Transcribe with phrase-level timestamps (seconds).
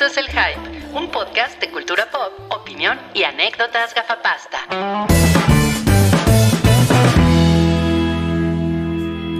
[0.00, 4.60] Esto es El Hype, un podcast de cultura pop, opinión y anécdotas gafapasta.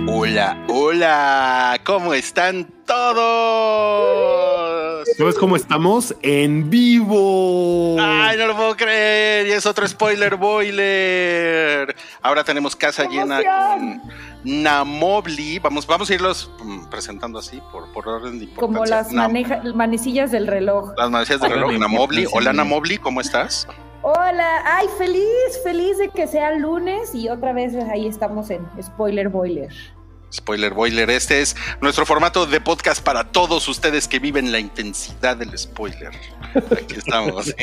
[0.07, 4.30] Hola, hola, ¿cómo están todos?
[5.21, 6.17] ¿Sabes cómo estamos?
[6.23, 7.99] En vivo.
[8.01, 11.95] Ay, no lo puedo creer, y es otro spoiler boiler.
[12.23, 14.01] Ahora tenemos casa llena con
[14.45, 15.59] Namobli.
[15.59, 18.57] Vamos, vamos a irlos mm, presentando así por, por orden de importancia.
[18.61, 20.95] Como las Nam- maneja- manecillas del reloj.
[20.97, 21.73] las manecillas del reloj.
[21.73, 22.27] Namobli.
[22.33, 22.55] Hola.
[22.55, 23.69] Namobli, ¿cómo estás?
[24.01, 29.29] Hola, ay, feliz, feliz de que sea lunes y otra vez ahí estamos en Spoiler
[29.29, 29.69] Boiler.
[30.33, 35.37] Spoiler Boiler, este es nuestro formato de podcast para todos ustedes que viven la intensidad
[35.37, 36.11] del spoiler.
[36.73, 37.55] Aquí estamos.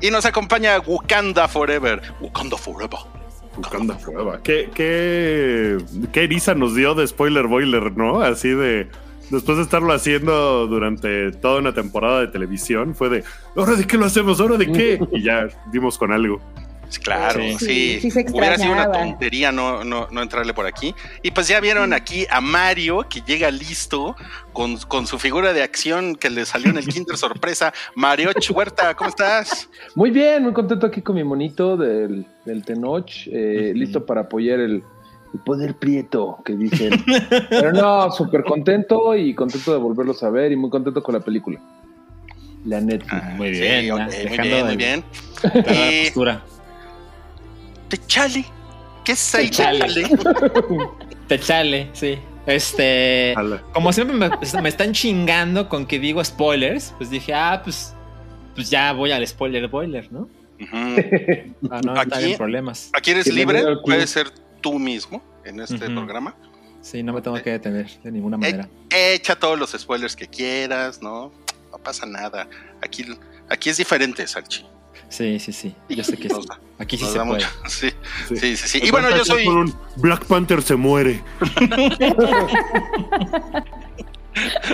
[0.00, 2.02] y nos acompaña Wakanda Forever.
[2.20, 3.00] Wakanda Forever.
[3.56, 4.40] Buscando prueba.
[4.42, 5.78] ¿Qué, qué,
[6.12, 8.20] qué eriza nos dio de spoiler boiler, ¿no?
[8.20, 8.88] Así de.
[9.30, 13.24] Después de estarlo haciendo durante toda una temporada de televisión, fue de,
[13.56, 14.38] ¿ahora de qué lo hacemos?
[14.38, 15.00] ¿Ahora de qué?
[15.12, 16.42] Y ya dimos con algo.
[17.02, 17.58] Claro, sí.
[17.58, 20.94] Sí, sí se Hubiera sido una tontería no, no, no entrarle por aquí.
[21.22, 24.16] Y pues ya vieron aquí a Mario que llega listo
[24.52, 27.72] con, con su figura de acción que le salió en el Kinder sorpresa.
[27.94, 29.68] Mario Huerta, ¿cómo estás?
[29.94, 34.60] Muy bien, muy contento aquí con mi monito del, del Tenoch, eh, listo para apoyar
[34.60, 34.82] el,
[35.32, 37.04] el poder prieto que dicen.
[37.50, 41.20] Pero no, súper contento y contento de volverlos a ver y muy contento con la
[41.20, 41.60] película.
[42.64, 43.12] La Netflix.
[43.12, 45.04] Ah, Muy Sí, bien, muy bien, muy bien.
[45.42, 46.44] La postura.
[47.98, 48.44] Techale,
[49.04, 49.80] ¿qué es Techale.
[49.86, 50.08] Techale?
[51.28, 52.18] Techale, sí.
[52.46, 53.34] Este.
[53.36, 53.62] Ala.
[53.72, 54.28] Como siempre me,
[54.62, 57.94] me están chingando con que digo spoilers, pues dije, ah, pues.
[58.54, 60.28] Pues ya voy al spoiler boiler, ¿no?
[61.60, 62.90] No Aquí- problemas.
[62.92, 64.30] Aquí eres libre, puedes ser
[64.60, 66.36] tú mismo en este programa.
[66.80, 68.68] Sí, no me tengo que detener de ninguna manera.
[68.90, 71.32] Echa todos los spoilers que quieras, ¿no?
[71.72, 72.46] No pasa nada.
[72.80, 73.04] Aquí,
[73.48, 74.64] aquí es diferente, Salchi.
[75.16, 75.74] Sí, sí, sí.
[75.88, 76.36] Yo sé que sí.
[76.78, 77.24] Aquí sí se puede.
[77.24, 77.46] mucho.
[77.68, 77.90] Sí,
[78.28, 78.36] Sí.
[78.36, 78.68] sí, sí.
[78.68, 78.80] sí.
[78.82, 79.46] Y bueno, yo soy.
[79.96, 81.22] Black Panther se muere.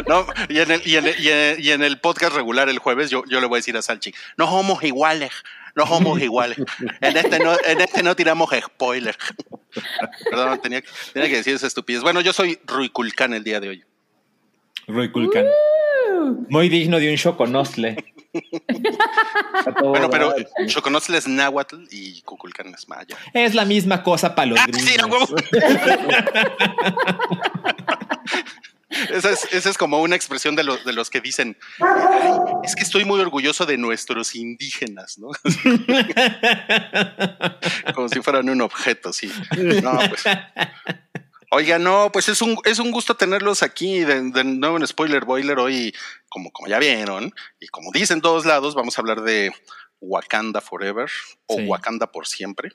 [0.09, 2.79] No, y en, el, y, en el, y en- y en el podcast regular el
[2.79, 5.33] jueves yo, yo le voy a decir a Salchi, no somos iguales,
[5.75, 6.57] no somos iguales.
[7.03, 9.15] En este no, en este no tiramos spoiler.
[10.31, 12.01] Perdón, tenía, tenía que decir esa estupidez.
[12.03, 13.85] Bueno, yo soy Rui Kulkan el día de hoy.
[14.89, 15.45] Roy Kulkan.
[16.49, 17.17] Muy digno de un
[19.79, 20.47] todo Bueno, pero dar.
[20.67, 23.17] Choconostle es náhuatl y Kukulkan es maya.
[23.35, 25.27] Es la misma cosa para los Ah, sí, huevo.
[29.13, 32.33] Esa es, esa es como una expresión de, los de los que dicen, "Ay,
[32.65, 35.29] es que estoy muy orgulloso de nuestros indígenas, ¿no?
[37.95, 39.31] como si fueran un objeto, sí.
[39.83, 40.25] No, pues.
[41.53, 45.25] Oiga, no, pues es un, es un gusto tenerlos aquí de, de nuevo en Spoiler
[45.25, 45.93] Boiler hoy,
[46.29, 49.53] como, como ya vieron, y como dicen todos lados, vamos a hablar de
[50.01, 51.11] Wakanda Forever
[51.47, 51.67] o Sí.
[51.67, 52.71] Wakanda por siempre.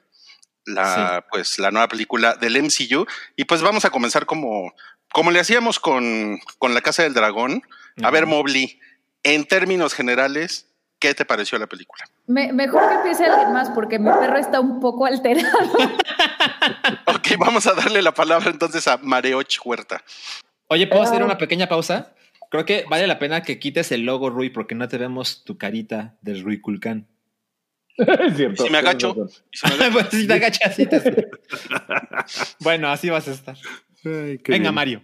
[0.65, 3.05] La, pues, la nueva película del MCU.
[3.35, 4.73] Y pues vamos a comenzar como,
[5.13, 7.61] como le hacíamos con, con La Casa del Dragón.
[8.03, 8.79] A ver, Mobley,
[9.23, 10.67] en términos generales,
[10.99, 12.03] ¿qué te pareció la película?
[12.27, 15.53] Me- mejor que empiece alguien más porque mi perro está un poco alterado.
[17.07, 20.03] Ok, vamos a darle la palabra entonces a Mareoch Huerta.
[20.67, 22.13] Oye, ¿puedo hacer una pequeña pausa?
[22.49, 25.57] Creo que vale la pena que quites el logo Rui porque no te vemos tu
[25.57, 27.07] carita del Rui Kulkan.
[27.97, 28.63] es cierto.
[28.63, 29.15] Si me agacho.
[29.79, 30.77] me- pues si te agachas,
[32.59, 33.57] Bueno, así vas a estar.
[34.03, 34.73] Ay, Venga, bien.
[34.73, 35.01] Mario.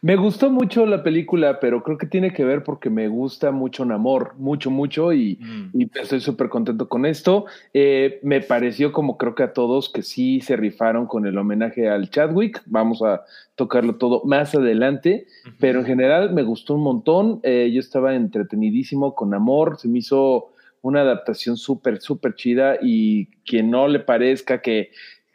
[0.00, 3.84] Me gustó mucho la película, pero creo que tiene que ver porque me gusta mucho
[3.84, 5.80] Namor, mucho, mucho, y, Mm.
[5.80, 7.44] y estoy súper contento con esto.
[7.72, 11.88] Eh, me pareció como creo que a todos que sí se rifaron con el homenaje
[11.88, 12.60] al Chadwick.
[12.66, 13.22] Vamos a
[13.54, 15.26] tocarlo todo más adelante,
[15.60, 17.38] pero en general me gustó un montón.
[17.44, 20.48] Eh, yo estaba entretenidísimo con Namor, se me hizo
[20.84, 24.90] una adaptación súper, súper chida y quien no le parezca que,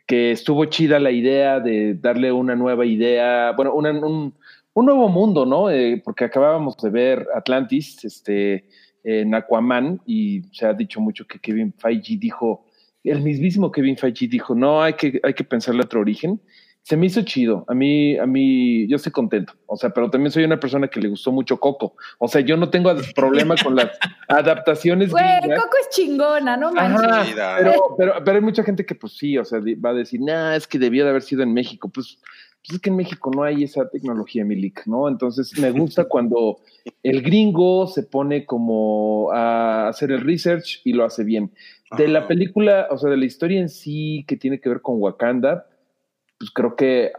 [0.07, 4.33] que estuvo chida la idea de darle una nueva idea, bueno, una- un,
[4.73, 5.69] un nuevo mundo, ¿no?
[5.69, 8.65] Eh, porque acabábamos de ver Atlantis, este,
[9.03, 12.65] en Aquaman, y se ha dicho mucho que Kevin Feige dijo,
[13.03, 16.39] el mismísimo Kevin Feige dijo, no, hay que, hay que pensarle otro origen.
[16.87, 17.65] Se me hizo chido.
[17.67, 19.51] A mí, a mí, yo estoy contento.
[19.65, 21.97] O sea, pero también soy una persona que le gustó mucho Coco.
[22.17, 23.87] O sea, yo no tengo problema con las
[24.29, 25.11] adaptaciones.
[25.11, 25.41] Güey.
[25.41, 27.11] Coco es chingona, ¿no manches?
[27.11, 27.57] Ajá, Chida.
[27.57, 30.55] pero, pero, pero hay mucha gente que pues sí, o sea, va a decir, nah,
[30.55, 31.89] es que debía de haber sido en México.
[31.93, 32.19] Pues,
[32.65, 35.09] pues es que en México no hay esa tecnología, Milik, ¿no?
[35.09, 36.59] Entonces me gusta cuando
[37.03, 41.51] el gringo se pone como a hacer el research y lo hace bien.
[41.97, 45.01] De la película, o sea, de la historia en sí que tiene que ver con
[45.01, 45.65] Wakanda,
[46.37, 47.11] pues creo que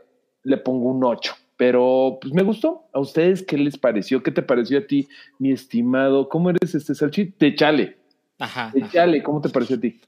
[0.43, 1.35] le pongo un 8.
[1.57, 2.89] Pero pues me gustó.
[2.93, 4.23] ¿A ustedes qué les pareció?
[4.23, 6.29] ¿Qué te pareció a ti, mi estimado?
[6.29, 7.27] ¿Cómo eres este Salchi?
[7.27, 7.99] Techale.
[8.39, 8.71] Ajá.
[8.73, 10.01] Techale, ¿cómo te pareció a ti?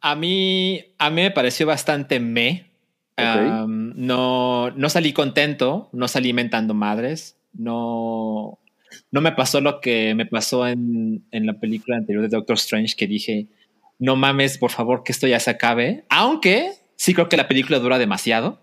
[0.00, 2.70] A mí, a mí me pareció bastante me.
[3.18, 8.60] Um, no, no salí contento, no salí mentando madres, no,
[9.10, 12.94] no me pasó lo que me pasó en, en la película anterior de Doctor Strange,
[12.96, 13.48] que dije,
[13.98, 16.04] no mames, por favor, que esto ya se acabe.
[16.08, 18.60] Aunque sí creo que la película dura demasiado.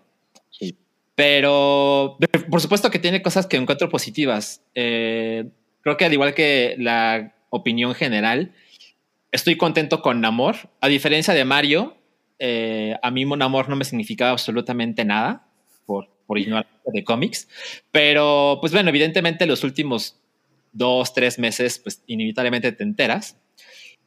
[0.50, 0.76] Sí.
[1.16, 2.18] Pero
[2.48, 4.62] por supuesto que tiene cosas que encuentro positivas.
[4.74, 5.48] Eh,
[5.80, 8.52] creo que al igual que la opinión general,
[9.32, 10.56] estoy contento con Namor.
[10.80, 11.96] A diferencia de Mario,
[12.38, 15.48] eh, a mí Namor no me significaba absolutamente nada
[15.86, 17.48] por, por ignorancia de cómics.
[17.90, 20.20] Pero, pues bueno, evidentemente los últimos
[20.72, 23.38] dos, tres meses, pues inevitablemente te enteras.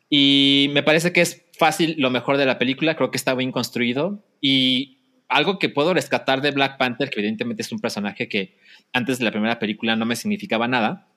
[0.08, 2.96] Y me parece que es fácil lo mejor de la película.
[2.96, 4.24] Creo que está bien construido.
[4.42, 4.98] Y
[5.28, 8.58] algo que puedo rescatar de Black Panther, que evidentemente es un personaje que
[8.94, 11.08] antes de la primera película no me significaba nada.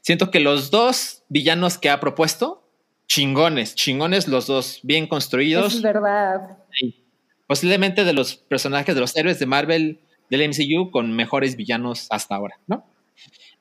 [0.00, 2.66] Siento que los dos villanos que ha propuesto,
[3.08, 5.74] chingones, chingones los dos, bien construidos.
[5.74, 6.58] es verdad.
[7.46, 12.34] Posiblemente de los personajes de los héroes de Marvel del MCU con mejores villanos hasta
[12.34, 12.86] ahora, ¿no?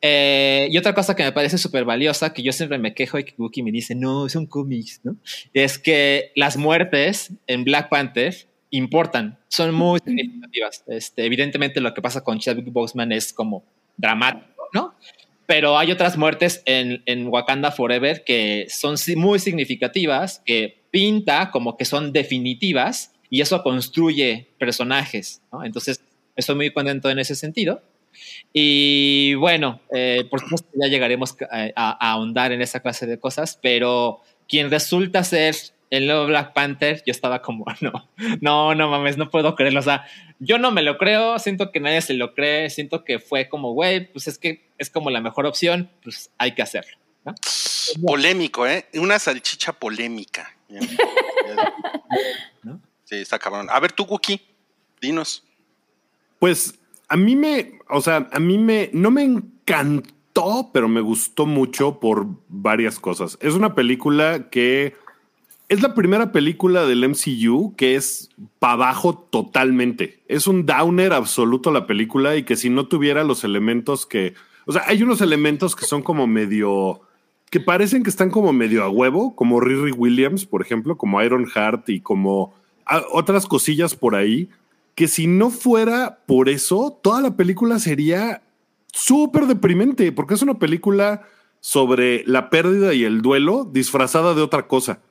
[0.07, 3.23] Eh, y otra cosa que me parece súper valiosa, que yo siempre me quejo y
[3.23, 5.17] que Wookie me dice, no, son cómics, ¿no?
[5.51, 8.35] Es que las muertes en Black Panther
[8.69, 10.83] importan, son muy significativas.
[10.85, 13.63] Este, evidentemente lo que pasa con Chadwick Boseman es como
[13.97, 14.93] dramático, ¿no?
[15.47, 21.77] Pero hay otras muertes en, en Wakanda Forever que son muy significativas, que pinta como
[21.77, 25.65] que son definitivas y eso construye personajes, ¿no?
[25.65, 25.99] Entonces,
[26.35, 27.81] estoy muy contento en ese sentido.
[28.53, 33.59] Y bueno, eh, por supuesto ya llegaremos a, a ahondar en esa clase de cosas,
[33.61, 35.55] pero quien resulta ser
[35.89, 38.09] el nuevo Black Panther, yo estaba como, no,
[38.41, 39.79] no, no mames, no puedo creerlo.
[39.79, 40.05] O sea,
[40.39, 43.73] yo no me lo creo, siento que nadie se lo cree, siento que fue como,
[43.73, 46.97] güey, pues es que es como la mejor opción, pues hay que hacerlo.
[47.23, 47.33] ¿no?
[48.05, 48.85] Polémico, ¿eh?
[48.93, 50.55] Una salchicha polémica.
[53.07, 53.67] Sí, está cabrón.
[53.69, 54.41] A ver, tú, Wookie,
[54.99, 55.43] dinos.
[56.39, 56.73] Pues
[57.07, 61.99] a mí me, o sea, a mí me, no me encantó, pero me gustó mucho
[61.99, 63.37] por varias cosas.
[63.41, 64.93] Es una película que
[65.69, 68.29] es la primera película del MCU que es
[68.59, 70.21] para abajo totalmente.
[70.27, 74.33] Es un downer absoluto la película y que si no tuviera los elementos que,
[74.65, 77.01] o sea, hay unos elementos que son como medio,
[77.49, 81.47] que parecen que están como medio a huevo, como Riri Williams, por ejemplo, como Iron
[81.47, 82.53] Heart y como
[82.85, 84.49] ah, otras cosillas por ahí
[84.95, 88.43] que si no fuera por eso, toda la película sería
[88.93, 91.23] súper deprimente, porque es una película
[91.59, 95.01] sobre la pérdida y el duelo disfrazada de otra cosa.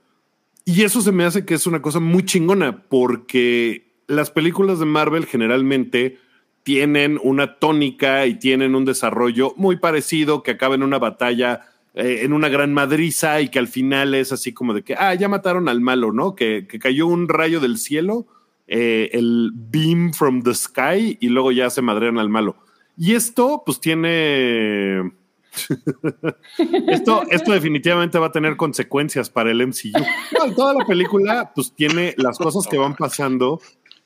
[0.65, 4.87] Y eso se me hace que es una cosa muy chingona, porque las películas de
[4.87, 6.19] Marvel generalmente
[6.63, 11.61] tienen una tónica y tienen un desarrollo muy parecido, que acaba en una batalla,
[11.93, 15.13] eh, en una gran madriza y que al final es así como de que, ah,
[15.13, 16.35] ya mataron al malo, ¿no?
[16.35, 18.27] Que, que cayó un rayo del cielo
[18.67, 22.57] eh, el beam from the sky y luego ya se madrean al malo.
[22.97, 25.13] Y esto, pues tiene.
[26.89, 29.93] esto, esto definitivamente va a tener consecuencias para el MCU.
[30.57, 33.61] Toda la película, pues tiene las cosas que van pasando,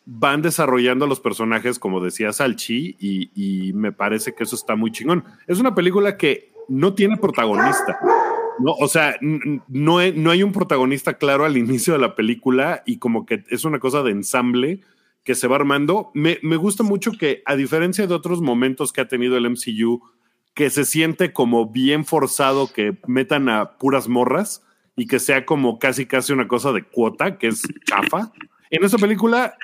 [0.05, 4.91] van desarrollando a los personajes, como decía Salchi, y me parece que eso está muy
[4.91, 5.25] chingón.
[5.47, 7.99] Es una película que no tiene protagonista.
[8.59, 12.99] No, o sea, no no hay un protagonista claro al inicio de la película y
[12.99, 14.81] como que es una cosa de ensamble
[15.25, 16.11] que se va armando.
[16.15, 20.01] Me, me gusta mucho que, a diferencia de otros momentos que ha tenido el MCU,
[20.55, 24.65] que se siente como bien forzado que metan a puras morras
[24.97, 28.33] y que sea como casi casi una cosa de cuota, que es chafa.
[28.71, 29.55] En esta película,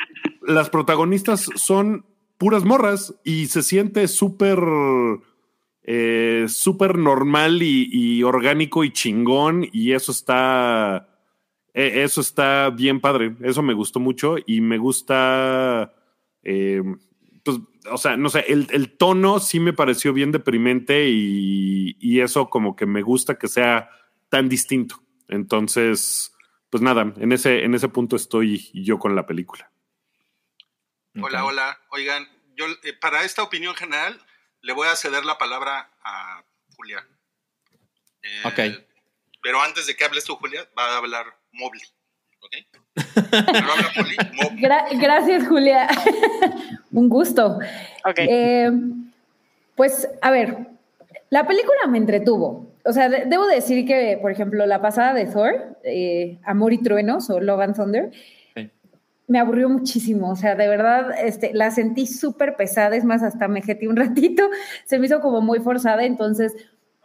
[0.47, 2.07] las protagonistas son
[2.39, 4.59] puras morras y se siente súper
[5.87, 11.09] eh, súper normal y, y orgánico y chingón y eso está
[11.75, 13.37] eh, eso está bien padre.
[13.43, 15.93] Eso me gustó mucho y me gusta
[16.43, 16.83] eh,
[17.43, 17.59] pues
[17.91, 22.49] o sea no sé el, el tono sí me pareció bien deprimente y, y eso
[22.49, 23.91] como que me gusta que sea
[24.31, 25.03] tan distinto.
[25.29, 26.35] Entonces
[26.71, 29.71] pues nada en ese en ese punto estoy yo con la película.
[31.21, 31.79] Hola, hola.
[31.91, 32.27] Oigan,
[32.57, 34.19] yo eh, para esta opinión general
[34.65, 36.43] le voy a ceder la palabra a
[36.77, 36.99] Julia.
[38.23, 38.85] Eh, Ok.
[39.43, 41.83] Pero antes de que hables tú, Julia, va a hablar Mobley.
[42.41, 42.53] ¿Ok?
[43.31, 44.63] Pero habla Poli, Mobley.
[44.63, 45.87] Gra- gracias, Julia.
[46.93, 47.59] Un gusto.
[48.07, 48.17] Ok.
[48.19, 48.71] Eh,
[49.77, 50.57] pues, a ver,
[51.31, 52.73] la película me entretuvo.
[52.87, 56.83] O sea, de- debo decir que, por ejemplo, la pasada de Thor, eh, Amor y
[56.83, 58.11] Truenos o Love and Thunder.
[59.27, 63.49] Me aburrió muchísimo, o sea, de verdad, este, la sentí súper pesada, es más, hasta
[63.49, 64.49] me jetí un ratito,
[64.85, 66.55] se me hizo como muy forzada, entonces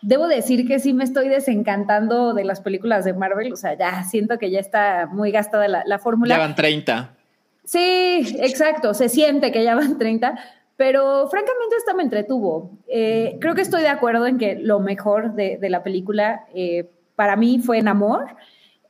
[0.01, 4.03] debo decir que sí me estoy desencantando de las películas de Marvel, o sea, ya
[4.03, 6.35] siento que ya está muy gastada la, la fórmula.
[6.35, 7.15] Ya van 30.
[7.63, 10.39] Sí, exacto, se siente que ya van 30,
[10.75, 12.71] pero francamente esta me entretuvo.
[12.87, 16.89] Eh, creo que estoy de acuerdo en que lo mejor de, de la película eh,
[17.15, 18.37] para mí fue en amor.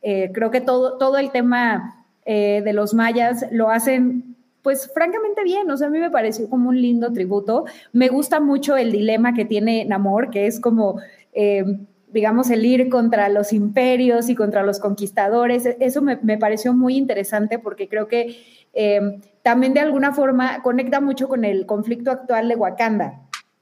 [0.03, 1.98] Eh, creo que todo, todo el tema
[2.33, 6.69] de los mayas lo hacen pues francamente bien, o sea, a mí me pareció como
[6.69, 7.65] un lindo tributo.
[7.93, 10.99] Me gusta mucho el dilema que tiene Namor, que es como,
[12.11, 15.65] digamos, el ir contra los imperios y contra los conquistadores.
[15.79, 18.37] Eso me, me pareció muy interesante porque creo que
[18.73, 23.21] eh, también de alguna forma conecta mucho con el conflicto actual de Wakanda.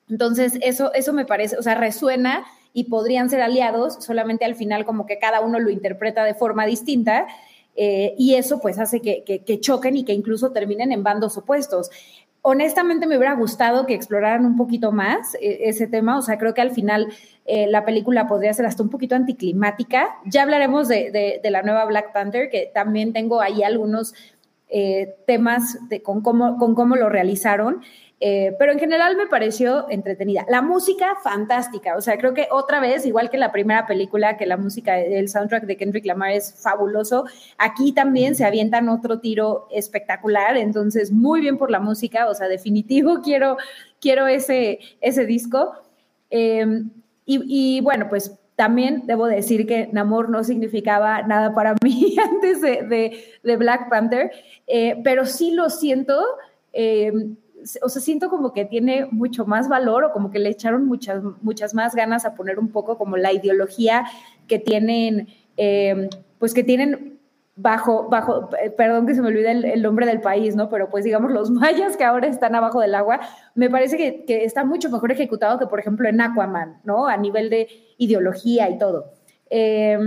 [0.10, 4.86] Entonces, eso, eso me parece, o sea, resuena y podrían ser aliados, solamente al final
[4.86, 7.28] como que cada uno lo interpreta de forma distinta.
[7.80, 11.92] Eh, y eso pues hace que, que, choquen y que incluso terminen en bandos opuestos
[12.42, 16.54] honestamente me hubiera gustado que exploraran un poquito más eh, ese tema, o sea, creo
[16.54, 17.08] que al final
[17.46, 20.18] la película podría ser hasta un poquito anticlimática.
[20.26, 24.14] Ya hablaremos de, de, la nueva Black Panther, que también tengo ahí algunos
[24.70, 27.84] eh, temas de, con, cómo, con cómo lo realizaron.
[28.20, 30.46] Eh, pero en general me pareció entretenida.
[30.50, 31.96] La música, fantástica.
[31.96, 35.30] O sea, creo que otra vez, igual que la primera película, que la música, el
[35.30, 37.26] soundtrack de Kendrick Lamar es fabuloso,
[37.58, 40.58] aquí también se avientan otro tiro espectacular.
[40.58, 42.28] Entonces, muy bien por la música.
[42.28, 43.58] O sea, definitivo quiero,
[44.02, 45.74] quiero ese, ese disco.
[46.32, 46.66] Eh,
[47.26, 52.60] y, y bueno, pues también debo decir que Namor no significaba nada para mí antes
[52.60, 54.32] de, de, Black Panther,
[54.66, 56.20] eh, pero sí lo siento,
[56.74, 57.14] eh,
[57.82, 61.24] o sea, siento como que tiene mucho más valor o como que le echaron muchas,
[61.42, 64.06] muchas más ganas a poner un poco como la ideología
[64.48, 66.10] que tienen, eh,
[66.40, 67.20] pues que tienen
[67.56, 70.70] bajo, bajo, eh, perdón que se me olvide el, nombre del país, ¿no?
[70.70, 73.20] Pero pues digamos los mayas que ahora están abajo del agua,
[73.56, 77.08] me parece que, que, está mucho mejor ejecutado que por ejemplo en Aquaman, ¿no?
[77.08, 79.12] A nivel de ideología y todo.
[79.50, 79.98] Eh,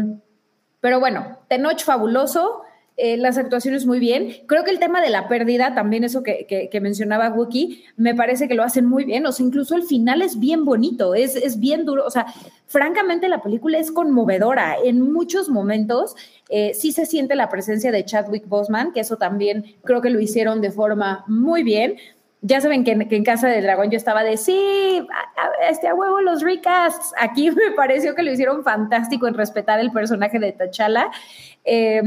[0.80, 2.62] pero bueno, Tenoch fabuloso,
[2.96, 4.36] eh, las actuaciones muy bien.
[4.46, 8.46] Creo que el tema de la pérdida, también eso que, que, mencionaba Wookie, me parece
[8.46, 9.24] que lo hacen muy bien.
[9.26, 12.04] O sea, incluso el final es bien bonito, es, es bien duro.
[12.04, 12.26] O sea,
[12.66, 14.76] francamente la película es conmovedora.
[14.84, 16.14] En muchos momentos
[16.50, 20.20] eh, sí se siente la presencia de Chadwick Boseman, que eso también creo que lo
[20.20, 21.96] hicieron de forma muy bien.
[22.42, 26.20] Ya saben que, en Casa del Dragón yo estaba de sí, a, este a huevo
[26.20, 27.12] los recasts.
[27.18, 31.10] Aquí me pareció que lo hicieron fantástico en respetar el personaje de T'Challa.
[31.64, 32.02] Eh,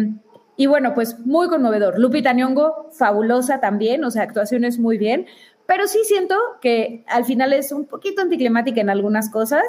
[0.55, 1.99] y bueno, pues muy conmovedor.
[1.99, 5.27] Lupita Nyong'o, fabulosa también, o sea, actuaciones muy bien,
[5.65, 9.63] pero sí siento que al final es un poquito anticlimática en algunas cosas.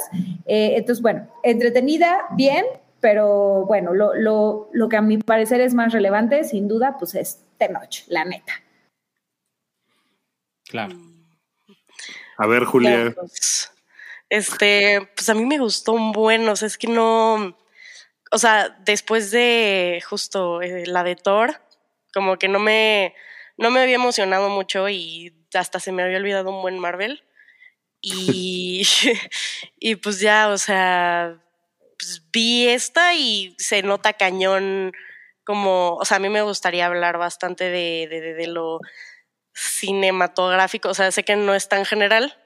[0.46, 2.64] Eh, entonces, bueno, entretenida, bien,
[3.00, 7.14] pero bueno, lo, lo, lo, que a mi parecer es más relevante, sin duda, pues
[7.14, 8.52] es Tenoch, la neta.
[10.66, 10.96] Claro.
[12.36, 13.14] A ver, Julia.
[13.14, 13.72] Pues,
[14.28, 17.56] este, pues a mí me gustó un buen, o sea, es que no
[18.34, 21.60] o sea, después de justo eh, la de Thor,
[22.12, 23.14] como que no me,
[23.56, 27.22] no me había emocionado mucho y hasta se me había olvidado un buen Marvel.
[28.00, 28.84] Y,
[29.78, 31.40] y pues ya, o sea,
[31.96, 34.92] pues vi esta y se nota cañón
[35.44, 38.80] como, o sea, a mí me gustaría hablar bastante de, de, de lo
[39.54, 42.36] cinematográfico, o sea, sé que no es tan general,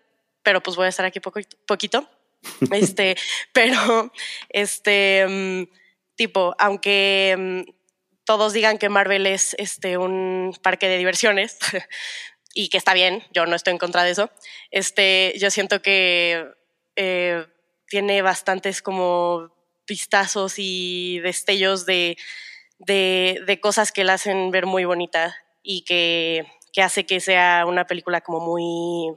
[0.43, 2.07] pero pues voy a estar aquí poco, poquito.
[2.71, 3.17] Este,
[3.53, 4.13] pero,
[4.51, 5.78] este, mm,
[6.19, 7.71] tipo, aunque mm,
[8.25, 11.59] todos digan que Marvel es este, un parque de diversiones,
[12.55, 14.31] y que está bien, yo no estoy en contra de eso,
[14.71, 16.45] este, yo siento que
[16.97, 17.47] eh,
[17.87, 19.55] tiene bastantes como
[19.87, 22.19] vistazos y destellos de,
[22.79, 27.65] de, de, cosas que la hacen ver muy bonita y que, que hace que sea
[27.65, 29.17] una película como muy,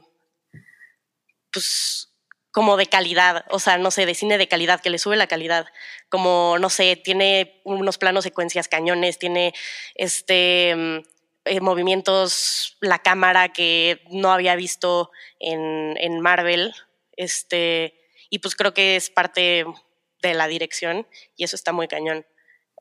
[1.50, 2.11] pues,
[2.52, 5.26] como de calidad, o sea, no sé, de cine de calidad, que le sube la
[5.26, 5.66] calidad,
[6.10, 9.54] como, no sé, tiene unos planos secuencias cañones, tiene
[9.94, 10.98] este mm,
[11.46, 16.74] eh, movimientos, la cámara que no había visto en, en, Marvel,
[17.16, 19.64] este, y pues creo que es parte
[20.20, 22.26] de la dirección, y eso está muy cañón.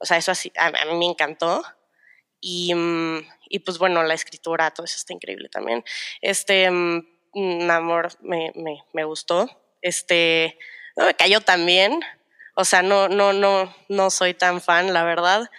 [0.01, 1.63] O sea, eso así, a, a mí me encantó.
[2.41, 5.83] Y, mm, y, pues bueno, la escritura, todo eso está increíble también.
[6.21, 9.50] Este, mm, Namor me, me, me gustó
[9.81, 10.57] este,
[10.95, 12.00] no me cayó tan bien.
[12.55, 15.50] O sea, no, no, no, no soy tan fan, la verdad,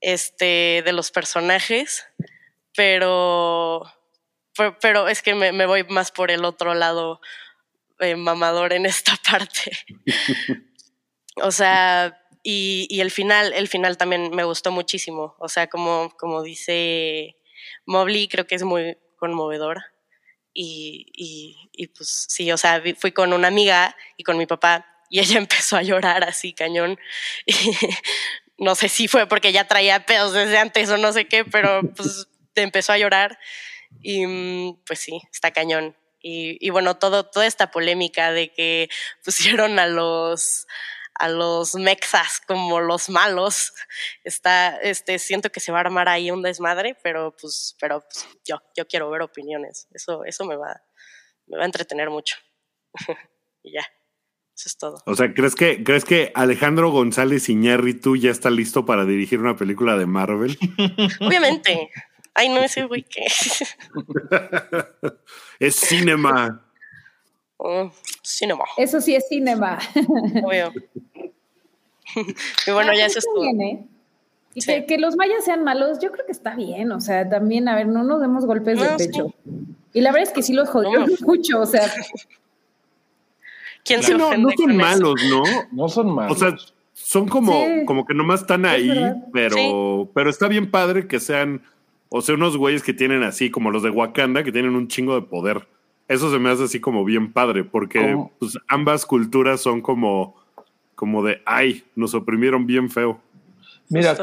[0.00, 2.06] este, de los personajes,
[2.74, 3.84] pero,
[4.80, 7.20] pero, es que me, voy más por el otro lado
[7.98, 9.72] eh, mamador en esta parte.
[11.42, 15.34] o sea, y, y el final, el final también me gustó muchísimo.
[15.40, 17.36] O sea, como, como dice
[17.86, 19.82] Mobley, creo que es muy conmovedor.
[20.52, 24.90] Y, y, y pues sí, o sea, fui con una amiga y con mi papá
[25.10, 26.98] y ella empezó a llorar así, cañón.
[27.44, 27.54] Y
[28.56, 31.82] no sé si fue porque ya traía pedos desde antes o no sé qué, pero
[31.96, 33.38] pues empezó a llorar
[34.00, 35.96] y mm, pues sí, está cañón.
[36.22, 38.88] Y, y bueno, todo, toda esta polémica de que
[39.24, 40.66] pusieron a los
[41.20, 43.74] a los mexas como los malos,
[44.24, 48.26] está, este, siento que se va a armar ahí un desmadre, pero pues, pero pues,
[48.42, 49.86] yo, yo quiero ver opiniones.
[49.92, 50.80] Eso, eso me va,
[51.46, 52.36] me va a entretener mucho.
[53.62, 53.82] y ya,
[54.56, 55.02] eso es todo.
[55.04, 59.56] O sea, ¿crees que, ¿crees que Alejandro González Iñárritu ya está listo para dirigir una
[59.56, 60.58] película de Marvel?
[61.20, 61.90] Obviamente.
[62.32, 63.26] Ay, no, ese güey que.
[65.58, 66.69] es cinema.
[67.62, 67.90] Oh,
[68.22, 69.78] cinema, Eso sí es cinema.
[70.42, 70.72] obvio.
[72.66, 73.42] y bueno, ya eso es todo.
[73.42, 73.86] bien, ¿eh?
[74.54, 74.72] Y Sí.
[74.72, 76.90] que, que los mayas sean malos, yo creo que está bien.
[76.90, 79.06] O sea, también, a ver, no nos demos golpes No, de sí.
[79.06, 79.34] pecho.
[79.92, 81.16] Y la verdad es que sí los jodieron No.
[81.26, 81.60] mucho.
[81.60, 81.88] O sea,
[83.84, 84.78] ¿Quién se no, no son eso?
[84.80, 85.42] malos, ¿no?
[85.72, 86.36] No son malos.
[86.36, 86.56] O sea,
[86.94, 87.84] son como, Sí.
[87.86, 89.16] como que nomás están ahí, verdad.
[89.32, 91.62] pero, pero está bien padre que sean,
[92.08, 95.14] o sea, unos güeyes que tienen así, como los de Wakanda, que tienen un chingo
[95.14, 95.66] de poder.
[96.10, 100.34] Eso se me hace así como bien padre, porque pues, ambas culturas son como,
[100.96, 103.20] como de, ay, nos oprimieron bien feo.
[103.90, 104.16] Mira,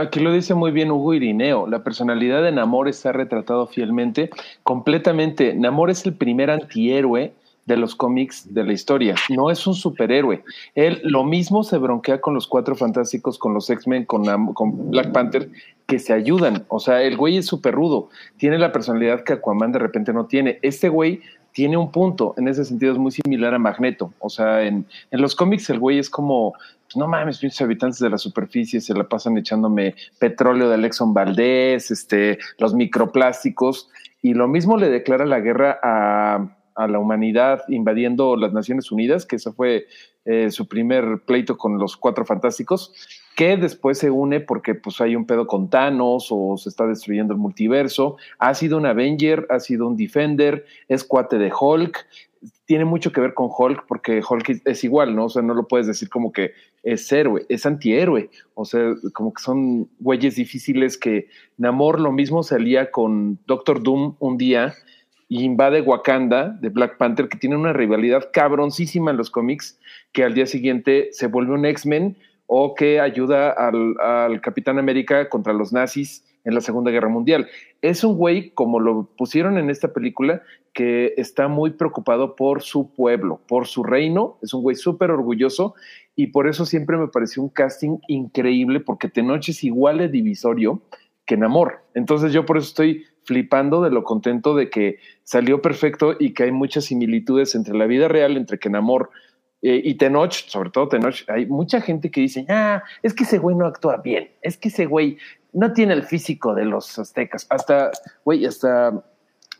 [0.00, 1.66] aquí lo dice muy bien Hugo Irineo.
[1.66, 4.30] La personalidad de Namor está retratado fielmente,
[4.62, 5.52] completamente.
[5.52, 7.32] Namor es el primer antihéroe
[7.66, 9.14] de los cómics de la historia.
[9.28, 10.42] No es un superhéroe.
[10.74, 15.48] Él lo mismo se bronquea con los Cuatro Fantásticos, con los X-Men, con, Black Panther,
[15.86, 16.64] que se ayudan.
[16.68, 18.08] O sea, el güey es súper rudo.
[18.36, 20.58] Tiene la personalidad que Aquaman de repente no tiene.
[20.62, 21.20] Este güey
[21.52, 22.34] tiene un punto.
[22.36, 24.12] En ese sentido es muy similar a Magneto.
[24.18, 26.54] O sea, en, en los cómics el güey es como
[26.92, 31.14] pues no mames, pinches habitantes de la superficie se la pasan echándome petróleo de Exxon
[31.14, 33.88] Valdez, este, los microplásticos,
[34.20, 39.26] y lo mismo le declara la guerra a, a la humanidad invadiendo las Naciones Unidas,
[39.26, 39.86] que eso fue
[40.24, 42.92] eh, su primer pleito con los cuatro fantásticos,
[43.34, 47.34] que después se une porque pues hay un pedo con Thanos o se está destruyendo
[47.34, 52.06] el multiverso, ha sido un Avenger, ha sido un Defender, es cuate de Hulk,
[52.64, 55.26] tiene mucho que ver con Hulk porque Hulk es igual, ¿no?
[55.26, 58.30] O sea, no lo puedes decir como que es héroe, es antihéroe.
[58.54, 64.16] O sea, como que son güeyes difíciles que Namor lo mismo salía con Doctor Doom
[64.18, 64.74] un día
[65.32, 69.80] y invade Wakanda de Black Panther, que tiene una rivalidad cabroncísima en los cómics,
[70.12, 75.54] que al día siguiente se vuelve un X-Men o que ayuda al, Capitán América contra
[75.54, 77.48] los nazis en la Segunda Guerra Mundial.
[77.80, 80.42] Es un güey, como lo pusieron en esta película,
[80.74, 84.36] que está muy preocupado por su pueblo, por su reino.
[84.42, 85.74] Es un güey súper orgulloso
[86.14, 90.82] y por eso siempre me pareció un casting increíble, porque Tenoch es igual de divisorio
[91.24, 91.86] que Namor.
[91.94, 96.44] Entonces yo por eso estoy flipando de lo contento de que salió perfecto y que
[96.44, 98.70] hay muchas similitudes entre la vida real, entre que
[99.62, 103.38] eh, y Tenoch, sobre todo Tenoch, hay mucha gente que dice, ah, es que ese
[103.38, 105.18] güey no actúa bien, es que ese güey
[105.52, 107.46] no tiene el físico de los aztecas.
[107.48, 107.92] Hasta,
[108.24, 109.04] güey, hasta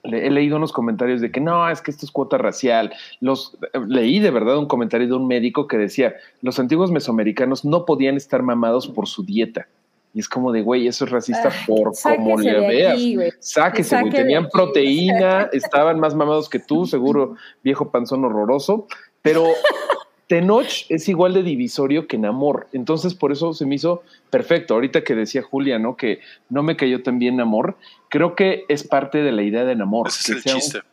[0.05, 2.93] he leído unos comentarios de que no, es que esto es cuota racial.
[3.21, 7.85] Los leí de verdad un comentario de un médico que decía, los antiguos mesoamericanos no
[7.85, 9.69] podían estar mamados por su dieta.
[10.15, 12.93] Y es como de, güey, eso es racista Ah, por como le veas.
[12.95, 13.19] aquí.
[13.39, 14.13] Sáquese, güey.
[14.13, 14.53] Tenían aquí.
[14.53, 18.87] proteína, estaban más mamados que tú, seguro, viejo panzón horroroso.
[19.23, 19.47] Pero
[20.27, 22.67] Tenoch es igual de divisorio que Namor.
[22.73, 24.75] Entonces, por eso se me hizo perfecto.
[24.75, 25.97] Ahorita que decía Julia, ¿no?
[25.97, 27.77] Que no me cayó tan bien Namor.
[28.09, 30.09] Creo que es parte de la idea de Namor.
[30.09, 30.79] Ese es el sea chiste.
[30.79, 30.85] un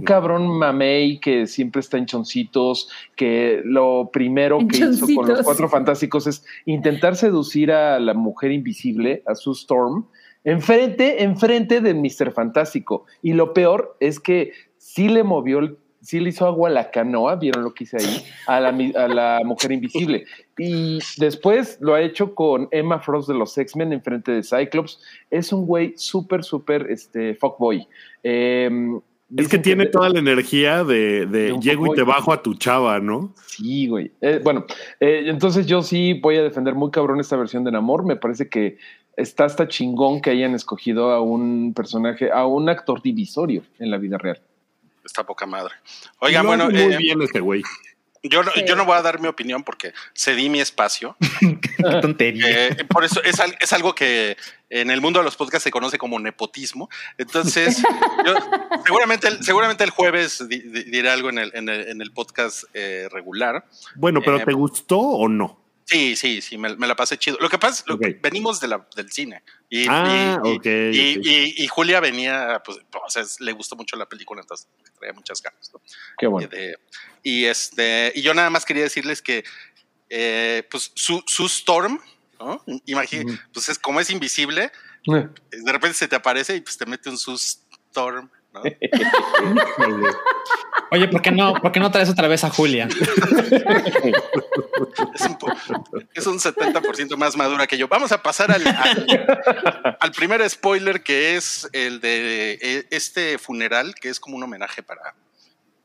[0.00, 5.42] cabrón mamey que siempre está en choncitos, que lo primero En que hizo con los
[5.42, 10.06] cuatro fantásticos es intentar seducir a la mujer invisible, a Sue Storm,
[10.44, 12.32] enfrente, enfrente de Mr.
[12.32, 13.04] Fantástico.
[13.22, 16.90] Y lo peor es que sí le movió, el- sí le hizo agua a la
[16.90, 20.24] canoa, vieron lo que hice ahí, a la, mi- a la mujer invisible.
[20.58, 25.00] Y después lo ha hecho con Emma Frost de los X-Men enfrente de Cyclops.
[25.30, 27.86] Es un güey súper, súper, este, fuckboy.
[28.24, 29.00] Em,
[29.36, 33.00] Es que tiene toda la energía de, de llego y te bajo a tu chava,
[33.00, 33.34] ¿no?
[33.46, 34.12] Sí, güey.
[34.20, 34.66] Eh, bueno,
[35.00, 38.04] eh, entonces yo sí voy a defender muy cabrón esta versión de Namor.
[38.04, 38.76] Me parece que
[39.16, 43.98] está hasta chingón que hayan escogido a un personaje, a un actor divisorio en la
[43.98, 44.40] vida real.
[45.04, 45.74] Está poca madre.
[46.20, 47.62] Oigan, bueno, muy eh, bien este güey.
[48.22, 48.64] Yo, no- Sí.
[48.66, 51.16] yo no voy a dar mi opinión porque cedí mi espacio.
[51.40, 52.68] Qué tontería.
[52.68, 54.36] Eh, por eso es, es algo que
[54.70, 56.88] en el mundo de los podcasts se conoce como nepotismo.
[57.18, 57.82] Entonces,
[58.26, 58.34] yo-
[58.86, 62.12] seguramente, el, seguramente el jueves di- di- diré algo en el, en el, en el
[62.12, 63.64] podcast eh, regular.
[63.94, 65.61] Bueno, pero Eh, ¿te gustó o no?
[65.84, 67.36] Sí, sí, sí, me, me la pasé chido.
[67.40, 69.42] Lo que pasa es lo que venimos de la, del cine.
[69.68, 70.40] Y, Ah,
[71.22, 74.68] y- y Julia venía, pues, o sea, es- le gustó mucho la película, entonces
[74.98, 75.70] traía muchas ganas.
[75.72, 75.80] ¿no?
[76.18, 76.48] Qué bueno.
[76.52, 76.78] Y, de-
[77.22, 79.44] y, este, y yo nada más quería decirles que,
[80.08, 82.00] eh, pues, su, su Storm,
[82.38, 82.62] ¿no?
[82.86, 84.70] Imagínate, pues es como es invisible,
[85.52, 88.62] Eh, de repente se te aparece y pues te mete un su Storm, ¿no?
[90.90, 92.86] Oye, ¿por qué no, por qué no traes otra vez a Julia?
[95.14, 95.38] Es un,
[96.14, 97.88] es un 70% más madura que yo.
[97.88, 103.94] Vamos a pasar al, al, al primer spoiler que es el de eh, este funeral,
[103.94, 105.14] que es como un homenaje para,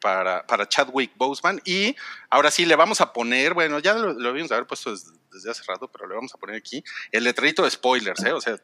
[0.02, 1.62] para, para Chadwick Boseman.
[1.66, 1.96] Y
[2.30, 5.52] ahora sí le vamos a poner, bueno, ya lo, lo habíamos haber puesto desde, desde
[5.52, 8.34] hace rato, pero le vamos a poner aquí el letrerito de spoilers, ¿eh?
[8.34, 8.58] O sea,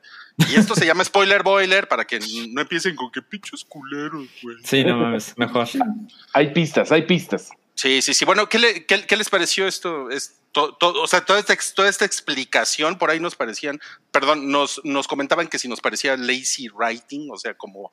[0.50, 2.20] y esto se llama Spoiler Boiler para que
[2.52, 4.58] no empiecen con que pinches culeros, güey.
[4.64, 5.68] Sí, no mames, mejor.
[6.34, 7.50] Hay pistas, hay pistas.
[7.84, 8.24] Sí, sí, sí.
[8.24, 8.86] Bueno, ¿qué, le-
[9.18, 10.10] les pareció esto?
[10.10, 15.50] Es to- to- o sea, toda esta, explicación por ahí nos parecían, perdón, nos, comentaban
[15.50, 17.92] que si nos parecía lazy writing, o sea, como,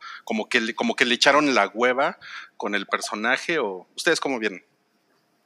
[0.49, 0.75] que, le,
[1.13, 2.21] echaron la hueva
[2.57, 4.65] con el personaje, o ustedes cómo vienen.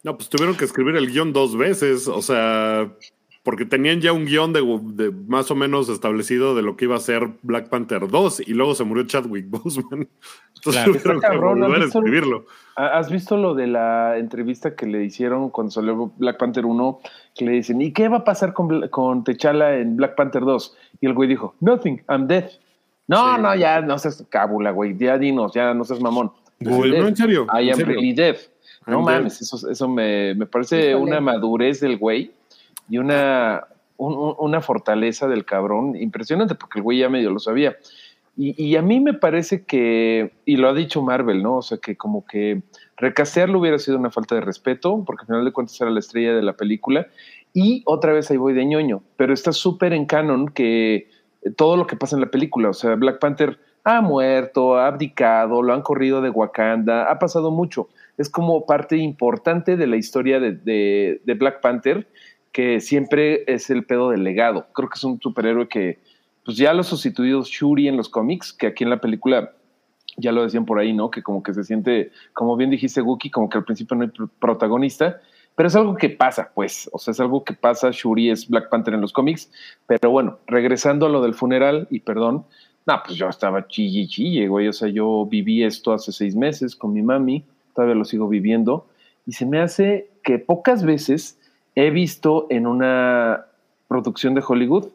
[0.03, 2.93] No, pues tuvieron que escribir el guion dos veces, o sea,
[3.45, 4.63] porque tenían ya un guion de,
[4.95, 8.55] de más o menos establecido de lo que iba a ser Black Panther 2 y
[8.55, 10.09] luego se murió Chadwick Boseman.
[10.57, 10.93] Entonces Claro.
[10.95, 11.99] tuvieron que cabrón, ¿has volver a visto?
[11.99, 12.47] escribirlo.
[12.77, 17.01] ¿Ha- ¿Has visto lo de la entrevista que le hicieron cuando salió Black Panther 1?
[17.35, 20.77] Que le dicen, ¿y qué va a pasar con, con T'Challa en Black Panther 2?
[21.03, 22.51] Y el güey dijo, Nothing, I'm dead.
[23.07, 23.43] No, Sí.
[23.43, 24.97] no, ya no seas cábula, güey.
[24.97, 26.33] Ya dinos, ya no seas mamón.
[26.61, 27.09] I'm no, dead.
[27.09, 27.93] en serio, I am serio.
[27.95, 28.37] really dead.
[28.87, 29.15] No I'm dead.
[29.19, 30.97] mames, eso, eso me, me parece Híjole.
[31.05, 32.31] una madurez del güey
[32.89, 33.65] y una,
[33.97, 37.77] un- un- una fortaleza del cabrón impresionante, porque el güey ya medio lo sabía.
[38.37, 41.59] Y, a mí me parece que, y lo ha dicho Marvel, ¿no?
[41.59, 42.63] O sea, que como que
[42.97, 46.35] recastearlo hubiera sido una falta de respeto, porque al final de cuentas era la estrella
[46.35, 47.07] de la película.
[47.53, 51.09] Y otra vez ahí voy de ñoño, pero está súper en canon que
[51.57, 55.63] todo lo que pasa en la película, o sea, Black Panther ha muerto, ha abdicado,
[55.63, 57.89] lo han corrido de Wakanda, ha pasado mucho.
[58.19, 62.09] Es como parte importante de la historia de- de Black Panther,
[62.55, 64.69] que siempre es el pedo del legado.
[64.73, 65.99] Creo que es un superhéroe que,
[66.45, 69.55] pues ya lo ha sustituido Shuri en los cómics, que aquí en la película
[70.17, 71.11] ya lo decían por ahí, ¿no?
[71.11, 74.11] Que como que se siente, como bien dijiste, Guki, como que al principio no hay
[74.11, 75.21] pr- protagonista,
[75.57, 78.69] pero es algo que pasa, pues, o sea, es algo que pasa, Shuri es Black
[78.69, 79.51] Panther en los cómics,
[79.89, 82.45] pero bueno, regresando a lo del funeral, y perdón,
[82.87, 86.77] no, pues yo estaba chille chille, güey, o sea, yo viví esto hace seis meses
[86.77, 88.87] con mi mami, todavía lo sigo viviendo,
[89.27, 91.41] y se me hace que pocas veces
[91.75, 93.47] he visto en una
[93.89, 94.89] producción de Hollywood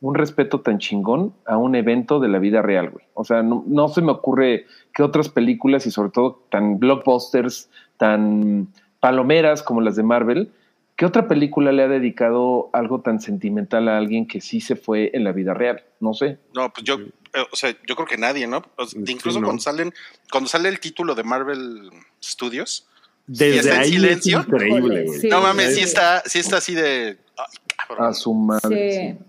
[0.00, 3.04] un respeto tan chingón a un evento de la vida real, güey.
[3.14, 7.70] O sea, no, no se me ocurre que otras películas y sobre todo tan blockbusters,
[7.98, 8.66] tan
[8.98, 10.50] palomeras como las de Marvel,
[10.96, 15.10] que otra película le ha dedicado algo tan sentimental a alguien que sí se fue
[15.14, 15.84] en la vida real.
[16.00, 16.38] No sé.
[16.52, 18.62] No, pues yo, eh, o sea, yo creo que nadie, ¿no?
[18.76, 19.46] O sea, Sí, incluso no.
[19.46, 19.94] cuando salen,
[20.32, 21.90] cuando sale el título de Marvel
[22.22, 22.91] Studios, ¿Y
[23.26, 24.40] Desde ahí silencio?
[24.40, 25.18] es increíble, Híjole, güey.
[25.20, 25.28] sí.
[25.28, 25.80] no mames, sí Sí.
[25.80, 27.16] está, sí está así de.
[27.38, 28.06] ay, cabrón.
[28.08, 29.16] A su madre.
[29.18, 29.24] Sí.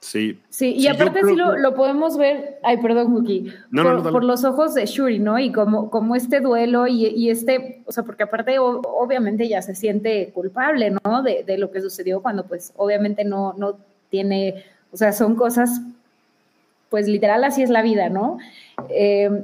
[0.00, 0.38] Sí.
[0.50, 3.88] Sí, y Sí, aparte creo sí lo, lo podemos ver, ay, perdón, Wookie, No, no,
[3.88, 4.12] por, no, dale.
[4.12, 5.36] por los ojos de Shuri, ¿no?
[5.40, 9.62] Y como, como este duelo y, y este, o sea, porque aparte o- obviamente ya
[9.62, 11.22] se siente culpable, ¿no?
[11.24, 13.78] De, de lo que sucedió cuando pues obviamente no, no
[14.08, 15.80] tiene, o sea, son cosas,
[16.88, 18.38] pues literal así es la vida, ¿no?
[18.90, 19.42] Eh,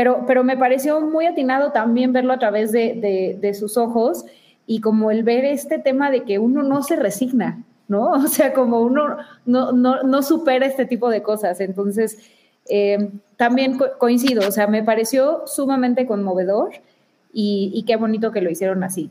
[0.00, 4.24] pero, pero me pareció muy atinado también verlo a través de, de- de sus ojos
[4.66, 8.12] y como el ver este tema de que uno no se resigna, ¿no?
[8.24, 11.60] O sea, como uno no, no, no supera este tipo de cosas.
[11.60, 12.18] Entonces,
[12.70, 16.70] eh, también co- coincido, o sea, me pareció sumamente conmovedor
[17.34, 19.10] y, y qué bonito que lo hicieron así.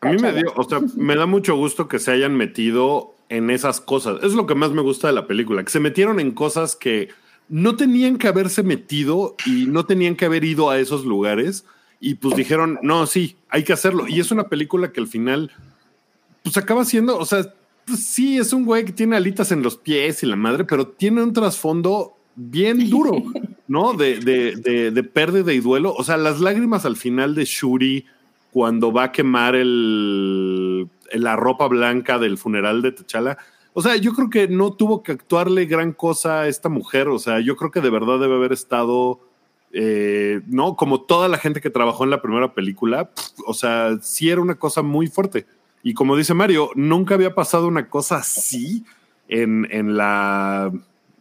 [0.00, 3.50] A mí me dio, o sea, me da mucho gusto que se hayan metido en
[3.50, 4.16] esas cosas.
[4.24, 7.08] Es lo que más me gusta de la película, que se metieron en cosas que
[7.48, 11.64] no tenían que haberse metido y no tenían que haber ido a esos lugares
[12.00, 14.06] y pues dijeron, no, sí, hay que hacerlo.
[14.08, 15.50] Y es una película que al final,
[16.42, 17.54] pues acaba siendo, o sea,
[17.86, 20.88] pues sí, es un güey que tiene alitas en los pies y la madre, pero
[20.88, 23.22] tiene un trasfondo bien duro,
[23.68, 23.94] ¿no?
[23.94, 25.94] De, de, de, de pérdida y duelo.
[25.94, 28.06] O sea, las lágrimas al final de Shuri
[28.54, 33.36] cuando va a quemar el, la ropa blanca del funeral de T'Challa.
[33.74, 37.08] O sea, yo creo que no tuvo que actuarle gran cosa a esta mujer.
[37.08, 39.20] O sea, yo creo que de verdad debe haber estado,
[39.72, 40.76] eh, ¿no?
[40.76, 43.10] Como toda la gente que trabajó en la primera película.
[43.46, 45.46] o sea, sí era una cosa muy fuerte.
[45.82, 48.84] Y como dice Mario, nunca había pasado una cosa así
[49.28, 50.72] en, en la.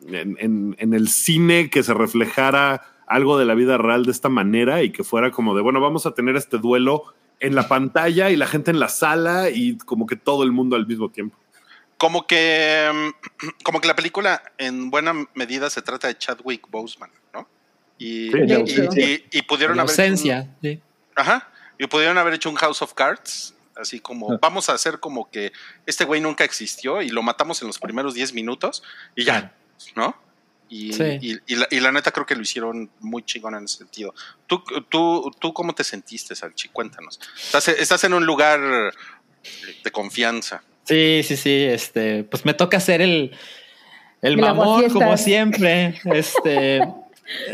[0.07, 4.83] En- en el cine que se reflejara algo de la vida real de esta manera
[4.83, 7.03] y que fuera como de, bueno, vamos a tener este duelo
[7.39, 10.75] en la pantalla y la gente en la sala y como que todo el mundo
[10.75, 11.37] al mismo tiempo.
[12.03, 17.09] Como que, mm, como que la película en buena medida se trata de Chadwick Boseman,
[17.33, 17.47] ¿no?
[17.97, 20.81] Y, Sí, y- pudieron La haber hecho un- sí.
[21.15, 21.49] Ajá.
[21.79, 24.39] Y pudieron haber hecho un House of Cards, así como Ah.
[24.41, 25.53] vamos a hacer como que
[25.85, 28.83] este güey nunca existió y lo matamos en los primeros 10 minutos
[29.15, 29.55] y ya,
[29.95, 30.13] ¿no?
[30.67, 31.03] Y, Sí.
[31.21, 34.13] y- y la, y la neta creo que lo hicieron muy chingón en ese sentido.
[34.45, 36.67] ¿Tú, tú, tú cómo te sentiste, Salchi?
[36.67, 37.17] Cuéntanos.
[37.41, 38.93] Estás, estás en un lugar
[39.85, 40.63] de confianza.
[40.83, 41.63] Sí, sí, sí.
[41.63, 43.31] Este, pues me toca hacer el,
[44.21, 45.95] el mamón, como siempre.
[46.05, 46.81] Este,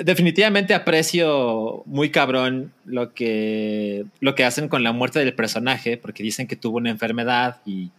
[0.03, 6.23] definitivamente aprecio muy cabrón lo que, lo que hacen con la muerte del personaje, porque
[6.23, 7.89] dicen que tuvo una enfermedad y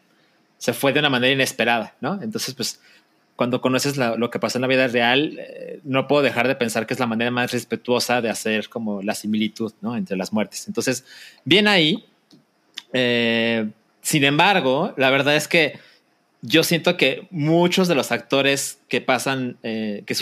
[0.59, 2.21] se fue de una manera inesperada, ¿no?
[2.23, 2.81] Entonces, pues,
[3.37, 6.57] cuando conoces la- lo que pasó en la vida real, eh, no puedo dejar de
[6.57, 9.97] pensar que es la manera más respetuosa de hacer como la similitud, ¿no?
[9.97, 10.67] Entre las muertes.
[10.69, 11.07] Entonces,
[11.45, 12.05] bien ahí.
[12.93, 13.67] Eh,
[14.03, 15.79] sin embargo, la verdad es que
[16.43, 20.15] yo siento que muchos de los actores que pasan, eh, que,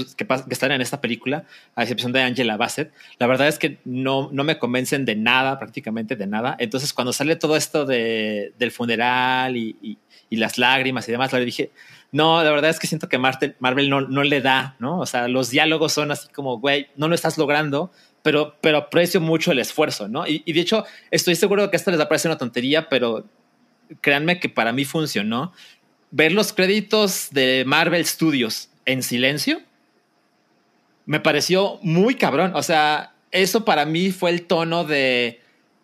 [0.51, 1.45] están en esta película,
[1.77, 5.59] a excepción de Angela Bassett, la verdad es que no, no me convencen de nada,
[5.61, 6.57] prácticamente de nada.
[6.59, 9.99] Entonces, cuando sale todo esto de, del funeral y, y-
[10.31, 11.71] las lágrimas y demás, le dije,
[12.13, 14.99] no, la verdad es que siento que Marvel, Marvel no, no le da, ¿no?
[14.99, 17.91] O sea, los diálogos son así como, güey, no lo estás logrando,
[18.23, 20.27] pero, pero aprecio mucho el esfuerzo, ¿no?
[20.27, 23.25] Y, de hecho, estoy seguro que esto les va a parecer una tontería, pero
[24.01, 25.53] créanme que para mí funcionó.
[26.11, 29.61] Ver los créditos de Marvel Studios en silencio
[31.09, 32.53] me pareció muy cabrón.
[32.55, 35.41] O sea, eso para mí fue el tono de,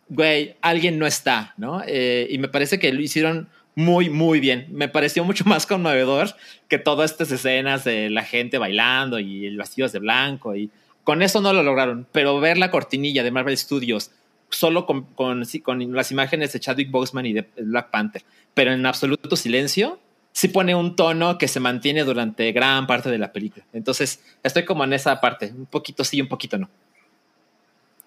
[0.08, 1.82] güey, alguien no está, ¿no?
[1.86, 4.66] Eh, y me parece que lo hicieron muy, muy bien.
[4.70, 6.34] Me pareció mucho más conmovedor
[6.68, 10.54] que todas estas escenas de la gente bailando y el vestidos de blanco.
[10.56, 10.70] Y
[11.04, 14.10] con eso no lo lograron, pero ver la cortinilla de Marvel Studios
[14.50, 18.22] solo con, con, sí, con las imágenes de Chadwick Boseman y de Black Panther,
[18.54, 19.98] pero en absoluto silencio,
[20.32, 23.64] sí pone un tono que se mantiene durante gran parte de la película.
[23.72, 26.68] Entonces, estoy como en esa parte, un poquito sí, un poquito no.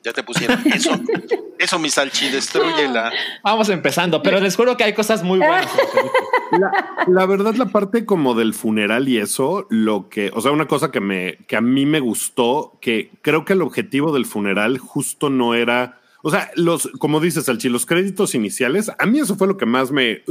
[0.04, 0.92] Ya te pusieron eso.
[1.60, 3.12] Eso, mi Salchi, destruyela.
[3.44, 5.66] Vamos empezando, pero les juro que hay cosas muy buenas.
[5.66, 7.02] en la película.
[7.08, 10.68] La, la verdad, la parte como del funeral y eso, lo que, o sea, una
[10.68, 14.78] cosa que me, que a mí me gustó, que creo que el objetivo del funeral
[14.78, 19.36] justo no era, o sea, los, como dices, Salchi, los créditos iniciales, a mí eso
[19.36, 20.24] fue lo que más me,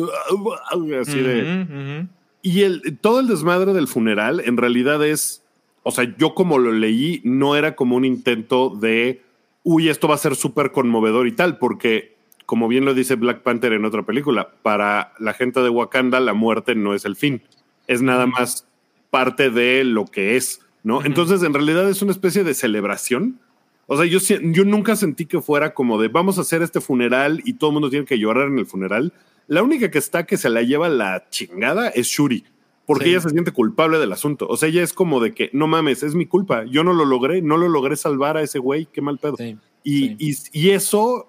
[1.01, 2.09] así de, Ujú, ujú.
[2.42, 5.42] y el, todo el desmadre del funeral en realidad es,
[5.83, 9.22] o sea, yo como lo leí, no era como un intento de,
[9.62, 13.42] uy, esto va a ser súper conmovedor y tal, porque como bien lo dice Black
[13.42, 17.42] Panther en otra película, para la gente de Wakanda la muerte no es el fin,
[17.87, 18.66] es nada más
[19.11, 20.99] parte de lo que es, ¿no?
[20.99, 21.07] Ujú.
[21.07, 23.40] Entonces, en realidad es una especie de celebración.
[23.87, 24.18] O sea, yo,
[24.64, 27.90] nunca sentí que fuera como de vamos a hacer este funeral y todo el mundo
[27.90, 29.12] tiene que llorar en el funeral.
[29.46, 32.44] La única que está que se la lleva la chingada es Shuri,
[32.85, 33.11] porque Sí.
[33.11, 34.49] ella se siente culpable del asunto.
[34.49, 36.64] O sea, ella es como de que no mames, es mi culpa.
[36.64, 39.37] Yo no lo logré, no lo logré salvar a ese güey, qué mal pedo.
[39.37, 40.51] Sí, Y, sí.
[40.53, 41.29] y, y eso,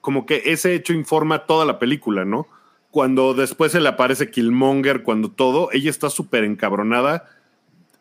[0.00, 2.48] como que ese hecho informa toda la película, ¿no?
[2.90, 7.28] Cuando después se le aparece Killmonger, cuando todo, ella está súper encabronada.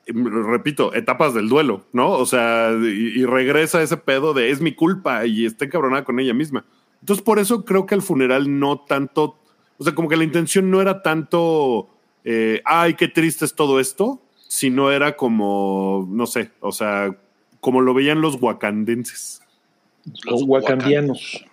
[0.07, 2.11] Repito, etapas del duelo, ¿no?
[2.11, 6.19] O sea, y, y regresa ese pedo de es mi culpa y está encabronada con
[6.19, 6.65] ella misma.
[7.01, 9.37] Entonces, por eso creo que el funeral no tanto,
[9.77, 11.89] o sea, como que la intención no era tanto,
[12.23, 17.15] eh, ay, qué triste es todo esto, sino era como, no sé, o sea,
[17.59, 19.41] como lo veían los wakandenses.
[20.23, 21.45] Los Los wakandianos.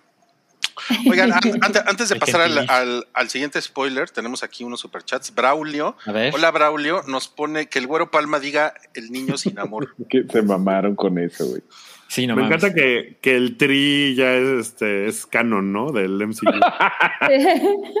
[1.09, 5.33] Oigan, an- ante- antes de pasar al, al- al siguiente spoiler, tenemos aquí unos superchats.
[5.33, 5.95] Braulio,
[6.33, 9.95] hola Braulio, nos pone que el güero Palma diga el niño sin amor.
[10.09, 11.61] Que se mamaron con eso, güey.
[12.07, 12.57] Sí, no Me mames.
[12.57, 15.91] encanta que, que el tri ya es, este, es canon, ¿no?
[15.91, 16.45] Del MCU.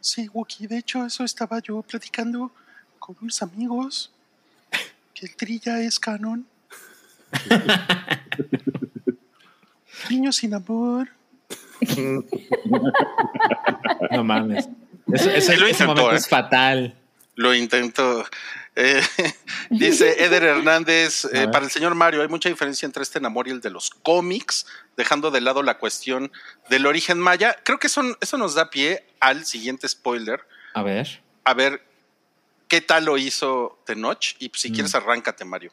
[0.00, 2.52] Sí, Wookie, de hecho, eso estaba yo platicando
[2.98, 4.12] con unos amigos.
[5.14, 6.46] Que el tri ya es canon.
[10.10, 11.08] Niño sin amor.
[14.10, 14.68] No mames.
[15.12, 16.16] Eso, eso- Sí lo ese intentó, momento ¿eh?
[16.16, 16.94] es fatal.
[17.36, 18.24] Lo intento.
[18.76, 19.00] Eh,
[19.70, 23.50] dice Eder Hernández, eh, para el señor Mario, hay mucha diferencia entre este enamor y
[23.52, 26.32] el de los cómics, dejando de lado la cuestión
[26.70, 27.56] del origen maya.
[27.64, 30.40] Creo que eso, eso nos da pie al siguiente spoiler.
[30.74, 31.20] A ver.
[31.44, 31.82] A ver
[32.68, 34.36] qué tal lo hizo Tenoch.
[34.38, 34.74] Y pues, si Mm.
[34.74, 35.70] quieres, arráncate, Mario.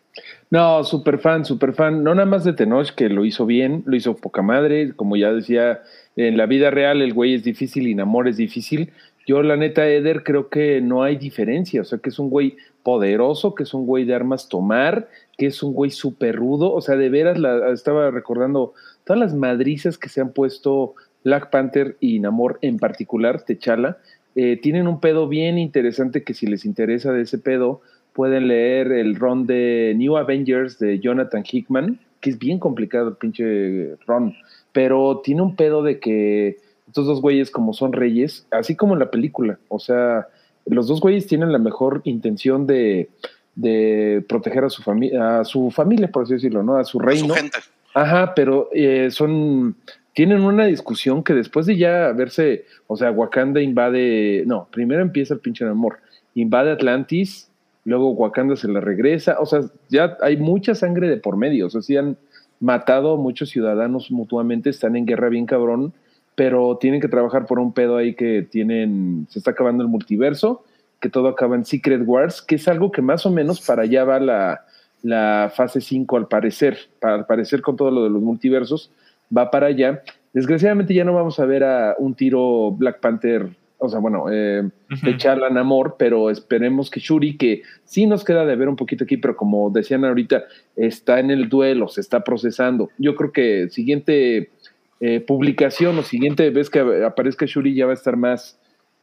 [0.50, 2.04] No, súper fan, súper fan.
[2.04, 4.94] No nada más de Tenoch, que lo hizo bien, lo hizo poca madre.
[4.96, 5.82] Como ya decía,
[6.16, 8.92] en la vida real el güey es difícil y en amor es difícil.
[9.28, 11.82] Yo, la neta, Eder, creo que no hay diferencia.
[11.82, 15.46] O sea, que es un güey poderoso, que es un güey de armas tomar, que
[15.46, 16.74] es un güey súper rudo.
[16.74, 18.74] O sea, de veras, la, estaba recordando
[19.06, 24.00] todas las madrizas que se han puesto Black Panther y Namor en particular, Techala,
[24.36, 27.82] eh, tienen un pedo bien interesante que si les interesa de ese pedo,
[28.14, 33.96] pueden leer el ron de New Avengers de Jonathan Hickman, que es bien complicado pinche
[34.06, 34.36] ron,
[34.72, 39.00] pero tiene un pedo de que estos dos güeyes como son reyes, así como en
[39.00, 40.28] la película, o sea,
[40.66, 43.10] los dos güeyes tienen la mejor intención de,
[43.56, 46.78] de proteger a su familia, a su familia, por así decirlo, ¿no?
[46.78, 47.34] A su Su reino.
[47.34, 47.58] gente.
[47.94, 49.76] Ajá, pero eh, son
[50.14, 55.34] tienen una discusión que después de ya verse, o sea, Wakanda invade, no, primero empieza
[55.34, 56.00] el pinche amor,
[56.36, 57.50] invade Atlantis,
[57.86, 61.70] luego Wakanda se la regresa, o sea, ya hay mucha sangre de por medio, o
[61.70, 62.18] sea, sí han
[62.60, 65.94] matado a muchos ciudadanos mutuamente, están en guerra bien cabrón,
[66.36, 70.64] pero tienen que trabajar por un pedo ahí que tienen, se está acabando el multiverso,
[71.00, 74.04] que todo acaba en Secret Wars, que es algo que más o menos para allá
[74.04, 74.66] va la,
[75.02, 78.92] la fase 5 al parecer, para, al parecer con todo lo de los multiversos,
[79.36, 80.04] va para allá.
[80.34, 84.70] Desgraciadamente ya no vamos a ver a un tiro Black Panther, o sea, bueno, eh,
[85.04, 89.04] de T'Challa Namor, pero esperemos que Shuri, que sí nos queda de ver un poquito
[89.04, 90.44] aquí, pero como decían ahorita,
[90.76, 92.90] está en el duelo, se está procesando.
[93.00, 94.52] Yo creo que siguiente
[95.00, 98.60] eh, publicación o siguiente vez que aparezca Shuri ya va a estar más,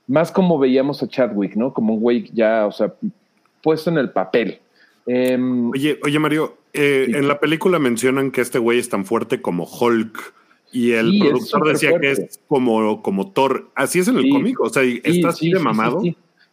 [0.06, 1.74] más como veíamos a Chadwick, ¿no?
[1.74, 2.94] Como un güey ya, o sea,
[3.64, 4.60] puesto en el papel.
[5.06, 7.14] Em, Oye, oye Mario, eh, Sí.
[7.16, 10.34] en la película mencionan que este güey es tan fuerte como Hulk
[10.72, 13.70] y el Sí, productor decía que es como, como Thor.
[13.74, 14.30] Así es en el Sí.
[14.30, 16.02] cómic, o sea, está así sí, de sí, mamado.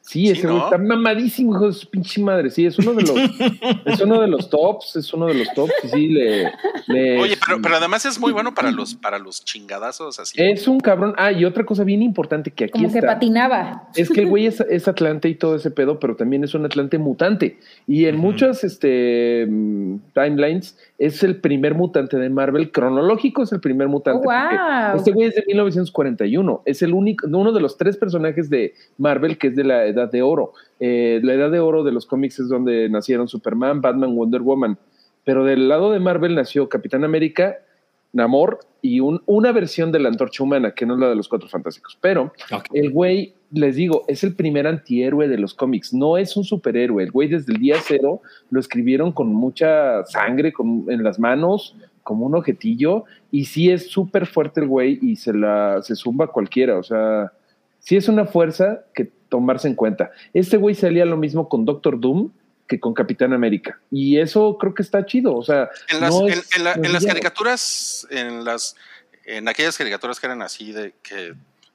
[0.08, 0.66] Sí, ese güey ¿no?
[0.66, 2.52] está mamadísimo, hijo de su pinche madre.
[2.52, 3.12] Sí, es uno de los,
[3.86, 5.74] es uno de los tops, es uno de los tops.
[5.84, 6.52] Y sí, le,
[6.88, 10.40] le- Oye, pero, pero además es muy bueno para los, para los chingadazos así.
[10.40, 11.16] es un cabrón.
[11.18, 13.14] Ah, y otra cosa bien importante que aquí Como que está.
[13.16, 13.90] patinaba.
[13.96, 16.66] Es que el güey es, es atlante y todo ese pedo, pero también es un
[16.66, 17.58] atlante mutante.
[17.88, 18.26] Y en Ujú.
[18.28, 19.48] muchas este,
[20.14, 22.72] timelines es el primer mutante de Marvel.
[22.72, 24.28] Cronológico es el primer mutante.
[24.28, 24.98] Oh, wow.
[24.98, 26.62] Este güey es de 1941.
[26.66, 30.12] Es el único, uno de los tres personajes de Marvel que es de la Edad
[30.12, 30.54] de Oro.
[30.80, 34.78] Eh, la Edad de Oro de los cómics es donde nacieron Superman, Batman, Wonder Woman.
[35.24, 37.58] Pero del lado de Marvel nació Capitán América,
[38.14, 41.28] Namor y un- una versión de la Antorcha Humana, que no es la de los
[41.28, 41.98] Cuatro Fantásticos.
[42.00, 42.32] Pero
[42.74, 45.94] el güey, les digo, es el primer antihéroe de los cómics.
[45.94, 47.04] No es un superhéroe.
[47.04, 51.76] El güey desde el día cero lo escribieron con mucha sangre con, en las manos,
[52.04, 53.04] como un objetillo.
[53.32, 56.78] Y sí es súper fuerte el güey y se la se zumba a cualquiera.
[56.78, 57.34] O sea,
[57.80, 60.12] sí es una fuerza que tomarse en cuenta.
[60.34, 62.32] Este güey salía lo mismo con Doctor Doom
[62.68, 63.80] que con Capitán América.
[63.92, 65.36] Y eso creo que está chido.
[65.36, 67.20] O sea, En las, no en, es- en la- no es en las villano.
[67.20, 68.76] caricaturas, en las,
[69.26, 71.34] en aquellas caricaturas que eran así de que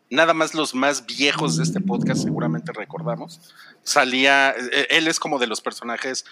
[0.09, 3.40] nada más los más viejos de este podcast seguramente recordamos,
[3.85, 6.25] salía, eh, él es como de los personajes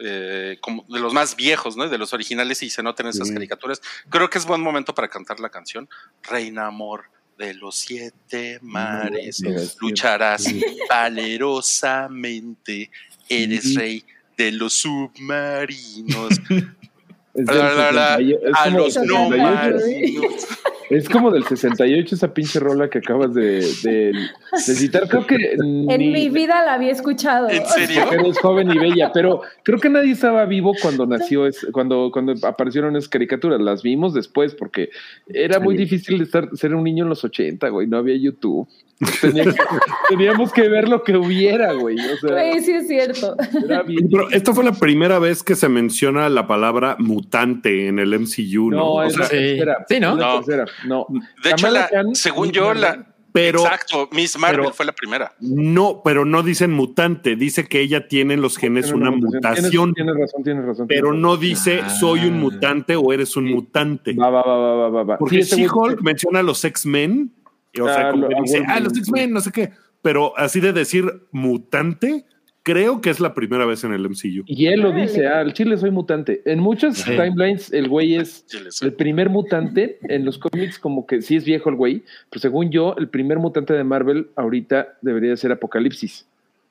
[0.00, 1.88] eh, como de los más viejos, ¿no?
[1.88, 3.34] De los originales y se notan esas Sí.
[3.34, 3.82] caricaturas.
[4.08, 5.88] Creo que es buen momento para cantar la canción
[6.22, 7.04] Reina Amor
[7.38, 9.42] de los siete mares,
[9.80, 10.44] lucharás
[10.90, 12.90] valerosamente,
[13.28, 14.04] eres rey
[14.36, 16.38] de los submarinos.
[17.34, 19.38] Es del La, la, la, 68, es a los no 68.
[19.38, 20.46] marinos.
[20.90, 25.08] Es como del 68 esa pinche rola que acabas de, de, de citar.
[25.08, 27.48] Creo que En ni- mi vida la había escuchado.
[27.50, 28.02] ¿En serio?
[28.08, 32.10] porque eres joven y bella, pero creo que nadie estaba vivo cuando nació, es, cuando,
[32.12, 33.60] cuando aparecieron esas caricaturas.
[33.60, 34.90] Las vimos después porque
[35.26, 37.86] era muy difícil de estar, ser un niño en los 80, güey.
[37.86, 38.66] No había YouTube.
[39.20, 39.54] Tenía que-
[40.08, 41.96] teníamos que ver lo que hubiera, güey.
[42.00, 43.36] O sea, Güey, sí es cierto.
[44.10, 48.70] Pero esta fue la primera vez que se menciona la palabra mutante en el MCU,
[48.72, 48.76] ¿no?
[48.76, 49.36] No, O es sea, la sí.
[49.36, 49.84] tercera.
[49.88, 50.10] Sí, ¿no?
[50.14, 50.40] Es la No.
[50.42, 50.64] tercera.
[50.86, 51.06] No.
[51.42, 53.14] De hecho, Kamala la- Khan, según yo, la.
[53.32, 55.32] pero exacto, Miss Marvel pero- fue la primera.
[55.40, 59.94] no, pero no dicen mutante, dice que ella tiene en los genes tiene una mutación,
[59.94, 60.86] Tienes, razón, tienes razón.
[60.88, 61.88] pero tienes no dice Ah.
[61.90, 63.54] soy un mutante o eres un Sí.
[63.54, 64.12] mutante.
[64.14, 65.18] Va, va, va, va, va, va.
[65.18, 67.32] Porque Sí, She-Hulk menciona a los X-Men,
[67.80, 69.70] o sea, Ah, como lo- dice, Wolverine, ah, los X-Men, no sé qué,
[70.02, 72.24] pero así de decir mutante,
[72.62, 74.42] creo que es la primera vez en el MCU.
[74.46, 76.42] Y él lo dice, ah, al chile soy mutante.
[76.44, 77.10] En muchas Sí.
[77.12, 78.44] timelines el güey es
[78.82, 79.98] el primer mutante.
[80.02, 83.38] En los cómics como que sí es viejo el güey, pero según yo, el primer
[83.38, 86.26] mutante de Marvel ahorita debería ser Apocalipsis.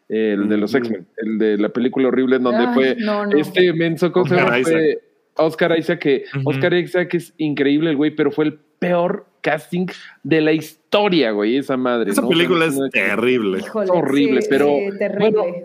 [0.09, 0.77] El de los Mm.
[0.77, 3.37] X-Men, el de la película horrible en donde Ay, fue no, no.
[3.37, 4.63] este menso ¿cómo se Oscar?
[4.63, 4.99] Fue
[5.35, 6.23] Oscar Isaac, que.
[6.45, 9.87] Oscar Isaac es increíble el güey, pero fue el peor casting
[10.23, 12.11] de la historia, güey, esa madre.
[12.11, 12.27] Esa ¿no?
[12.27, 13.59] película es terrible.
[13.59, 15.29] Híjole, horrible, sí, pero sí, terrible.
[15.31, 15.55] bueno,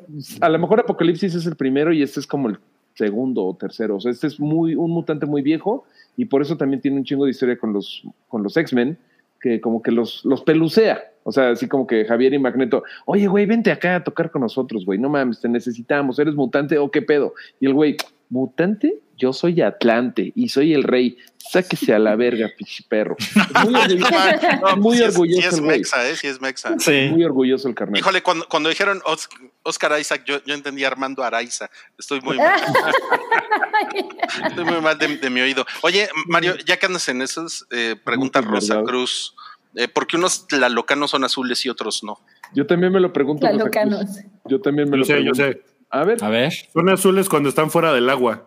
[0.40, 2.58] a lo mejor Apocalipsis es el primero y este es como el
[2.94, 3.96] segundo o tercero.
[3.96, 5.84] O sea, este es muy un mutante muy viejo
[6.16, 8.98] y por eso también tiene un chingo de historia con los con los X-Men
[9.40, 11.02] que como que los los pelucea.
[11.24, 14.42] O sea, así como que Javier y Magneto, oye, güey, vente acá a tocar con
[14.42, 14.98] nosotros, güey.
[15.00, 16.20] No mames, te necesitamos.
[16.20, 17.34] ¿Eres mutante o qué pedo?
[17.58, 17.96] Y el güey,
[18.28, 19.00] ¿mutante?
[19.16, 21.16] Yo soy Atlante y soy el rey.
[21.38, 23.16] Sáquese a la verga, pinche perro.
[23.64, 26.16] Muy orgulloso, No, muy sí es- el mexa, ¿eh?
[26.16, 26.78] Sí es mexa.
[26.78, 27.08] Sí.
[27.10, 27.98] Muy orgulloso el carnal.
[27.98, 29.28] Híjole, cuando, cuando dijeron Os-
[29.64, 31.68] Oscar Isaac, yo, yo entendí Armando Araiza.
[31.98, 32.60] Estoy muy mal,
[34.48, 35.66] estoy muy mal de, de mi oído.
[35.82, 38.88] Oye, Mario, ya que andas en esos, eh, pregunta Rosa verdad.
[38.88, 39.34] Cruz.
[39.74, 42.20] eh, ¿Por qué unos tlalocanos son azules y otros no?
[42.54, 43.44] Yo también me lo pregunto.
[43.46, 44.00] La Rosa locanos.
[44.04, 44.16] Cruz.
[44.46, 45.60] Yo también me Yo lo sé, yo pregunto.
[45.60, 45.72] sé.
[45.90, 46.52] A ver, A ver.
[46.72, 48.46] Son azules cuando están fuera del agua.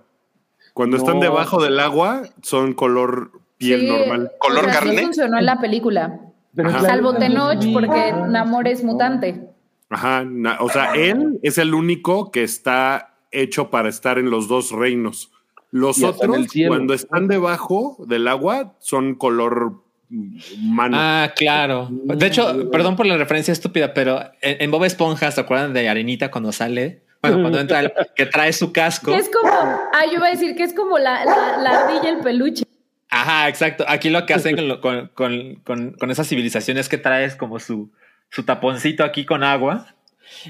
[0.76, 4.32] Cuando están debajo del agua, son color piel Sí, normal.
[4.40, 5.02] ¿Color o sea, sí carne?
[5.04, 6.20] funcionó en la película.
[6.64, 6.82] Ajá.
[6.82, 9.48] Salvo Tenoch, porque Namor es mutante.
[9.90, 10.24] Ajá.
[10.26, 14.72] na- o sea, él es el único que está hecho para estar en los dos
[14.72, 15.32] reinos.
[15.72, 20.98] Los Y otros, cuando están debajo del agua, son color mm, humano.
[21.00, 21.88] Ah, claro.
[21.90, 25.88] De hecho, perdón por la referencia estúpida, pero en, en Bob Esponja, ¿se acuerdan de
[25.88, 27.05] Arenita cuando sale?
[27.30, 29.14] Bueno, cuando entra el, que trae su casco.
[29.14, 32.16] Es como, ah, yo iba a decir que es como la, la, la ardilla y
[32.16, 32.64] el peluche.
[33.10, 33.86] Ajá, exacto.
[33.88, 37.60] Aquí lo que hacen con, con, con, con, con esa civilización es que traes como
[37.60, 37.92] su,
[38.30, 39.88] su taponcito aquí con agua.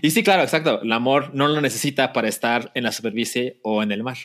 [0.02, 0.82] Y sí, claro, exacto.
[0.82, 4.18] El amor no lo necesita para estar en la superficie o en el mar.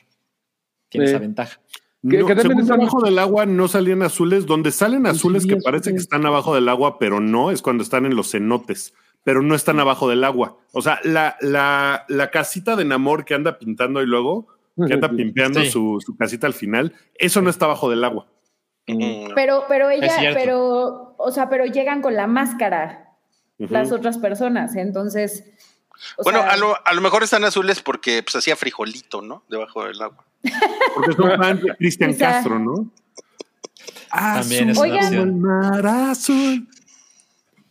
[0.88, 1.12] Tiene Sí.
[1.12, 1.60] esa ventaja.
[2.08, 4.46] que- No, que también según están- abajo del agua no salían azules.
[4.46, 7.82] Donde salen azules que sí, parece que están abajo del agua, pero no, es cuando
[7.82, 8.94] están en los cenotes.
[9.24, 10.56] Pero no están abajo del agua.
[10.72, 14.46] O sea, la, la, la casita de Namor que anda pintando y luego,
[14.86, 15.70] que anda pimpeando Sí.
[15.70, 18.26] su, su casita al final, eso no está abajo del agua.
[18.86, 23.10] Mm, Pero, pero ella, pero, o sea, pero llegan con la máscara
[23.58, 24.74] las otras personas.
[24.74, 25.44] Entonces.
[26.16, 29.44] o bueno, sea, a, lo, a lo mejor están azules porque pues hacía frijolito, ¿no?
[29.50, 30.24] Debajo del agua.
[30.94, 32.90] Porque son fan de Cristian O sea, Castro, ¿no?
[34.10, 36.66] También es una azul.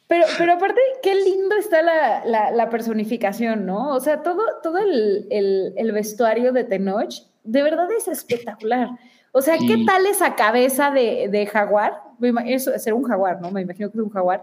[0.10, 3.94] Pero, pero aparte, qué lindo está la, la, la personificación, ¿no?
[3.94, 8.90] O sea, todo, todo el, el, el vestuario de Tenoch, de verdad es espectacular.
[9.32, 12.02] O sea, ¿qué tal esa cabeza de, de jaguar?
[12.48, 13.52] Eso es ser un jaguar, ¿no?
[13.52, 14.42] Me imagino que es un jaguar.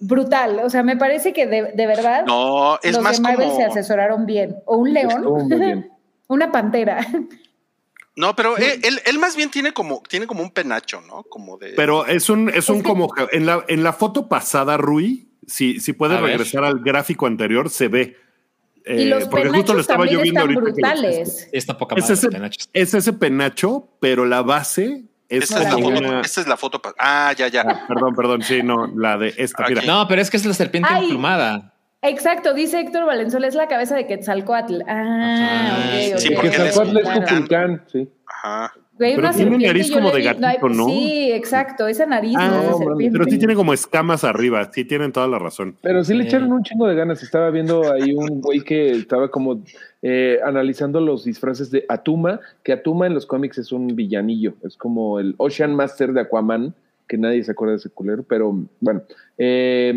[0.00, 0.58] Brutal.
[0.64, 3.56] O sea, me parece que de, de verdad No, es los más de Marvel como.
[3.56, 4.56] se asesoraron bien.
[4.64, 5.88] O un león,
[6.26, 7.06] una pantera.
[8.14, 11.22] No, pero él, él, él más bien tiene como, tiene como un penacho, ¿no?
[11.24, 11.72] Como de.
[11.74, 15.92] Pero es un, es un como en la, en la foto pasada, Rui, si, si
[15.94, 16.30] puedes A ver.
[16.32, 18.16] regresar al gráfico anterior, se ve.
[18.84, 20.74] y Eh, los porque justo lo penachos estaba también yo viendo están ahorita.
[20.74, 21.48] que brutales.
[21.52, 22.28] Esta poca Es ese,
[22.74, 26.46] es ese penacho, pero la base es esta, es la como foto, una- esta es
[26.46, 26.82] la foto.
[26.82, 27.62] pa- Ah, ya, ya.
[27.66, 29.80] Ah, perdón, perdón, sí, no, la de esta, mira.
[29.86, 31.04] No, pero es que es la serpiente Ay.
[31.04, 31.71] emplumada.
[32.02, 34.82] Exacto, dice Héctor Valenzuela, es la cabeza de Quetzalcoatl.
[34.88, 35.88] Ah,
[36.18, 38.08] sí, Que porque él es un Kukulcán, sí.
[38.26, 38.72] Ajá.
[38.98, 40.84] Güey, Pero una tiene serpiente, nariz como le de vi- gatito, ¿no?
[40.86, 42.48] Sí, exacto, esa nariz Ah,
[42.78, 42.96] no.
[42.98, 45.76] Pero sí tiene como escamas arriba, sí tienen toda la razón.
[45.80, 47.22] Pero sí le echaron un chingo de ganas.
[47.22, 49.62] Estaba viendo ahí un güey que estaba como
[50.02, 54.76] eh, analizando los disfraces de Atuma, que Atuma en los cómics es un villanillo, es
[54.76, 56.74] como el Ocean Master de Aquaman,
[57.08, 59.02] que nadie se acuerda de ese culero, pero bueno,
[59.38, 59.92] eh,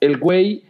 [0.00, 0.62] el güey,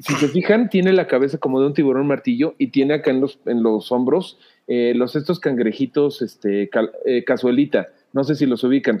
[0.00, 3.20] si se fijan, tiene la cabeza como de un tiburón martillo y tiene acá en
[3.20, 4.38] los, en los hombros
[4.68, 9.00] eh, los estos cangrejitos, este, cal- eh, cazuelita, no sé si los ubican.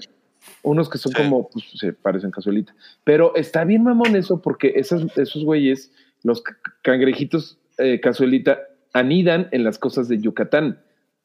[0.64, 1.18] Unos que son Sí.
[1.22, 2.74] como, pues se parecen cazuelita.
[3.04, 5.92] Pero está bien mamón eso porque esos, esos güeyes,
[6.24, 6.42] los
[6.82, 8.58] cangrejitos eh, cazuelita,
[8.92, 10.80] anidan en las cosas de Yucatán.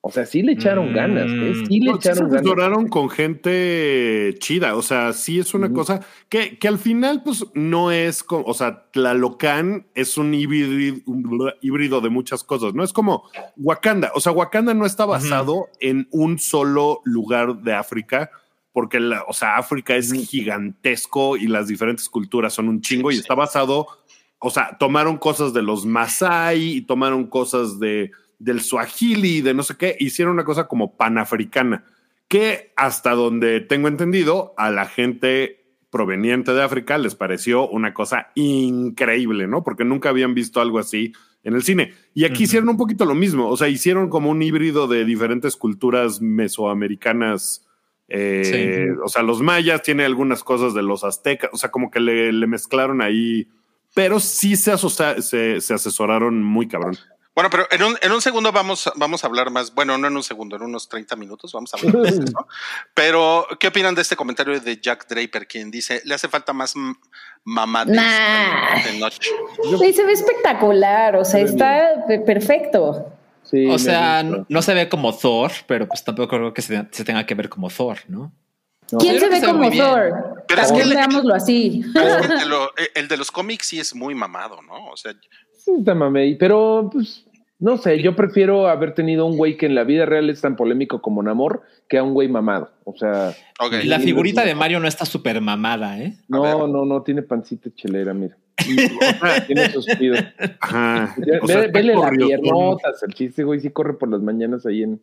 [0.07, 0.95] O sea, sí le echaron Mm.
[0.95, 1.53] ganas, ¿eh?
[1.67, 2.89] Sí le No, sí se echaron ganas.
[2.89, 5.99] con gente chida, o sea, sí es una cosa
[6.29, 11.51] que, que al final, pues, no es como, o sea, Tlalocan es un híbrido, un
[11.61, 12.85] híbrido de muchas cosas, ¿no?
[12.85, 13.23] Es como
[13.57, 18.31] Wakanda, o sea, Wakanda no está basado en un solo lugar de África,
[18.71, 23.17] porque, la, o sea, África es gigantesco y las diferentes culturas son un chingo y
[23.17, 23.87] está basado,
[24.39, 29.63] o sea, tomaron cosas de los Masai y tomaron cosas de del Swahili, de no
[29.63, 31.85] sé qué, hicieron una cosa como panafricana,
[32.27, 38.27] que hasta donde tengo entendido, a la gente proveniente de África les pareció una cosa
[38.35, 39.63] increíble, ¿no?
[39.63, 41.13] Porque nunca habían visto algo así
[41.43, 41.93] en el cine.
[42.13, 45.55] Y aquí hicieron un poquito lo mismo, o sea, hicieron como un híbrido de diferentes
[45.55, 47.65] culturas mesoamericanas.
[48.09, 51.99] eh, O sea, los mayas tienen algunas cosas de los aztecas, o sea, como que
[51.99, 53.47] le, le mezclaron ahí,
[53.93, 56.95] pero sí se, asocia- se, se asesoraron muy cabrón.
[57.37, 59.71] Bueno, pero en un, en un segundo vamos, vamos a hablar más.
[59.75, 62.47] Bueno, no en un segundo, en unos 30 minutos vamos a hablar de eso.
[62.95, 66.75] Pero, ¿qué opinan de este comentario de Jack Draper, quien dice: le hace falta más
[66.75, 66.95] m-
[67.43, 68.83] mamadez Nah.
[68.83, 69.19] de noche?
[69.79, 73.05] Sí, se ve espectacular, o sea, está pe- perfecto.
[73.43, 76.87] Sí, O sea, no, no se ve como Thor, pero pues tampoco creo que se,
[76.89, 78.31] se tenga que ver como Thor, ¿no?
[78.91, 78.97] No.
[78.97, 79.69] ¿Quién se ve como.
[79.69, 80.43] Thor?
[80.47, 80.81] Pero es que
[81.35, 81.83] así.
[81.93, 84.87] El de, lo- el de los cómics sí es muy mamado, ¿no?
[84.87, 85.13] O sea,
[85.67, 87.25] Sí, está mamey, pero pues
[87.59, 90.55] No sé, yo prefiero haber tenido un güey que en la vida real es tan
[90.55, 92.69] polémico como Namor que a un güey mamado.
[92.83, 93.73] O sea, Ok.
[93.85, 96.13] La figurita de Mario no está súper mamada, ¿eh?
[96.27, 98.37] no, no, no, tiene pancita chelera, mira.
[99.47, 100.17] tiene suspiro.
[100.59, 101.15] Ajá.
[101.17, 104.65] Ve- O sea, está Vele las piernotas, el chiste, güey, sí corre por las mañanas
[104.65, 105.01] ahí en,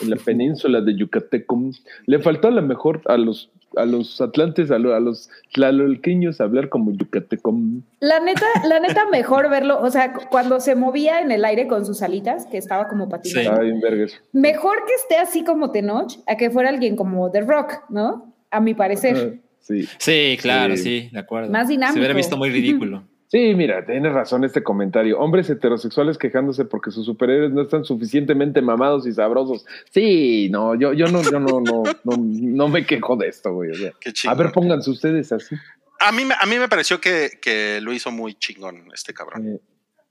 [0.00, 1.72] en la península de Yucatecum.
[2.06, 6.40] Le faltó a lo mejor a los a los atlantes, a, lo- a los tlalolqueños
[6.40, 7.82] hablar como Yucatecum.
[8.00, 11.66] La neta, la neta, mejor verlo, o sea, cu- cuando se movía en el aire
[11.68, 13.60] con sus alitas, que estaba como patinando.
[14.08, 14.14] Sí.
[14.32, 18.32] Mejor que esté así como Tenoch, a que fuera alguien como The Rock, ¿no?
[18.50, 19.38] A mi parecer.
[19.60, 19.86] Sí.
[19.98, 20.82] Sí, claro, Sí.
[21.02, 21.50] sí, de acuerdo.
[21.52, 21.92] Más dinámico.
[21.92, 23.02] Se hubiera visto muy ridículo.
[23.30, 25.18] Sí, mira, tienes razón este comentario.
[25.18, 29.66] Hombres heterosexuales quejándose porque sus superhéroes no están suficientemente mamados y sabrosos.
[29.90, 33.70] Sí, no, yo, yo no, yo no, no, no, no me quejo de esto, güey.
[33.70, 35.54] o sea, Qué a ver, pónganse ustedes así.
[36.00, 39.46] A mí, me- a mí me pareció que, que lo hizo muy chingón este cabrón
[39.46, 39.60] Eh,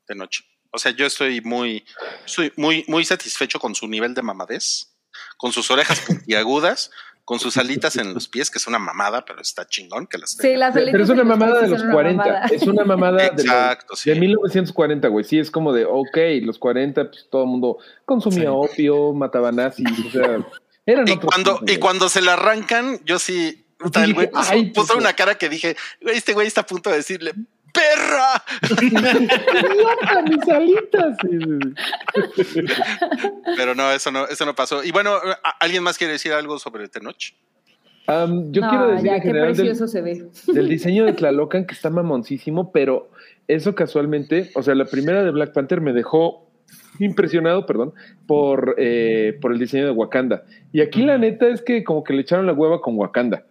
[0.07, 0.43] de noche.
[0.69, 1.83] O sea, yo estoy muy,
[2.25, 4.93] estoy muy, muy satisfecho con su nivel de mamadez,
[5.37, 6.91] con sus orejas puntiagudas,
[7.27, 10.31] con sus alitas en los pies, que es una mamada, pero está chingón que las
[10.31, 10.57] Sí, tenga.
[10.59, 12.23] las Pero es alitas una mamada de los son una 40.
[12.23, 12.45] mamada.
[12.45, 14.09] Es una mamada de, los- Exacto, sí.
[14.11, 15.25] de 1940, güey.
[15.25, 18.47] Sí, es como de, ok, los 40, pues todo el mundo consumía Sí.
[18.49, 20.37] opio, mataba nazis, o sea,
[20.85, 24.71] eran Y cuando, y cuando se la arrancan, yo sí, puta, el güey puso, "Ay,
[24.71, 24.99] puso puto".
[24.99, 27.33] una cara que dije, "Güey, este güey está a punto de decirle,
[27.77, 28.43] ¡perra!
[28.81, 31.17] ¡Mierda, mis alitas!
[33.55, 34.83] Pero no, eso no, eso no pasó.
[34.83, 37.33] Y bueno, ¿a- ¿alguien más quiere decir algo sobre Tenoch?
[38.07, 40.25] Am, yo No, quiero decir ya, qué general del, precioso se ve.
[40.47, 43.11] del diseño de Tlalocan que está mamoncísimo, pero
[43.49, 46.47] eso casualmente, o sea, la primera de Black Panther me dejó
[46.99, 47.93] impresionado, perdón,
[48.25, 50.43] por, eh, por el diseño de Wakanda.
[50.71, 53.43] Y aquí la neta es que como que le echaron la hueva con Wakanda.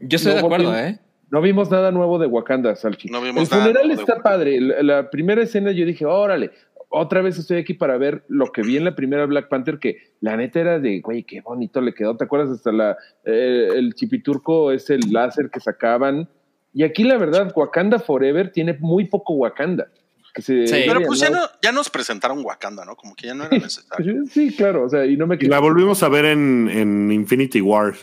[0.00, 0.98] Yo estoy No, de acuerdo, porque- ¿eh?
[1.30, 3.08] No vimos nada nuevo de Wakanda, Salchi.
[3.08, 4.60] No vimos el nada funeral está padre.
[4.60, 6.52] La, la primera escena yo dije, órale,
[6.96, 10.14] otra vez estoy aquí para ver lo que vi en la primera Black Panther, que
[10.20, 12.16] la neta era de, güey, qué bonito le quedó.
[12.16, 12.50] ¿Te acuerdas?
[12.50, 16.28] Hasta la, eh, el chipiturco es el láser que sacaban.
[16.72, 19.88] Y aquí la verdad, Wakanda Forever tiene muy poco Wakanda.
[20.32, 20.82] Que se Sí.
[20.86, 22.96] Pero pues ya, no, ya nos presentaron Wakanda, ¿no?
[22.96, 24.24] Como que ya no era necesario.
[24.30, 27.60] Sí, claro, o sea, y no me Y la volvimos a ver en, en Infinity
[27.60, 27.94] War.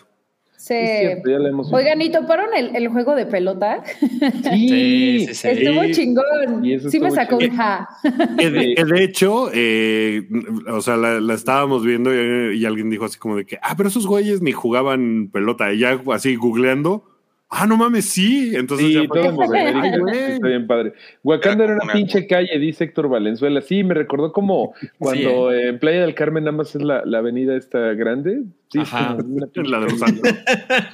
[0.61, 1.75] Cierto, hemos visto.
[1.75, 3.83] Oigan, ¿y toparon el, el juego de pelota?
[3.99, 5.47] Sí, Sí, sí, sí.
[5.47, 6.63] Estuvo chingón.
[6.91, 7.89] Sí me sacó un ja.
[8.37, 10.27] Que de, que de hecho, eh,
[10.67, 13.73] o sea, la, la estábamos viendo y, y alguien dijo así como de que, ah,
[13.75, 15.73] pero esos güeyes ni jugaban pelota.
[15.73, 17.10] Y ya así googleando,
[17.51, 18.55] ah, no mames, sí.
[18.55, 20.93] Entonces Sí, ya todos está bien padre.
[21.23, 23.61] Wakanda era una pinche calle, dice Héctor Valenzuela.
[23.61, 27.19] Sí, me recordó como cuando eh, en Playa del Carmen nada más es la, la
[27.19, 28.43] avenida esta grande.
[28.71, 29.17] Sí, es Ajá.
[29.55, 30.33] La de los santos.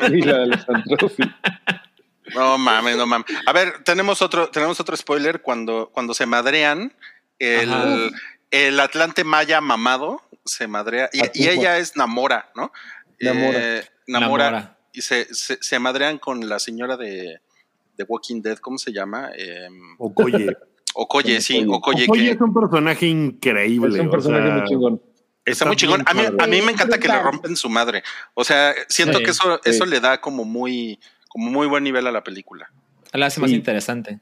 [0.07, 1.23] Sí, la de los santos, sí.
[2.35, 3.27] No mames, no mames.
[3.45, 6.93] A ver, tenemos otro, tenemos otro spoiler cuando, cuando se madrean
[7.39, 7.97] el, Ajá.
[8.51, 12.71] el Atlante Maya mamado se madrea y, Ah, y ella es Namora, ¿no?
[13.19, 13.77] Namora.
[13.77, 14.45] Eh, Namora.
[14.51, 14.76] Namora.
[14.97, 17.39] Y se, se, se madrean con la señora de,
[17.95, 19.29] de Walking Dead, ¿cómo se llama?
[19.37, 19.67] Eh,
[19.99, 20.47] Okoye.
[20.95, 22.05] Okoye, sí, Okoye.
[22.05, 23.93] Okoye, que es un personaje increíble.
[23.95, 25.01] Es un o personaje sea, muy chingón.
[25.45, 26.03] está muy chingón.
[26.07, 28.01] A mí, a mí me encanta que le rompen su madre.
[28.33, 29.69] O sea, siento Sí, que eso, sí.
[29.69, 32.71] eso le da como muy, como muy buen nivel a la película.
[33.13, 33.55] La hace más Sí.
[33.55, 34.19] interesante.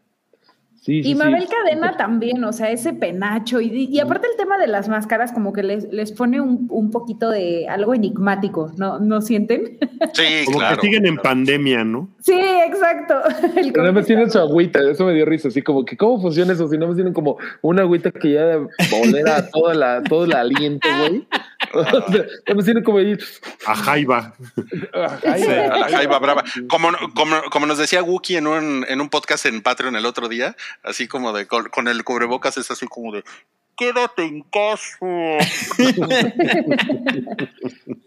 [0.85, 1.15] Sí, sí, Y sí.
[1.15, 3.59] Mabel Cadena también, o sea, ese penacho.
[3.59, 6.91] Y, y aparte el tema de las máscaras, como que les, les pone un, un
[6.91, 9.79] poquito de algo enigmático, ¿no, ¿No sienten?
[10.13, 10.75] Sí, Como claro.
[10.75, 12.07] que siguen en pandemia, ¿no?
[12.21, 13.15] Sí, exacto.
[13.55, 16.53] El Pero más tienen su agüita, eso me dio risa, así como que cómo funciona
[16.53, 18.59] eso, si nada más tienen como una agüita que ya
[18.91, 21.27] bolera toda la, todo el aliento, güey.
[21.73, 23.17] O sea, más tienen como ahí.
[23.65, 24.33] A Jaiba.
[24.93, 26.43] a jaiba brava.
[26.69, 30.29] Como, como, como nos decía Wookie en un, en un podcast en Patreon el otro
[30.29, 33.23] día, así como de con, con el cubrebocas es así como de
[33.77, 34.97] quédate en casa.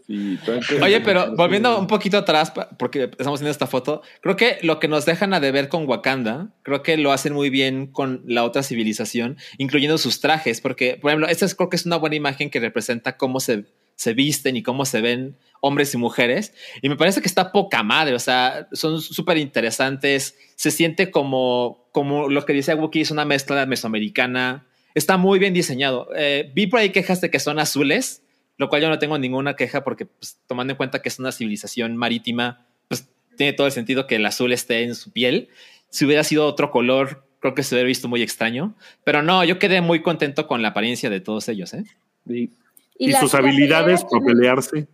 [0.08, 0.38] Sí,
[0.80, 4.88] Oye, pero volviendo un poquito atrás, porque estamos viendo esta foto, creo que lo que
[4.88, 8.62] nos dejan a deber con Wakanda, creo que lo hacen muy bien con la otra
[8.62, 12.48] civilización, incluyendo sus trajes, porque, por ejemplo, esta es, creo que es una buena imagen
[12.48, 13.66] que representa cómo se,
[13.96, 17.82] se visten y cómo se ven hombres y mujeres, y me parece que está poca
[17.82, 23.10] madre, o sea, son súper interesantes, se siente como, como lo que dice Wookiee, es
[23.10, 26.08] una mezcla mesoamericana, está muy bien diseñado.
[26.14, 28.22] Eh, vi por ahí quejas de que son azules,
[28.56, 31.32] lo cual yo no tengo ninguna queja porque pues, tomando en cuenta que es una
[31.32, 35.48] civilización marítima, pues tiene todo el sentido que el azul esté en su piel.
[35.90, 38.76] Si hubiera sido otro color, creo que se hubiera visto muy extraño.
[39.02, 41.74] Pero no, yo quedé muy contento con la apariencia de todos ellos.
[41.74, 41.82] ¿eh?
[42.28, 42.52] Sí.
[42.96, 44.86] Y, sus habilidades para pelearse.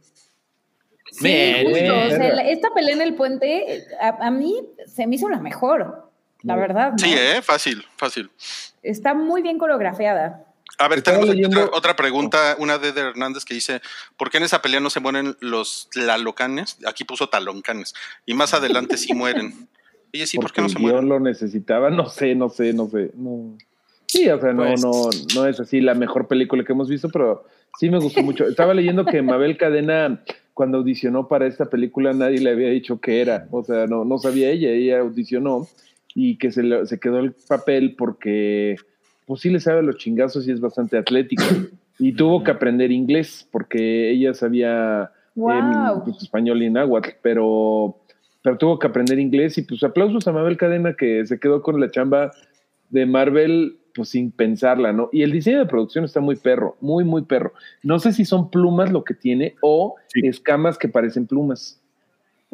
[1.11, 1.78] Sí, Bien, justo.
[1.80, 1.90] bien.
[1.90, 5.38] o sea, la- esta pelea en el puente, a, a mí se me hizo la
[5.38, 6.03] mejor,
[6.45, 6.92] la verdad.
[6.92, 6.99] ¿no?
[6.99, 8.30] Sí, eh, fácil, fácil.
[8.82, 10.45] Está muy bien coreografiada.
[10.78, 13.80] A ver, tenemos otra, otra pregunta, una de Eder Hernández que dice,
[14.16, 16.78] ¿por qué en esa pelea no se mueren los tlalocanes?
[16.86, 17.95] Aquí puso taloncanes.
[18.26, 19.68] Y más adelante sí mueren.
[20.12, 21.09] Oye, sí, ¿por qué no se mueren?
[21.09, 23.11] lo necesitaba, no sé, no sé, no sé.
[23.14, 23.57] No.
[24.07, 27.09] Sí, o sea, no, Pues- no, no es así la mejor película que hemos visto,
[27.09, 27.45] pero
[27.78, 28.47] sí me gustó mucho.
[28.47, 30.22] Estaba leyendo que Mabel Cadena,
[30.55, 33.47] cuando audicionó para esta película, nadie le había dicho qué era.
[33.51, 35.68] O sea, no, no sabía ella, ella audicionó
[36.15, 38.77] y que se, le- se quedó el papel porque,
[39.27, 41.45] pues sí le sabe los chingazos y es bastante atlética.
[41.99, 46.05] Y tuvo que aprender inglés porque ella sabía Wow.
[46.05, 47.97] pues, español y náhuatl, pero,
[48.43, 51.81] pero tuvo que aprender inglés y pues aplausos a Mabel Cadena que se quedó con
[51.81, 52.31] la chamba
[52.91, 55.09] de Marvel pues sin pensarla, ¿no?
[55.12, 57.53] Y el diseño de producción está muy perro, muy, muy perro.
[57.85, 60.21] No sé si son plumas lo que tiene o Sí.
[60.27, 61.81] escamas que parecen plumas,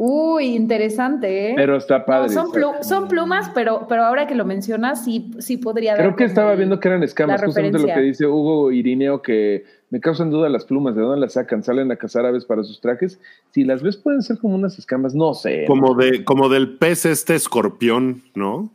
[0.03, 1.53] Uy, interesante, ¿eh?
[1.55, 2.31] pero está No, padre.
[2.31, 5.95] son, o sea, plu- son plumas, pero, pero ahora que lo mencionas, sí, sí podría
[5.95, 10.01] Creo que estaba viendo que eran escamas, justamente lo que dice Hugo Irineo, que me
[10.01, 11.63] causan duda las plumas, ¿de dónde las sacan?
[11.63, 13.21] ¿Salen a cazar aves para sus trajes?
[13.51, 15.67] Si las ves pueden ser como unas escamas, no sé.
[15.67, 18.71] Como, de, como del pez este escorpión, ¿no?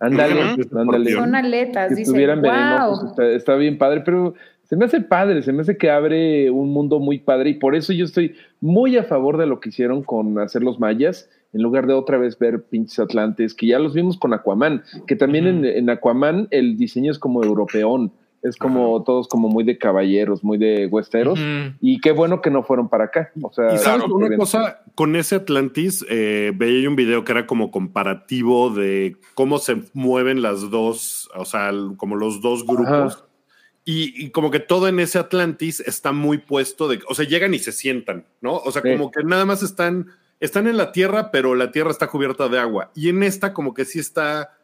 [0.00, 1.12] Ándale, ándale.
[1.12, 2.02] Son aletas, que dice.
[2.10, 3.14] estuvieran Wow.
[3.30, 4.34] está bien padre, pero
[4.68, 7.74] se me hace padre, se me hace que abre un mundo muy padre y por
[7.74, 11.62] eso yo estoy muy a favor de lo que hicieron con hacer los mayas, en
[11.62, 15.46] lugar de otra vez ver pinches atlantes, que ya los vimos con Aquaman, que también
[15.46, 18.12] en, en Aquaman el diseño es como europeón,
[18.42, 21.40] es como todos como muy de caballeros, muy de huesteros,
[21.80, 23.32] y qué bueno que no fueron para acá.
[23.42, 24.38] O sea, Y sabes claro, una bien.
[24.38, 29.58] cosa, con ese Atlantis, eh, veía yo un video que era como comparativo de cómo
[29.58, 33.24] se mueven las dos, o sea, como los dos grupos.
[33.90, 37.54] Y, y como que todo en ese Atlantis está muy puesto de, o sea, llegan
[37.54, 38.56] y se sientan, ¿no?
[38.56, 38.92] O sea, Sí.
[38.92, 40.08] como que nada más están,
[40.40, 42.90] están en la tierra, pero la tierra está cubierta de agua.
[42.94, 44.58] Y en esta como que sí está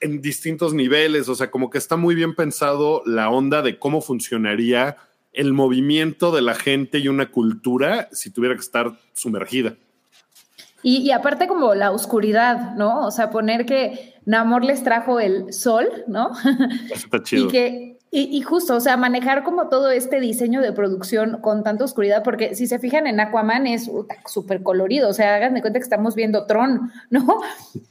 [0.00, 4.02] en distintos niveles, o sea, como que está muy bien pensado la onda de cómo
[4.02, 4.98] funcionaría
[5.32, 9.76] el movimiento de la gente y una cultura si tuviera que estar sumergida.
[10.82, 13.06] Y, y aparte como la oscuridad, ¿no?
[13.06, 16.32] O sea, poner que Namor les trajo el sol, ¿no?
[16.90, 17.46] Eso está chido.
[17.48, 21.84] Y que, y, justo, o sea, manejar como todo este diseño de producción con tanta
[21.84, 23.90] oscuridad, porque si se fijan en Aquaman es
[24.26, 27.40] súper colorido, o sea, hagan de cuenta que estamos viendo Tron, ¿no?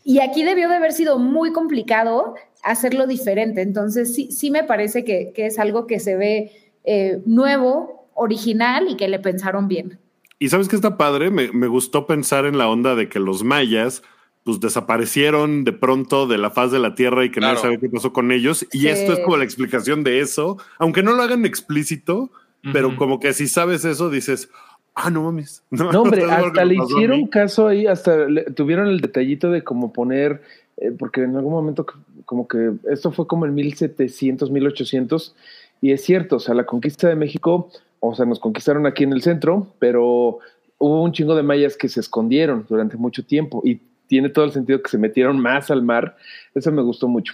[0.04, 5.06] Y aquí debió de haber sido muy complicado hacerlo diferente, entonces sí, sí me parece
[5.06, 6.52] que, es algo que se ve
[6.84, 10.00] eh, nuevo, original y que le pensaron bien.
[10.40, 14.02] Y sabes que está padre, me gustó pensar en la onda de que los mayas
[14.48, 17.68] pues desaparecieron de pronto de la faz de la tierra y que nadie Claro.
[17.76, 18.66] sabe qué pasó con ellos.
[18.72, 18.88] Y Sí.
[18.88, 22.32] esto es como la explicación de eso, aunque no lo hagan explícito,
[22.72, 22.98] pero Ujú.
[22.98, 24.50] como que si sabes eso dices,
[24.96, 25.64] ah, no mames.
[25.70, 29.92] No, No, hombre, hasta le hicieron caso ahí, hasta le- tuvieron el detallito de como
[29.92, 30.42] poner,
[30.78, 31.86] eh, porque en algún momento
[32.24, 35.36] como que esto fue como en 1700, 1800,
[35.82, 37.70] y es cierto, o sea, la conquista de México,
[38.00, 40.40] o sea, nos conquistaron aquí en el centro, pero
[40.78, 44.52] hubo un chingo de mayas que se escondieron durante mucho tiempo y tiene todo el
[44.52, 46.16] sentido que se metieron más al mar,
[46.56, 47.34] eso me gustó mucho.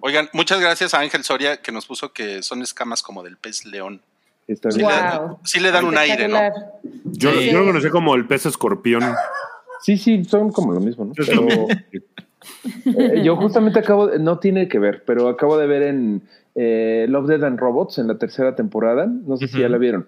[0.00, 3.64] Oigan, muchas gracias a Ángel Soria que nos puso que son escamas como del pez
[3.64, 4.00] león.
[4.46, 4.90] Está Sí, bien.
[4.90, 5.38] le, dan- Wow.
[5.44, 6.38] sí le dan un aire, ¿no?
[7.04, 7.50] Yo, Sí.
[7.50, 9.02] yo lo conocí como el pez escorpión.
[9.80, 11.12] Sí, sí, son como lo mismo, ¿no?
[11.16, 11.66] Pero-.
[12.84, 16.22] Eh, yo justamente acabo, de- no tiene que ver, pero acabo de ver en
[16.54, 19.06] eh, Love, Dead and Robots en la tercera temporada.
[19.06, 20.06] No sé si ya la vieron.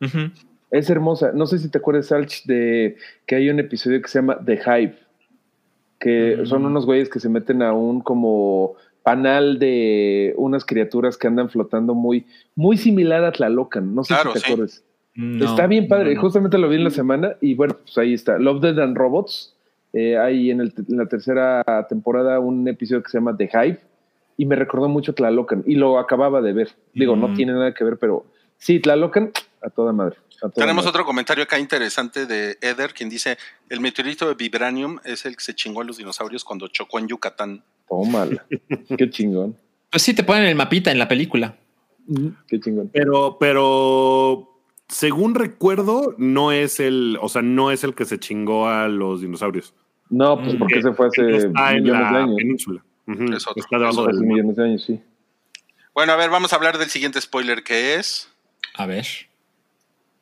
[0.00, 0.30] Ujú.
[0.70, 1.32] Es hermosa.
[1.34, 2.96] No sé si te acuerdas, Salch, de
[3.26, 4.94] que hay un episodio que se llama The Hive,
[5.98, 6.46] que Mm.
[6.46, 11.48] son unos güeyes que se meten a un como panal de unas criaturas que andan
[11.50, 13.94] flotando muy, muy similar a Tlalocan.
[13.94, 14.52] No sé Claro, si te sí.
[14.52, 14.84] acuerdas.
[15.16, 16.10] No, está bien padre.
[16.10, 16.20] no, no.
[16.20, 18.38] Justamente lo vi en la semana y bueno, pues ahí está.
[18.38, 19.56] Love, Dead and Robots.
[19.92, 23.80] Eh, hay en, el- en la tercera temporada un episodio que se llama The Hive
[24.36, 26.68] y me recordó mucho Tlalocan y lo acababa de ver.
[26.94, 27.34] Digo, no Mm.
[27.34, 28.24] tiene nada que ver, pero
[28.56, 30.16] sí, Tlalocan a toda madre.
[30.54, 33.36] Tenemos otro comentario acá interesante de Eder, quien dice,
[33.68, 37.08] el meteorito de Vibranium es el que se chingó a los dinosaurios cuando chocó en
[37.08, 37.62] Yucatán.
[37.88, 38.46] Tómala.
[38.98, 39.56] Qué chingón.
[39.90, 41.56] Pues sí, te ponen el mapita en la película.
[42.48, 42.90] Qué chingón.
[42.92, 44.48] Pero, pero
[44.88, 49.20] según recuerdo, no es el, o sea, no es el que se chingó a los
[49.20, 49.74] dinosaurios.
[50.08, 52.36] No, pues porque se fue hace Está en millones de la años.
[52.36, 52.84] península.
[53.06, 54.14] Ujú, Es otro, Está debajo mar.
[54.14, 55.00] millones de años, sí.
[55.94, 58.28] Bueno, a ver, vamos a hablar del siguiente spoiler que es,
[58.74, 59.06] A ver.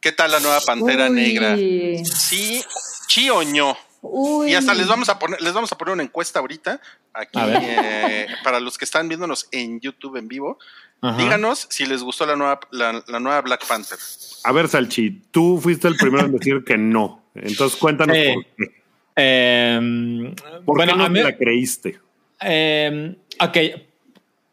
[0.01, 1.17] ¿Qué tal la nueva Pantera Uy.
[1.17, 1.57] Negra?
[1.57, 2.63] Sí,
[3.09, 3.77] sí o no.
[4.01, 4.53] Uy.
[4.53, 6.81] Y hasta les vamos a poner, les vamos a poner una encuesta ahorita
[7.13, 10.59] aquí eh, para los que están viéndonos en YouTube en vivo.
[11.01, 11.17] Ajá.
[11.21, 13.99] Díganos si les gustó la nueva, la, la nueva Black Panther.
[14.45, 17.25] A ver, Salchi, tú fuiste el primero en decir que no.
[17.35, 18.83] Entonces cuéntanos por qué.
[19.21, 20.35] Em,
[20.65, 21.99] ¿Por bueno, qué no a mí- te la creíste?
[22.41, 23.57] em, ok.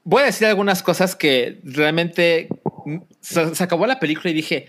[0.04, 2.48] voy a decir algunas cosas que realmente
[3.22, 4.68] se, se acabó la película y dije,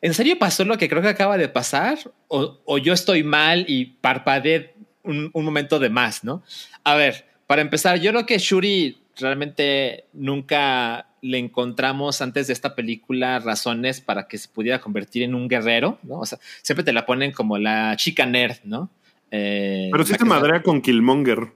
[0.00, 1.98] ¿en serio pasó lo que creo que acaba de pasar?
[2.28, 6.42] ¿O, o yo estoy mal y parpadeé un, un momento de más, no?
[6.84, 12.74] A ver, para empezar, yo creo que Shuri realmente nunca le encontramos antes de esta
[12.74, 16.18] película razones para que se pudiera convertir en un guerrero, ¿no?
[16.20, 18.90] O sea, siempre te la ponen como la chica nerd, ¿no?
[19.30, 21.52] Eh, Pero sí está- madrea con Killmonger.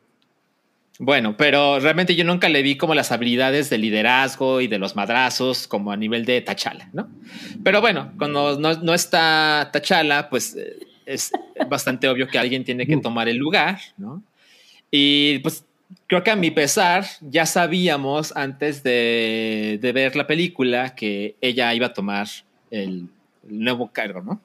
[1.03, 4.97] Bueno, pero realmente yo nunca le vi como las habilidades de liderazgo y de los
[4.97, 7.09] madrazos como a nivel de Tachala, ¿no?
[7.65, 10.77] Pero bueno, cuando no, no está Tachala, pues eh,
[11.07, 11.33] es
[11.71, 14.23] bastante obvio que alguien tiene que tomar el lugar, ¿no?
[14.91, 15.65] Y pues
[16.07, 21.73] creo que a mi pesar ya sabíamos antes de, de ver la película que ella
[21.73, 22.29] iba a tomar
[22.71, 23.09] el,
[23.49, 24.43] el nuevo cargo, ¿no?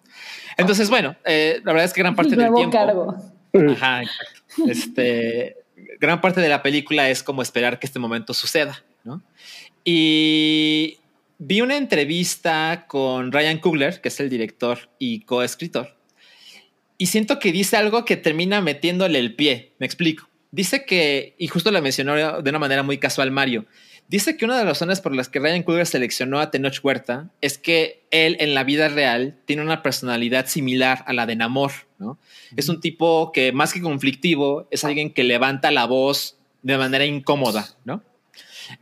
[0.56, 2.78] Entonces, bueno, eh, la verdad es que gran parte del Nuevo tiempo...
[2.78, 3.16] cargo.
[3.74, 4.72] Ajá, exacto.
[4.72, 5.55] Este,
[6.00, 9.22] gran parte de la película es como esperar que este momento suceda, ¿no?
[9.84, 10.98] Y
[11.38, 15.96] vi una entrevista con Ryan Coogler, que es el director y coescritor,
[16.98, 19.74] y siento que dice algo que termina metiéndole el pie.
[19.80, 20.30] Me explico.
[20.52, 23.66] Dice que, y justo lo mencionó de una manera muy casual Mario,
[24.08, 27.30] dice que una de las razones por las que Ryan Coogler seleccionó a Tenoch Huerta
[27.42, 31.72] es que él en la vida real tiene una personalidad similar a la de Namor,
[32.00, 32.18] ¿no?
[32.56, 37.06] Es un tipo que más que conflictivo es alguien que levanta la voz de manera
[37.06, 38.02] incómoda, ¿no?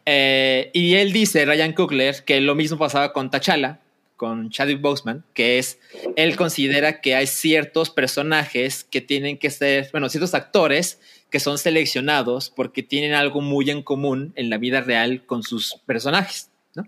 [0.05, 3.79] Eh, y él dice, Ryan Coogler, que lo mismo pasaba con T'Challa,
[4.15, 5.79] con Chadwick Boseman, que es,
[6.15, 10.99] él considera que hay ciertos personajes que tienen que ser, bueno, ciertos actores
[11.33, 15.81] que son seleccionados porque tienen algo muy en común en la vida real con sus
[15.87, 16.83] personajes, ¿no?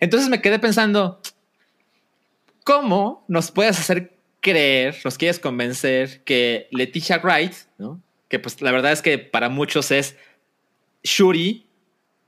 [0.00, 1.20] Entonces me quedé pensando,
[2.64, 8.02] ¿cómo nos puedes hacer creer, nos quieres convencer que Leticia Wright, ¿no?
[8.28, 10.16] que pues la verdad es que para muchos es
[11.04, 11.64] Shuri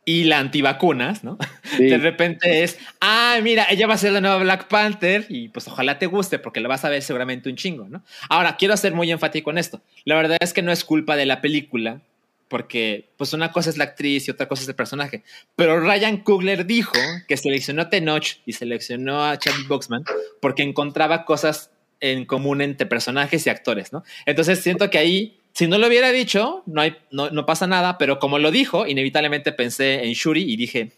[0.07, 1.37] y la antivacunas, ¿no?
[1.77, 1.85] Sí.
[1.85, 5.67] De repente es, ah, mira, ella va a ser la nueva Black Panther y pues
[5.69, 8.03] ojalá te guste porque la vas a ver seguramente un chingo, ¿no?
[8.31, 9.83] Ahora, quiero ser muy enfático en esto.
[10.05, 12.01] La verdad es que no es culpa de la película
[12.49, 15.25] porque pues una cosa es la actriz y otra cosa es el personaje.
[15.57, 16.95] Pero Ryan Coogler dijo
[17.27, 20.05] que seleccionó a Tenoch y seleccionó a Chadwick Boseman
[20.41, 24.05] porque encontraba cosas en común entre personajes y actores, ¿no?
[24.27, 27.97] Entonces siento que ahí, si no lo hubiera dicho, no, hay, no, no pasa nada,
[27.97, 30.93] pero como lo dijo, inevitablemente pensé en Shuri y dije,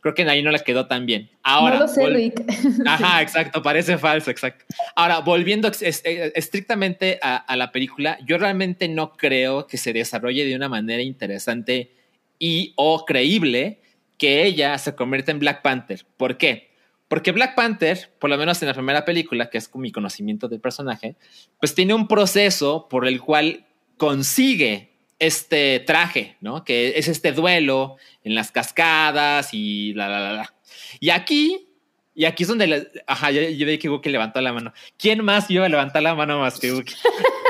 [0.00, 1.30] creo que ahí no le quedó tan bien.
[1.44, 2.42] Ahora, no lo sé, Rick.
[2.84, 4.64] Ajá, exacto, parece falso, exacto.
[4.96, 10.44] Ahora, volviendo eh, estrictamente a, a la película, yo realmente no creo que se desarrolle
[10.44, 11.92] de una manera interesante
[12.40, 13.82] y o creíble
[14.18, 16.04] que ella se convierta en Black Panther.
[16.16, 16.72] ¿Por qué?
[17.06, 20.48] Porque Black Panther, por lo menos en la primera película, que es con mi conocimiento
[20.48, 21.14] del personaje,
[21.60, 23.64] pues tiene un proceso por el cual
[24.02, 24.88] consigue
[25.20, 26.64] este traje, ¿no?
[26.64, 30.54] Que es este duelo en las cascadas y la, la, la, la.
[30.98, 31.68] Y aquí,
[32.12, 34.72] y aquí es donde, la- ajá, yo, yo vi que Wookie levantó la mano.
[34.98, 36.96] ¿Quién más iba a levantar la mano más que Wookie?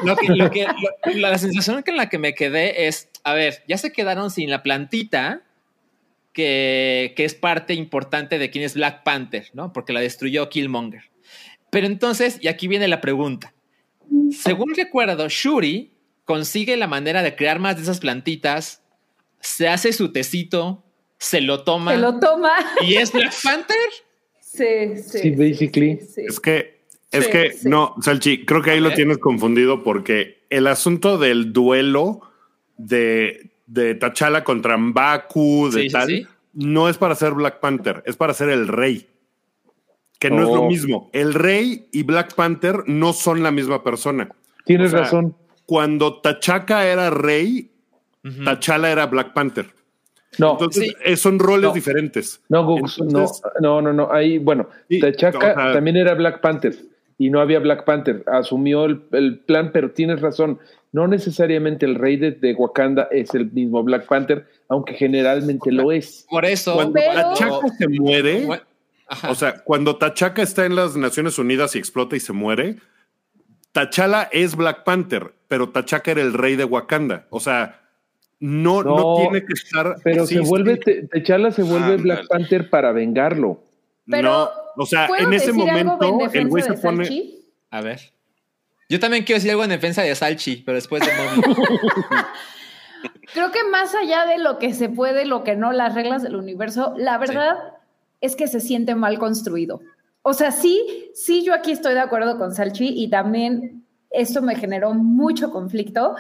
[1.15, 4.63] La sensación en la que me quedé es, a ver, ya se quedaron sin la
[4.63, 5.41] plantita
[6.35, 9.73] que, que es parte importante de quién es Black Panther, ¿no?
[9.73, 11.05] Porque la destruyó Killmonger.
[11.71, 13.55] Pero entonces, y aquí viene la pregunta.
[14.33, 15.93] Según recuerdo, Shuri
[16.25, 18.83] consigue la manera de crear más de esas plantitas,
[19.41, 20.85] se hace su tecito,
[21.19, 22.53] se lo toma Se lo toma.
[22.81, 23.77] y es Black Panther.
[24.41, 25.19] Sí, sí.
[25.19, 25.99] Sí, basically.
[26.01, 26.23] sí, sí.
[26.29, 27.69] Es que, es Sí, que, sí.
[27.69, 32.21] no, Salchi, creo que ahí lo tienes confundido porque el asunto del duelo
[32.77, 36.27] de, de T'Challa contra Mbaku, de tal, sí.
[36.53, 39.09] no es para ser Black Panther, es para ser el rey.
[40.19, 40.69] Que no es lo Oh.
[40.69, 41.11] mismo.
[41.13, 44.29] El rey y Black Panther no son la misma persona.
[44.65, 45.37] Tienes O sea, razón.
[45.73, 47.71] Cuando T'Chaka era rey,
[48.23, 48.45] Ujú.
[48.45, 49.67] T'Challa era Black Panther.
[50.39, 50.95] No, Entonces, Sí.
[51.03, 51.73] eh, son roles No.
[51.73, 52.43] diferentes.
[52.51, 54.13] no, Gus, entonces- no, no, no, no.
[54.13, 56.75] Ahí, bueno, Sí, T'Chaka o sea- también era Black Panther
[57.17, 58.23] y no había Black Panther.
[58.27, 60.59] Asumió el, el plan, pero tienes razón.
[60.93, 65.91] No necesariamente el rey de, de Wakanda es el mismo Black Panther, aunque generalmente lo
[65.91, 66.27] es.
[66.29, 66.75] Por eso.
[66.75, 68.47] Cuando Pero- T'Chaka se muere,
[69.09, 69.31] ajá.
[69.31, 72.77] O sea, cuando T'Chaka está en las Naciones Unidas y explota y se muere,
[73.73, 77.27] T'Challa es Black Panther, pero T'Chaka era el rey de Wakanda.
[77.29, 77.83] O sea,
[78.41, 79.97] no, no, No, tiene que estar.
[80.03, 81.99] Pero se vuelve, T'Challa se vuelve.
[81.99, 83.63] Black Panther para vengarlo.
[84.07, 84.49] Pero, no,
[84.83, 87.05] o sea, ¿Puedo en ese decir algo en momento el güey se pone.
[87.05, 87.45] Salchi?
[87.69, 88.01] A ver.
[88.89, 91.13] Yo también quiero decir algo en defensa de Salchi, pero después de.
[93.35, 96.37] Creo que más allá de lo que se puede, lo que no, las reglas del
[96.37, 97.59] universo, la verdad
[98.23, 99.83] es que se siente mal construido.
[100.23, 103.82] O sea, sí, sí, yo aquí estoy de acuerdo con Salchi y también
[104.13, 106.15] esto me generó mucho conflicto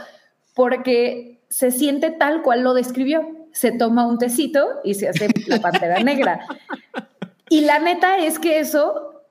[0.55, 3.29] porque se siente tal cual lo describió.
[3.53, 6.41] se toma un tecito y se hace la pantera negra.
[7.51, 9.23] Y la neta es que eso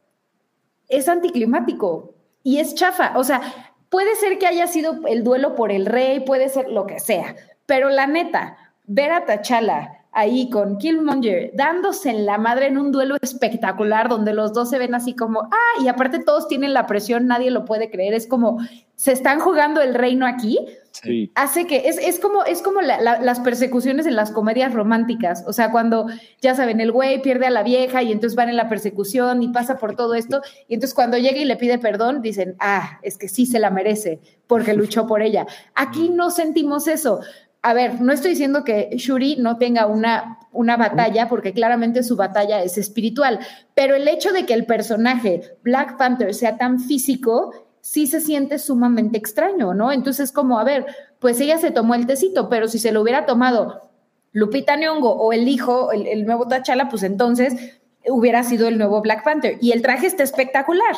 [0.90, 3.14] es anticlimático y es chafa.
[3.18, 3.42] O sea,
[3.90, 7.36] puede ser que haya sido el duelo por el rey, puede ser lo que sea,
[7.66, 12.92] pero la neta, ver a T'Challa ahí con Killmonger dándose en la madre en un
[12.92, 16.86] duelo espectacular donde los dos se ven así como, ah, y aparte todos tienen la
[16.86, 18.58] presión, nadie lo puede creer, es como,
[18.96, 20.60] se están jugando el reino aquí,
[20.92, 21.32] Sí.
[21.36, 25.46] hace que, es, es como, es como la- la- las persecuciones en las comedias románticas,
[25.48, 26.08] o sea, cuando,
[26.42, 29.48] ya saben, el güey pierde a la vieja y entonces van en la persecución y
[29.48, 33.18] pasa por todo esto, y entonces cuando llega y le pide perdón, dicen, ah, es
[33.18, 35.48] que sí se la merece porque luchó por ella.
[35.74, 37.22] Aquí no sentimos eso.
[37.64, 42.16] A ver, no estoy diciendo que Shuri no tenga una, una batalla, porque claramente su
[42.16, 43.40] batalla es espiritual,
[43.76, 48.58] pero el hecho de que el personaje Black Panther sea tan físico, sí se siente
[48.58, 49.92] sumamente extraño, ¿no?
[49.92, 50.86] Entonces, como, a ver,
[51.20, 53.92] pues ella se tomó el tecito, pero si se lo hubiera tomado
[54.32, 59.02] Lupita Nyong'o o el hijo, el, el nuevo T'Challa, pues entonces hubiera sido el nuevo
[59.02, 59.58] Black Panther.
[59.62, 60.96] Y el traje está espectacular.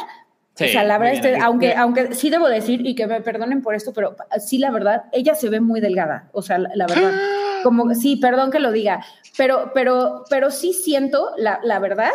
[0.56, 3.64] Sí, o sea, la verdad, este, aunque, aunque sí debo decir, y que me perdonen
[3.64, 6.30] por esto, pero sí, la verdad, ella se ve muy delgada.
[6.32, 7.12] O sea, la, la verdad,
[7.64, 9.04] como, sí, perdón que lo diga,
[9.36, 12.12] pero, pero, pero sí siento, la, la verdad,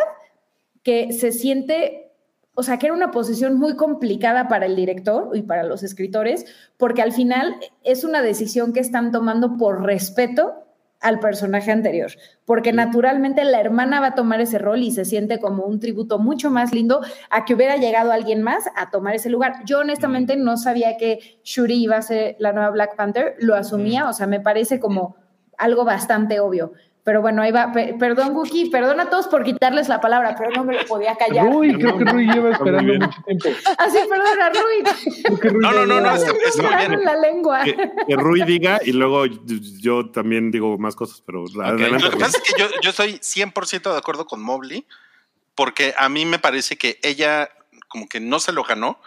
[0.83, 2.13] que se siente,
[2.53, 6.45] o sea, que era una posición muy complicada para el director y para los escritores,
[6.77, 10.68] porque al final es una decisión que están tomando por respeto
[10.99, 12.11] al personaje anterior,
[12.45, 16.19] porque naturalmente la hermana va a tomar ese rol y se siente como un tributo
[16.19, 19.63] mucho más lindo a que hubiera llegado alguien más a tomar ese lugar.
[19.65, 24.09] Yo honestamente no sabía que Shuri iba a ser la nueva Black Panther, lo asumía,
[24.09, 25.15] o sea, me parece como
[25.57, 26.73] algo bastante obvio.
[27.09, 27.71] Pero bueno, ahí va.
[27.71, 31.15] Pe- perdón, Wookie, perdón a todos por quitarles la palabra, pero no me lo podía
[31.15, 31.47] callar.
[31.51, 33.49] Rui, creo que Rui lleva esperando mucho tiempo.
[33.79, 35.39] Así, perdón a Rui.
[35.49, 37.03] Rui No, no, no, no, está, está muy bien.
[37.03, 37.63] la lengua.
[37.63, 37.75] Que,
[38.07, 41.97] que Rui diga y luego yo también digo más cosas, pero adelante.
[42.05, 44.85] Lo que pasa es que yo, yo estoy 100% de acuerdo con Mobley,
[45.55, 47.49] porque a mí me parece que ella
[47.87, 49.01] como que no se lo ganó,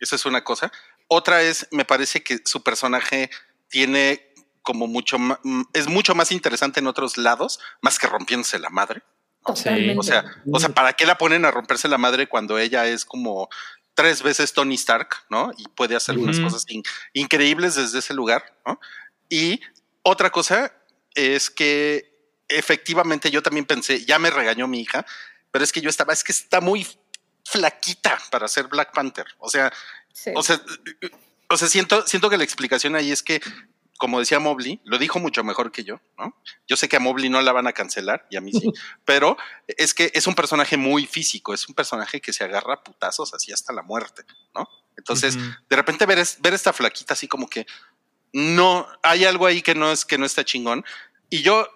[0.00, 0.72] eso es una cosa.
[1.06, 3.28] Otra es, me parece que su personaje
[3.68, 4.25] tiene
[4.66, 5.38] como mucho más,
[5.72, 9.02] es mucho más interesante en otros lados, más que rompiéndose la madre.
[9.46, 9.96] Totalmente.
[10.00, 13.04] O sea, o sea, ¿para qué la ponen a romperse la madre cuando ella es
[13.04, 13.48] como
[13.94, 15.52] tres veces Tony Stark, ¿no?
[15.56, 16.46] Y puede hacer unas Ujú.
[16.48, 18.80] cosas in- increíbles desde ese lugar, ¿no?
[19.28, 19.60] Y
[20.02, 20.72] otra cosa
[21.14, 22.12] es que
[22.48, 25.06] efectivamente yo también pensé, ya me regañó mi hija,
[25.52, 26.84] pero es que yo estaba, es que está muy
[27.44, 29.26] flaquita para ser Black Panther.
[29.38, 29.72] O sea,
[30.12, 30.30] Sí.
[30.34, 30.60] o sea,
[31.48, 33.40] o sea, siento, siento que la explicación ahí es que,
[33.96, 36.36] como decía Mobley, lo dijo mucho mejor que yo, ¿no?
[36.66, 38.60] Yo sé que a Mobley no la van a cancelar y a mí sí,
[39.04, 39.36] pero
[39.66, 43.32] es que es un personaje muy físico, es un personaje que se agarra a putazos
[43.34, 44.24] así hasta la muerte,
[44.54, 44.68] ¿no?
[44.96, 45.44] Entonces, Ujú.
[45.68, 47.66] de repente ver, es- ver esta flaquita así como que
[48.32, 50.84] no, hay algo ahí que no es que no está chingón.
[51.30, 51.68] Y yo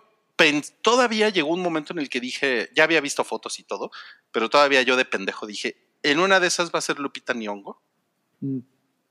[0.82, 3.90] todavía llegó un momento en el que dije, ya había visto fotos y todo,
[4.32, 7.80] pero todavía yo de pendejo dije, en una de esas va a ser Lupita Nyong'o
[8.42, 8.60] Mm.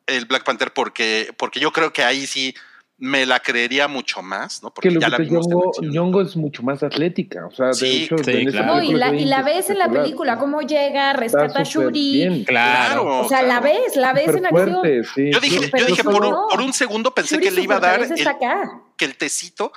[0.07, 2.55] el Black Panther porque, porque yo creo que ahí sí
[3.00, 4.74] me la creería mucho más, ¿no?
[4.74, 5.89] Porque Que ya la vimos acción.
[5.89, 7.45] Nyong'o es mucho más atlética.
[7.45, 8.76] O sea, de Sí, hecho, sí, claro.
[8.76, 12.12] No, y la, y la ves en la película, cómo llega, rescata a Shuri.
[12.14, 12.43] bien.
[12.43, 13.22] Claro.
[13.22, 14.74] O sea, la ves, la ves en acción.
[14.82, 15.32] fuerte, sí.
[15.32, 17.80] Yo dije, yo dije por, un, por un segundo pensé Shuri, que le iba a
[17.80, 18.82] dar el, acá.
[18.97, 19.72] que el tecito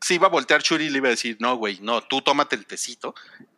[0.00, 2.54] se iba a voltear Shuri y le iba a decir, no, güey, no, tú tómate
[2.54, 3.14] el tecito.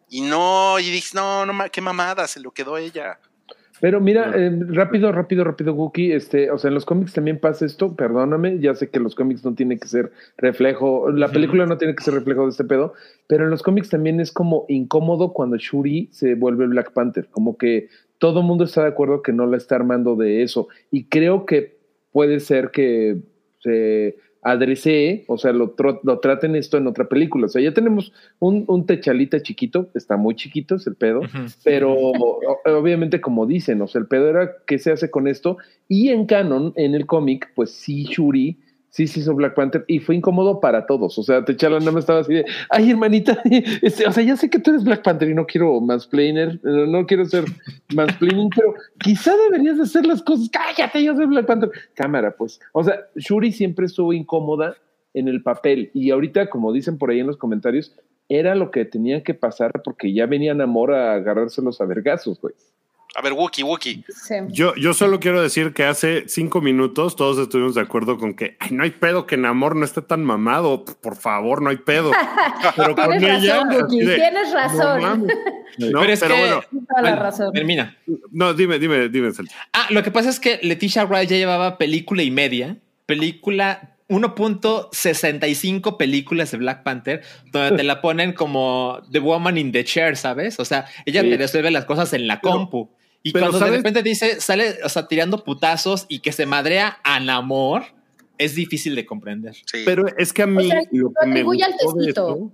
[0.08, 3.18] Y no, y dices, no, no, qué mamada, se lo quedó ella.
[3.80, 6.12] Pero mira, eh, rápido, rápido, rápido, Wookie.
[6.12, 7.96] Este, o sea, en los cómics también pasa esto.
[7.96, 11.94] Perdóname, ya sé que los cómics no tienen que ser reflejo, la película no tiene
[11.94, 12.92] que ser reflejo de este pedo,
[13.26, 17.26] pero en los cómics también es como incómodo cuando Shuri se vuelve Black Panther.
[17.30, 20.68] Como que todo el mundo está de acuerdo que no la está armando de eso.
[20.90, 21.78] Y creo que
[22.12, 23.18] puede ser que
[23.60, 27.46] se adresee, o sea, lo, lo traten esto en otra película.
[27.46, 31.20] O sea, ya tenemos un, un techalita chiquito, está muy chiquito, es el pedo
[31.64, 31.94] pero
[32.64, 36.26] obviamente como dicen, o sea, el pedo era qué se hace con esto y en
[36.26, 38.58] canon, en el cómic, pues sí, Shuri
[38.90, 42.02] sí se hizo Black Panther y fue incómodo para todos, o sea, T'Challa nada más
[42.02, 43.40] estaba así de, ay hermanita,
[43.82, 46.86] este, o sea, ya sé que tú eres Black Panther y no quiero mansplainer, no,
[46.86, 47.44] no quiero ser
[47.94, 52.60] mansplaining, pero quizá deberías de hacer las cosas, cállate, yo soy Black Panther, cámara, pues,
[52.72, 54.76] o sea, Shuri siempre estuvo incómoda
[55.14, 57.96] en el papel y ahorita, como dicen por ahí en los comentarios,
[58.28, 62.54] era lo que tenía que pasar porque ya venían amor a agarrárselos a vergazos, güey.
[63.16, 64.04] A ver, Wookie, Wookie.
[64.08, 64.34] Sí.
[64.50, 68.56] Yo, yo solo quiero decir que hace cinco minutos todos estuvimos de acuerdo con que
[68.60, 70.84] ay, no hay pedo que en amor no esté tan mamado.
[70.84, 72.12] Por favor, no hay pedo.
[72.76, 73.64] Pero con Tienes ella.
[73.64, 75.02] razón, Wookie, de, tienes razón.
[75.02, 75.26] No.
[75.78, 77.52] No, Pero es pero que- bueno, Toda la Bueno, razón.
[77.52, 77.96] Termina.
[78.32, 79.30] no, dime, dime, dime.
[79.72, 85.96] Ah, lo que pasa es que Leticia Wright ya llevaba película y media, película 1.65
[85.96, 90.58] películas de Black Panther donde te la ponen como The Woman in the Chair, ¿sabes?
[90.58, 91.30] O sea, ella Sí.
[91.30, 92.90] te resuelve las cosas en la Pero- compu.
[93.22, 96.98] Y pero cuando de repente dice, sale, o sea, tirando putazos y que se madrea
[97.04, 97.82] a Namor,
[98.38, 99.54] es difícil de comprender.
[99.66, 99.82] Sí.
[99.84, 102.30] Pero es que a mí sea, lo que me atribuye al gustó de tecito.
[102.32, 102.52] esto,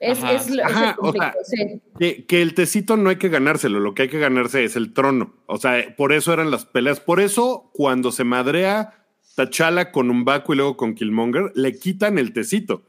[0.00, 0.32] Es, Ajá.
[0.32, 1.80] es, lo- es Ajá, el o sea, conflicto, sí.
[2.00, 4.92] que, que el tecito no hay que ganárselo, lo que hay que ganarse es el
[4.92, 5.34] trono.
[5.46, 6.98] O sea, por eso eran las peleas.
[6.98, 9.04] Por eso, cuando se madrea
[9.36, 12.82] T'Challa con Umbaku y luego con Killmonger, le quitan el tecito.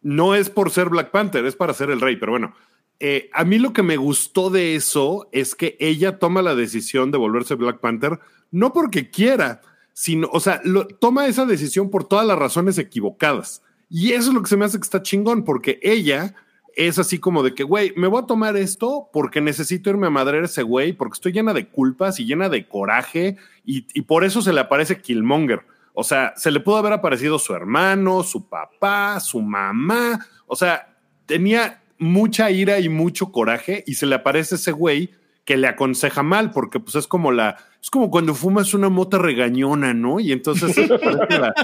[0.00, 2.54] No es por ser Black Panther, es para ser el rey, pero bueno.
[3.00, 7.10] Eh, a mí lo que me gustó de eso es que ella toma la decisión
[7.10, 8.18] de volverse Black Panther,
[8.50, 9.60] no porque quiera,
[9.92, 13.62] sino, o sea, lo- toma esa decisión por todas las razones equivocadas.
[13.90, 16.34] Y eso es lo que se me hace que está chingón, porque ella
[16.76, 20.10] es así como de que, güey, me voy a tomar esto porque necesito irme a
[20.10, 24.02] madrear a ese güey, porque estoy llena de culpas y llena de coraje, y, y
[24.02, 25.60] por eso se le aparece Killmonger.
[25.92, 30.26] O sea, se le pudo haber aparecido su hermano, su papá, su mamá.
[30.48, 35.10] O sea, tenía mucha ira y mucho coraje y se le aparece ese güey
[35.44, 39.18] que le aconseja mal, porque pues es como la, es como cuando fumas una mota
[39.18, 40.20] regañona, ¿no?
[40.20, 41.54] Y entonces se aparece la,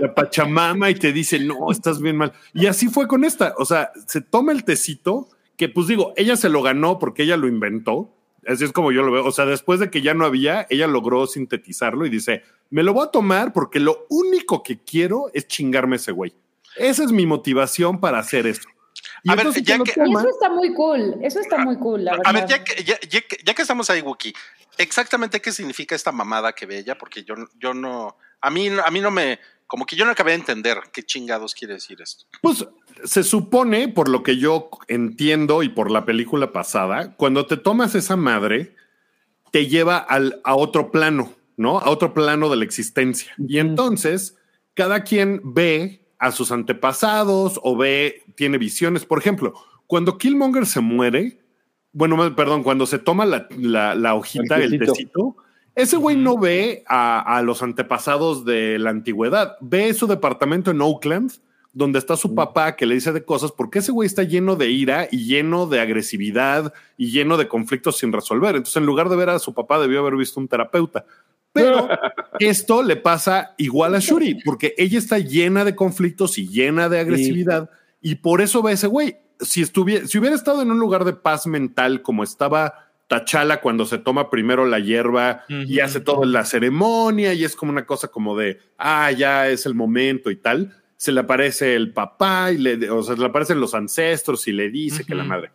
[0.00, 2.32] la pachamama y te dice, no, estás bien mal.
[2.54, 6.36] Y así fue con esta, o sea, se toma el tecito, que pues digo, ella
[6.36, 8.14] se lo ganó porque ella lo inventó,
[8.46, 10.86] así es como yo lo veo, o sea, después de que ya no había, ella
[10.86, 15.48] logró sintetizarlo y dice, me lo voy a tomar porque lo único que quiero es
[15.48, 16.32] chingarme ese güey.
[16.76, 18.68] Esa es mi motivación para hacer esto.
[19.24, 22.26] Y A ver, ya que- eso está muy cool, eso está muy cool, la verdad.
[22.26, 24.32] A ver, ya que, ya, ya que- ya que estamos ahí, Wookie,
[24.76, 28.68] exactamente qué significa esta mamada que ve ella, porque yo, no- yo no, a mí,
[28.70, 31.74] no- a mí no me, como que yo no acabé de entender qué chingados quiere
[31.74, 32.24] decir esto.
[32.40, 32.64] Pues
[33.04, 37.94] se supone, por lo que yo entiendo y por la película pasada, cuando te tomas
[37.94, 38.74] esa madre,
[39.50, 41.78] te lleva al, a otro plano, ¿no?
[41.78, 43.32] A otro plano de la existencia.
[43.38, 44.36] Y entonces,
[44.74, 49.04] cada quien ve a sus antepasados o ve, tiene visiones.
[49.04, 49.54] Por ejemplo,
[49.86, 51.38] cuando Killmonger se muere,
[51.92, 54.92] bueno, perdón, cuando se toma la, la- la hojita, El el tecito.
[54.92, 55.36] tecito,
[55.74, 60.80] ese güey no ve a, a los antepasados de la antigüedad, ve su departamento en
[60.80, 61.32] Oakland,
[61.72, 64.70] donde está su papá que le dice de cosas, porque ese güey está lleno de
[64.70, 68.56] ira y lleno de agresividad y lleno de conflictos sin resolver.
[68.56, 71.04] Entonces, en lugar de ver a su papá, debió haber visto un terapeuta.
[71.62, 71.88] Pero
[72.38, 77.00] esto le pasa igual a Shuri, porque ella está llena de conflictos y llena de
[77.00, 79.16] agresividad, y por eso ve a ese güey.
[79.40, 83.86] Si, estuviera, si hubiera estado en un lugar de paz mental como estaba Tachala cuando
[83.86, 88.08] se toma primero la hierba y hace toda la ceremonia y es como una cosa
[88.08, 92.58] como de, ah, ya es el momento y tal, se le aparece el papá y
[92.58, 95.50] le, o sea, se le aparecen los ancestros y le dice que la madre.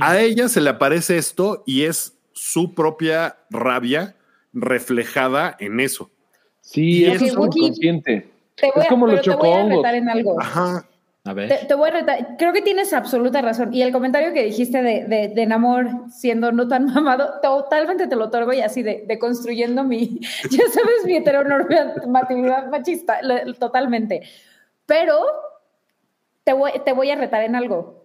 [0.00, 4.15] A ella se le aparece esto y es su propia rabia
[4.60, 6.10] reflejada en eso.
[6.60, 8.28] Sí, eso es eso- inconsciente.
[8.56, 9.76] Te voy Es como los pero te voy a chocongos.
[9.78, 10.40] retar en algo.
[10.40, 10.86] Ajá.
[11.24, 11.48] A ver.
[11.48, 12.36] Te, te voy a retar.
[12.38, 13.74] Creo que tienes absoluta razón.
[13.74, 18.16] Y el comentario que dijiste de, de, de Namor siendo no tan mamado, totalmente te
[18.16, 23.20] lo otorgo y así de, de construyendo mi, ya sabes, mi heteronormatividad machista,
[23.58, 24.22] totalmente.
[24.86, 25.18] Pero
[26.44, 28.04] te voy, te voy a retar en algo.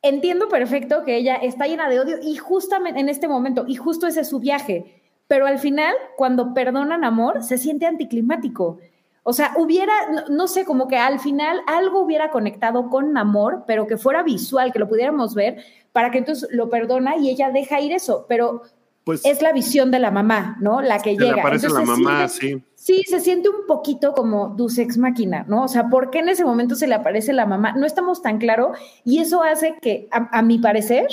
[0.00, 4.06] Entiendo perfecto que ella está llena de odio y justamente en este momento, y justo
[4.06, 4.97] ese es su viaje.
[5.28, 8.78] Pero al final, cuando perdonan amor, se siente anticlimático.
[9.22, 13.64] O sea, hubiera, no, no sé, como que al final algo hubiera conectado con amor,
[13.66, 15.58] pero que fuera visual, que lo pudiéramos ver,
[15.92, 18.24] para que entonces lo perdona y ella deja ir eso.
[18.26, 18.62] Pero
[19.04, 20.80] Pues es la visión de la mamá, ¿no?
[20.80, 21.42] La que se le llega.
[21.42, 22.64] aparece la Entonces, mamá, siente- sí.
[22.74, 25.64] Sí, se siente un poquito como Deus Ex Máquina, ¿no?
[25.64, 27.72] O sea, ¿por qué en ese momento se le aparece la mamá?
[27.72, 28.72] No estamos tan claro
[29.04, 31.06] y eso hace que, a, a mi parecer,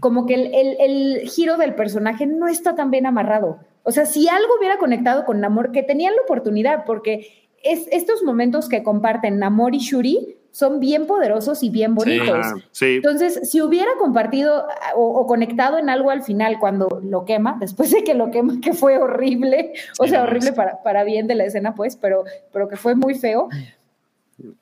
[0.00, 3.58] Como que el, el- el giro del personaje no está tan bien amarrado.
[3.82, 8.22] O sea, si algo hubiera conectado con Namor, que tenían la oportunidad, porque es, estos
[8.22, 12.44] momentos que comparten Namor y Shuri son bien poderosos y bien bonitos.
[12.72, 12.96] Sí.
[12.96, 17.90] Entonces, si hubiera compartido o, o conectado en algo al final cuando lo quema, después
[17.92, 21.44] de que lo quema, que fue horrible, o sea, horrible para, para bien de la
[21.44, 23.48] escena, pues, pero, pero que fue muy feo.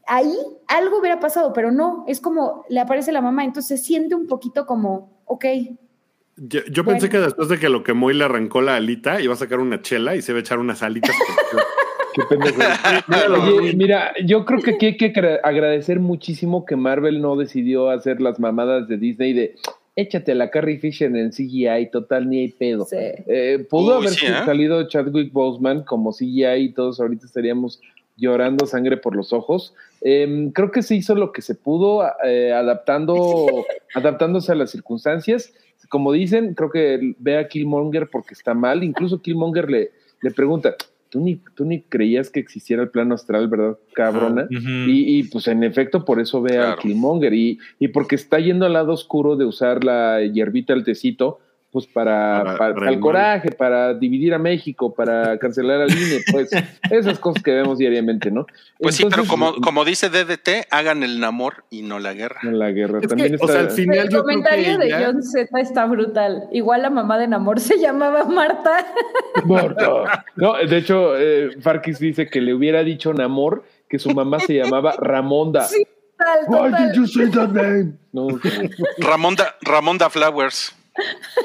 [0.07, 0.35] Ahí
[0.67, 4.27] algo hubiera pasado, pero no, es como le aparece la mamá, entonces se siente un
[4.27, 5.45] poquito como, ok,
[6.37, 7.11] Yo, yo pensé Bueno.
[7.11, 9.83] que después de que lo quemó y le arrancó la alita, iba a sacar una
[9.83, 11.15] chela y se iba a echar unas alitas.
[12.15, 12.61] Qué pendejo.
[13.59, 17.91] Oye, mira, yo creo que aquí hay que agra- agradecer muchísimo que Marvel no decidió
[17.91, 19.55] hacer las mamadas de Disney de
[19.95, 22.85] échate a la Carrie Fisher en CGI, total, ni hay pedo.
[22.87, 22.97] sí.
[22.97, 24.35] Eh, pudo Uy, haber sí, ¿eh?
[24.45, 27.81] salido Chadwick Boseman como CGI y todos ahorita estaríamos
[28.19, 29.75] llorando sangre por los ojos.
[30.03, 33.47] Eh, creo que se hizo lo que se pudo, eh, adaptando,
[33.95, 35.55] adaptándose a las circunstancias.
[35.89, 38.85] Como dicen, creo que ve a Killmonger porque está mal.
[38.85, 40.75] Incluso Killmonger le, le pregunta,
[41.09, 44.47] tú ni, tú ni creías que existiera el plano astral, ¿verdad, cabrona?
[44.51, 46.73] Y, y, pues en efecto por eso ve Claro.
[46.73, 50.85] a Killmonger y, y porque está yendo al lado oscuro de usar la hierbita, el
[50.85, 51.39] tecito,
[51.71, 55.91] pues para, Para- para- para para el coraje, para dividir a México, para cancelar al
[55.91, 56.51] INE, pues
[56.91, 58.47] esas cosas que vemos diariamente, ¿no?
[58.79, 62.41] Pues sí, pero Entonces, como, como dice DDT, hagan el namor y no la guerra.
[62.43, 64.79] En la guerra Es también que, o sea, al final El yo creo que comentario
[64.79, 66.49] de ella- John Z está brutal.
[66.53, 68.87] Igual la mamá de Namor se llamaba Marta.
[69.45, 70.25] Marta.
[70.37, 74.55] No, de hecho, eh, Farkis dice que le hubiera dicho Namor que su mamá se
[74.55, 75.65] llamaba Ramonda.
[75.65, 76.87] Sí, total, Why total.
[76.93, 77.93] did you say that name?
[78.13, 78.29] No,
[78.99, 80.75] Ramonda, Ramonda Flowers.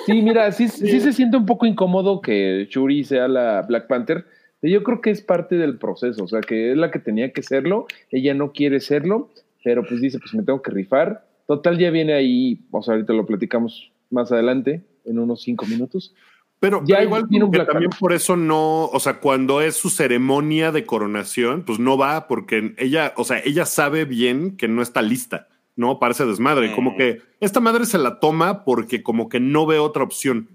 [0.06, 4.26] Sí, mira, sí, sí se siente un poco incómodo que Shuri sea la Black Panther.
[4.62, 7.44] Yo creo que es parte del proceso, o sea, que es la que tenía que
[7.44, 9.30] serlo, ella no quiere serlo,
[9.64, 11.26] pero pues dice, pues me tengo que rifar.
[11.48, 16.14] Total, ya viene ahí, o sea, ahorita lo platicamos más adelante, en unos cinco minutos.
[16.60, 19.76] Pero, Ya pero igual tiene un que también por eso no, o sea, cuando es
[19.76, 24.70] su ceremonia de coronación, pues no va porque ella, o sea, ella sabe bien que
[24.70, 26.00] no está lista, ¿no?
[26.00, 26.74] Para ese desmadre.
[26.76, 30.50] Como que esta madre se la toma porque como que no ve otra opción.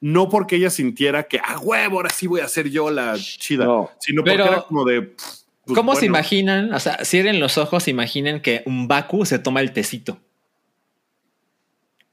[0.00, 3.64] No porque ella sintiera que, ah, huevo, ahora sí voy a ser yo la chida,
[3.64, 3.90] No.
[4.00, 5.02] sino porque Pero- era como de...
[5.02, 5.24] pff,
[5.64, 6.74] pues, ¿Cómo se imaginan?
[6.74, 10.18] O sea, cierren los ojos, imaginen que un Baku se toma el tecito.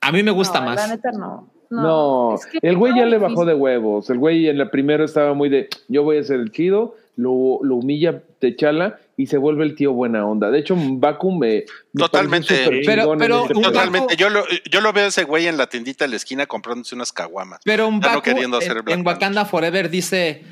[0.01, 0.75] A mí me gusta No, más.
[0.75, 1.49] La neta no.
[1.69, 4.09] No, es que el güey ya le bajó de huevos.
[4.09, 7.59] El güey en la primera estaba muy de yo voy a ser el chido, lo,
[7.63, 10.51] lo humilla Techala y se vuelve el tío buena onda.
[10.51, 11.63] De hecho, Baku me.
[11.93, 12.65] me Totalmente.
[12.65, 13.53] súper Pero- pero este.
[13.53, 14.17] Totalmente.
[14.17, 16.93] Yo lo, yo lo veo a ese güey en la tiendita de la esquina comprándose
[16.93, 17.61] unas caguamas.
[17.63, 20.43] Pero un no Baku queriendo hacer en, en Wakanda Forever dice,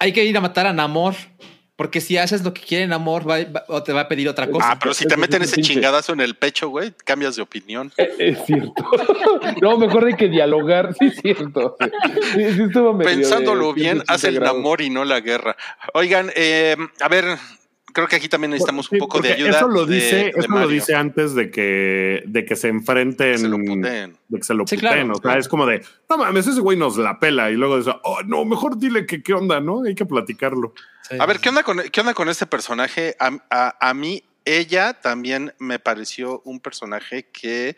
[0.00, 1.14] hay que ir a matar a Namor,
[1.76, 4.48] porque si haces lo que quiere Namor, va, va- o te va a pedir otra
[4.48, 4.70] cosa.
[4.70, 7.92] Ah, pero si te meten ese chingadazo en el pecho, güey, cambias de opinión.
[8.18, 8.74] Es cierto.
[9.62, 10.94] no, mejor hay que dialogar.
[10.98, 11.76] Sí, es cierto.
[12.32, 15.56] Sí, sí de Pensándolo bien, 180 hace el amor y no la guerra.
[15.94, 17.24] Oigan, eh, a ver,
[17.94, 19.56] creo que aquí también necesitamos un poco de ayuda.
[19.56, 23.32] Eso lo dice, de eso lo dice antes de que, de que se enfrenten.
[23.32, 24.18] Que se lo puteen.
[24.28, 25.12] De que se lo Sí, claro.
[25.14, 27.50] O sea, es como de, no mames, ese güey nos la pela.
[27.50, 29.84] Y luego dice, oh, no, mejor dile que qué onda, ¿no?
[29.84, 30.74] Hay que platicarlo.
[31.08, 31.16] Sí.
[31.18, 33.16] A ver, ¿qué onda con, qué onda con este personaje?
[33.18, 37.76] A, a- a mí, ella también me pareció un personaje que,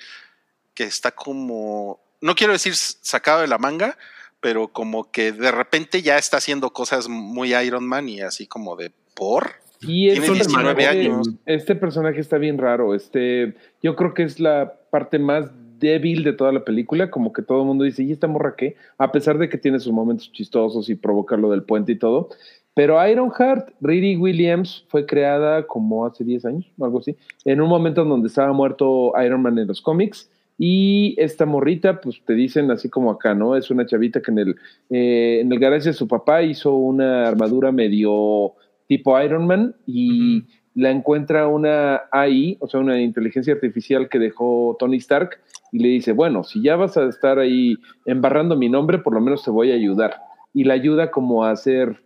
[0.74, 3.96] que está como, no quiero decir sacado de la manga,
[4.40, 8.76] pero como que de repente ya está haciendo cosas muy Iron Man y así como
[8.76, 9.54] de por.
[9.82, 11.30] Y Tiene este 19 personaje- años.
[11.46, 12.94] Este personaje está bien raro.
[12.94, 17.42] Este, yo creo que es la parte más débil de toda la película, como que
[17.42, 18.76] todo el mundo dice, ¿y esta morra qué?
[18.96, 22.30] A pesar de que tiene sus momentos chistosos y provoca lo del puente y todo.
[22.72, 27.68] Pero Ironheart, Riri Williams, fue creada como hace 10 años, o algo así, en un
[27.68, 30.30] momento en donde estaba muerto Iron Man en los cómics.
[30.58, 33.56] Y esta morrita, pues te dicen así como acá, ¿no?
[33.56, 34.56] Es una chavita que en el,
[34.88, 38.54] eh, en el garage de su papá hizo una armadura medio
[38.86, 44.76] tipo Iron Man y la encuentra una AI, o sea, una inteligencia artificial que dejó
[44.78, 45.40] Tony Stark
[45.72, 49.20] y le dice, bueno, si ya vas a estar ahí embarrando mi nombre, por lo
[49.20, 50.16] menos te voy a ayudar.
[50.52, 52.02] Y la ayuda como a hacer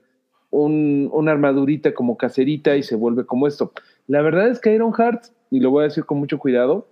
[0.51, 3.73] un, una armadurita como caserita y se vuelve como esto.
[4.07, 6.89] La verdad es que Ironheart, y lo voy a decir con mucho cuidado,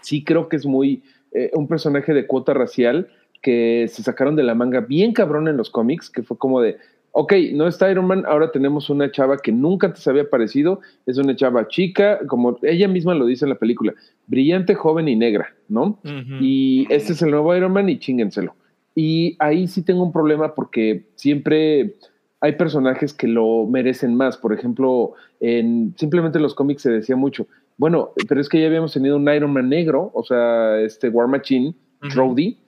[0.00, 1.02] sí creo que es muy
[1.32, 3.08] eh, un personaje de cuota racial
[3.42, 6.78] que se sacaron de la manga bien cabrón en los cómics, que fue como de,
[7.12, 11.18] ok, no está Iron Man, ahora tenemos una chava que nunca antes había aparecido, es
[11.18, 13.94] una chava chica, como ella misma lo dice en la película,
[14.26, 15.98] brillante, joven y negra, ¿no?
[16.40, 18.54] Y este es el nuevo Iron Man y chíngenselo.
[18.94, 21.94] Y ahí sí tengo un problema porque siempre
[22.40, 24.36] hay personajes que lo merecen más.
[24.36, 27.46] Por ejemplo, en simplemente en los cómics se decía mucho,
[27.78, 31.28] bueno, pero es que ya habíamos tenido un Iron Man negro, o sea, este War
[31.28, 32.14] Machine, Ujú.
[32.14, 32.58] Rhodey.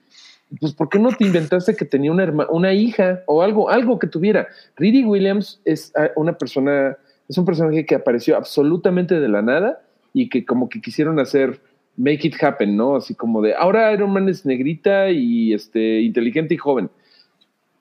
[0.59, 3.99] Pues, ¿por qué no te inventaste que tenía una, herma- una hija o algo, algo
[3.99, 4.47] que tuviera?
[4.75, 9.81] Reedy Williams es ah, una persona, es un personaje que apareció absolutamente de la nada
[10.13, 11.59] y que como que quisieron hacer
[11.97, 12.95] make it happen, ¿no?
[12.95, 16.89] Así como de, ahora Iron Man es negrita y este, inteligente y joven.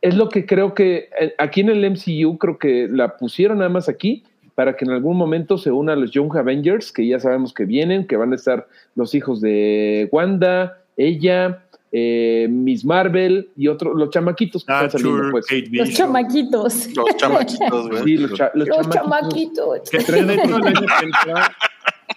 [0.01, 3.71] Es lo que creo que eh, aquí en el MCU creo que la pusieron nada
[3.71, 4.25] más aquí
[4.55, 7.65] para que en algún momento se una a los Young Avengers, que ya sabemos que
[7.65, 11.64] vienen, que van a estar los hijos de Wanda, ella,
[11.97, 15.47] eh, Miss Marvel y otros, los chamaquitos que están saliendo, pues.
[15.71, 16.89] Los chamaquitos.
[16.97, 18.03] Los chamaquitos, güey.
[18.03, 19.81] Sí, los, cha- los Los chamaquitos.
[19.85, 19.91] chamaquitos.
[19.91, 21.57] Que traen de hecho el año que entra.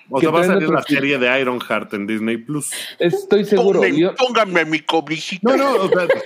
[0.10, 2.72] O sea, va a salir la serie de Ironheart en Disney Plus.
[2.98, 3.80] Estoy seguro.
[4.18, 5.56] Pónganme, mi cobrijita.
[5.56, 6.08] No, no, o sea,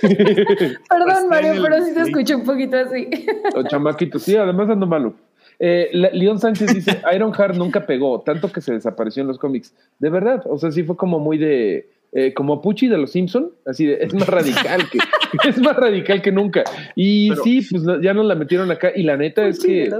[0.88, 3.06] Perdón, Mario, el pero sí te escuché un poquito así.
[3.54, 5.14] Los chamaquitos, sí, además ando malo.
[5.58, 9.74] Eh, León Sánchez dice, Ironheart nunca pegó, tanto que se desapareció en los cómics.
[9.98, 13.50] De verdad, o sea, sí fue como muy de, eh, como Pucci de los Simpson,
[13.64, 14.98] así de, es más radical que
[15.48, 16.62] es más radical que nunca.
[16.94, 19.90] Y Pero- sí, pues ya nos la metieron acá y la neta es Pucci que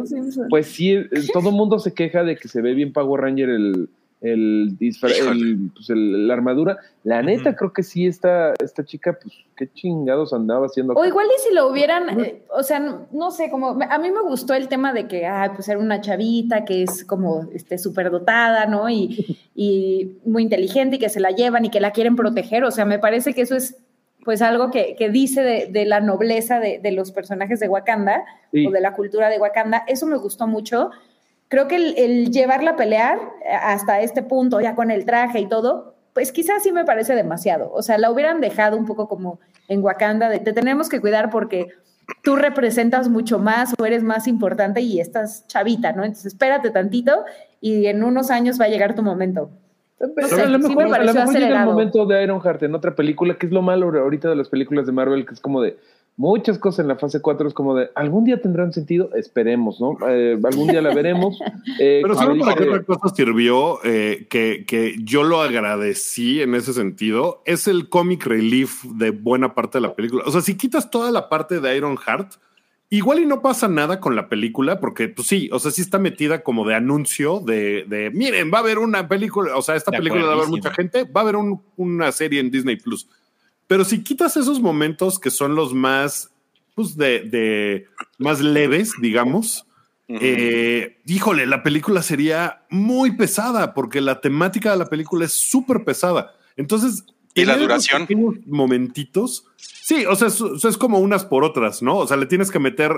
[0.50, 3.48] pues sí, eh, todo el mundo se queja de que se ve bien Power Ranger
[3.48, 3.88] el
[4.22, 4.76] el,
[5.74, 6.78] pues, el- la armadura.
[7.04, 7.58] La neta Ujú.
[7.58, 10.94] creo que sí esta esta chica pues qué chingados andaba haciendo.
[10.94, 13.98] O igual y si lo hubieran, eh, o sea, no, no sé, como me- a
[13.98, 17.48] mí me gustó el tema de que, ah, pues era una chavita que es como
[17.52, 18.88] este superdotada, ¿no?
[18.88, 22.64] Y, y muy inteligente y que se la llevan y que la quieren proteger.
[22.64, 23.76] O sea, me parece que eso es
[24.24, 28.22] pues algo que, que dice de, de la nobleza de, de los personajes de Wakanda
[28.52, 28.64] Sí.
[28.66, 29.82] o de la cultura de Wakanda.
[29.88, 30.90] Eso me gustó mucho.
[31.52, 35.38] Creo que el, el llevarla a pelear eh, hasta este punto, ya con el traje
[35.38, 37.70] y todo, pues quizás sí me parece demasiado.
[37.74, 39.38] O sea, la hubieran dejado un poco como
[39.68, 41.68] en Wakanda de te tenemos que cuidar porque
[42.22, 46.04] tú representas mucho más o eres más importante y estás chavita, ¿no?
[46.04, 47.22] Entonces espérate tantito
[47.60, 49.50] y en unos años va a llegar tu momento.
[49.98, 52.22] Pero sé, a lo sí mejor, me pareció a lo mejor llega el momento de
[52.22, 55.34] Ironheart en otra película, que es lo malo ahorita de las películas de Marvel, que
[55.34, 55.76] es como de
[56.16, 59.96] muchas cosas en la fase 4 es como de algún día tendrán sentido, esperemos, ¿no?
[60.08, 61.38] Eh, algún día la veremos.
[61.78, 63.78] Eh, Pero ¿saben para dije, otra cosa sirvió?
[63.84, 67.42] Eh, que, que yo lo agradecí en ese sentido.
[67.46, 70.24] Es el comic relief de buena parte de la película.
[70.26, 72.34] O sea, si quitas toda la parte de Iron Heart,
[72.90, 75.98] igual y no pasa nada con la película, porque pues sí, o sea, sí está
[75.98, 79.90] metida como de anuncio de, de miren, va a haber una película, o sea, esta
[79.90, 82.76] De película va a haber mucha gente, va a haber un- una serie en Disney
[82.76, 83.08] Plus.
[83.72, 86.30] Pero si quitas esos momentos que son los más,
[86.74, 87.86] pues, de, de
[88.18, 89.66] más leves, digamos,
[90.10, 90.18] Ujú.
[90.20, 95.84] eh, híjole, la película sería muy pesada porque la temática de la película es súper
[95.84, 96.34] pesada.
[96.58, 98.06] Entonces, ¿Y la duración?
[98.44, 99.46] momentitos.
[99.56, 101.96] Sí, o sea, es, es como unas por otras, ¿no?
[101.96, 102.92] O sea, le tienes que meter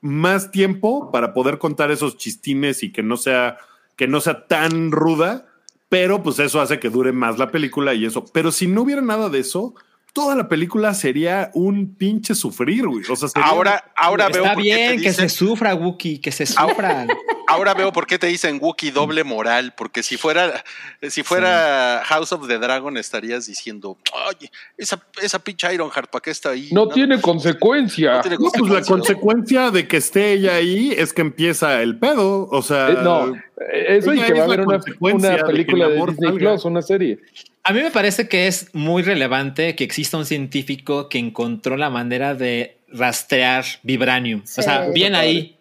[0.00, 3.58] más tiempo para poder contar esos chistines y que no sea,
[3.94, 5.46] que no sea tan ruda,
[5.88, 8.24] pero pues eso hace que dure más la película y eso.
[8.32, 9.76] Pero si no hubiera nada de eso,
[10.12, 13.04] toda la película sería un pinche sufrir, güey.
[13.08, 15.74] O sea, sería- Ahora, ahora veo Está por qué te bien que se dicen- sufra,
[15.74, 17.06] Wookie, que se sufra.
[17.50, 20.62] Ahora veo por qué te dicen Wookiee doble moral, porque si fuera,
[21.08, 26.30] si fuera House of the Dragon estarías diciendo, oye, esa, esa pinche Ironheart, ¿para qué
[26.30, 26.68] está ahí?
[26.70, 28.16] no tiene consecuencia.
[28.18, 31.98] no tiene No, pues la consecuencia de que esté ella ahí es que empieza el
[31.98, 32.46] pedo.
[32.52, 33.32] O sea, Eh, no,
[33.72, 36.32] eso y que va es a haber una, de película el de amor Disney.
[36.38, 37.18] Plus, una serie.
[37.62, 41.90] A mí me parece que es muy relevante que exista un científico que encontró la
[41.90, 44.42] manera de rastrear vibranium.
[44.44, 45.58] Sí, o sea, bien ahí,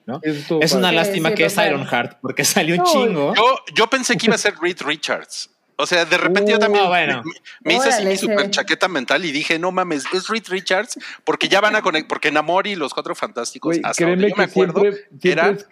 [0.61, 0.89] Es una.
[0.89, 1.57] Sí, lástima sí, que es.
[1.57, 3.35] Ironheart, porque salió un chingo.
[3.35, 3.43] Yo,
[3.75, 5.49] yo pensé que iba a ser Reed Richards.
[5.81, 7.23] O sea, de repente yo Uh, también bueno.
[7.23, 7.31] me,
[7.63, 11.47] me hice así mi super chaqueta mental y dije, no mames, es Reed Richards, porque
[11.47, 14.81] ya van a conectar, porque Namori y los cuatro fantásticos, hasta donde yo me acuerdo,
[14.81, 15.67] siempre, siempre, era es-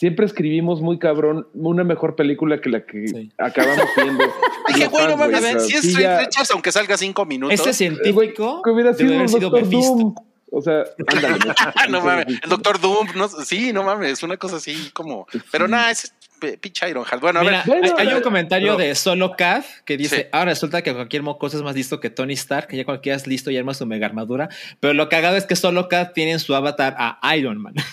[0.00, 3.30] siempre escribimos muy cabrón una mejor película que la que Sí.
[3.36, 4.24] acabamos viendo.
[4.68, 7.54] Dije, güey, no mames, si es Reed ya- Richards, aunque salga cinco minutos.
[7.54, 9.94] Este científico que hubiera sido un Doctor Mephisto.
[9.96, 10.14] Doom.
[10.52, 11.36] O sea, ándale.
[11.90, 15.90] No mames, el Doctor Doom, no, sí, no mames, una cosa así como, pero nada,
[15.92, 17.20] es pinche Ironheart.
[17.20, 20.22] Bueno, a Mira, ver, hay, hay un comentario pero- de Solo Cav que dice: Sí.
[20.32, 23.26] Ahora resulta que cualquier mocoso es más listo que Tony Stark, que ya cualquiera es
[23.26, 24.48] listo y arma su mega armadura.
[24.80, 27.74] Pero lo cagado es que Solo Cav tiene en su avatar a Iron Man.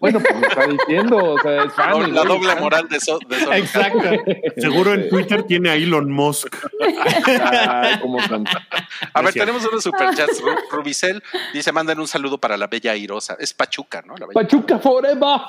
[0.00, 2.14] Bueno, pues lo está diciendo, o sea, es fan.
[2.14, 2.60] la, doble fan.
[2.62, 3.18] moral de eso.
[3.28, 4.10] De Solo Exacto.
[4.58, 6.54] seguro en Twitter tiene a Elon Musk.
[7.42, 8.18] Ay, cómo.
[9.12, 10.42] A ver, tenemos unos superchats.
[10.42, 13.36] Ru- Rubicel dice: mandan un saludo para la bella Airosa.
[13.38, 14.14] Es Pachuca, ¿no?
[14.16, 15.40] La bella Pachuca Forever.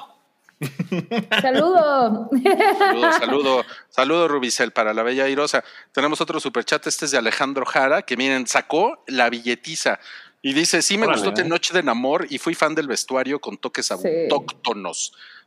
[1.41, 2.29] Saludo.
[2.31, 5.63] Saludo, saludo, saludo Rubicel para la bella Airosa.
[5.91, 9.99] Tenemos otro superchat, este es de Alejandro Jara, que miren, sacó la billetiza
[10.41, 11.21] y dice, sí me Órale.
[11.21, 14.27] gustó Te Noche de Namor y fui fan del vestuario con toques Sí.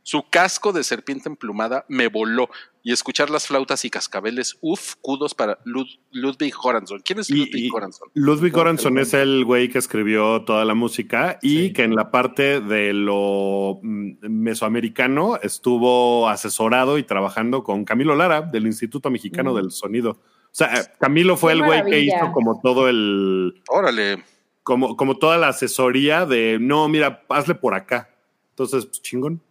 [0.03, 2.49] Su casco de serpiente emplumada me voló
[2.81, 7.01] y escuchar las flautas y cascabeles, uf, kudos para Lud- Ludwig Göransson.
[7.03, 8.09] ¿Quién es Ludwig y- Göransson?
[8.13, 11.73] Ludwig No, Göransson pero- es el güey que escribió toda la música y Sí.
[11.73, 18.41] que en la parte de lo mm, mesoamericano estuvo asesorado y trabajando con Camilo Lara
[18.41, 19.55] del Instituto Mexicano Mm.
[19.57, 20.11] del Sonido.
[20.11, 20.19] O
[20.51, 24.23] sea, eh, Camilo fue Qué el güey que hizo como todo el, Órale,
[24.63, 28.09] como, como toda la asesoría de no, mira, hazle por acá.
[28.51, 29.41] Entonces, pues, chingón.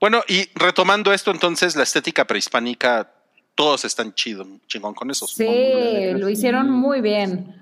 [0.00, 3.10] Bueno, y retomando esto, entonces, la estética prehispánica,
[3.54, 5.26] todos están chido, chingón con eso.
[5.26, 5.46] Sí,
[6.14, 7.54] lo hicieron muy bien.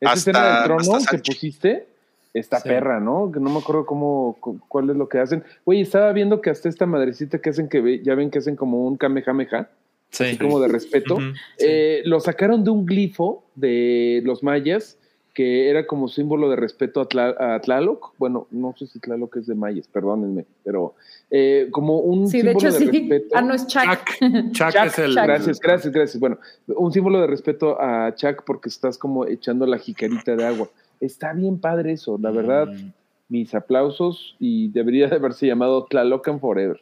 [0.00, 1.86] Esa Hasta- escena del trono que pusiste,
[2.34, 2.68] esta Sí.
[2.68, 3.30] perra, ¿no?
[3.32, 5.42] Que no me acuerdo cómo, cu- cuál es lo que hacen.
[5.64, 8.86] Güey, estaba viendo que hasta esta madrecita que hacen que ya ven que hacen como
[8.86, 9.70] un kamehameha,
[10.10, 10.24] Sí.
[10.24, 11.16] así como de respeto.
[11.16, 11.32] Sí.
[11.60, 14.98] Eh, lo sacaron de un glifo de los mayas
[15.36, 18.14] que era como símbolo de respeto a, Tla- a Tlaloc.
[18.16, 20.94] Bueno, no sé si Tlaloc es de mayas, perdónenme, pero
[21.30, 22.90] eh, como un Sí, de símbolo hecho de, sí.
[23.00, 23.36] respeto.
[23.36, 23.82] Ah, no es Chuck.
[23.84, 25.14] Chuck, Chuck Chuck, es el.
[25.14, 26.18] Gracias, gracias, gracias.
[26.18, 26.38] Bueno,
[26.68, 30.68] un símbolo de respeto a Chuck porque estás como echando la jicarita de agua.
[31.00, 32.68] Está bien padre eso, la verdad.
[32.68, 32.92] Mm.
[33.28, 36.80] Mis aplausos y debería de haberse llamado Tlalocan Forever.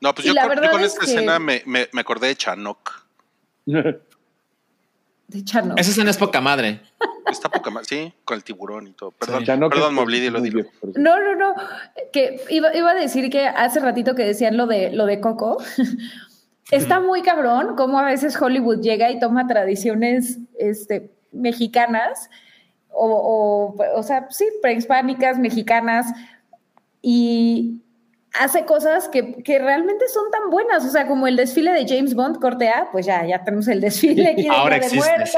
[0.00, 2.34] No, pues yo, yo verdad con es esta que- escena me, me, me acordé de
[2.34, 3.04] Chanok.
[5.30, 5.74] De Chano.
[5.76, 6.80] Esa escena es poca madre.
[7.30, 9.12] Está poca más, sí, con el tiburón y todo.
[9.12, 9.46] Perdón, Sí.
[9.46, 10.62] Chanok perdón, es Moblidi, lo digo.
[10.96, 11.54] No, no, no.
[12.12, 15.58] Que iba, iba a decir que hace ratito que decían lo de lo de Coco.
[16.72, 22.28] Está muy cabrón cómo a veces Hollywood llega y toma tradiciones este, mexicanas
[22.90, 23.06] o,
[23.76, 26.06] o, o sea, sí, prehispánicas, mexicanas
[27.02, 27.80] y
[28.38, 30.84] hace cosas que, que realmente son tan buenas.
[30.84, 33.80] O sea, como el desfile de James Bond, corte A, pues ya, ya tenemos el
[33.80, 35.30] desfile aquí de Ahora de existe, Muertos.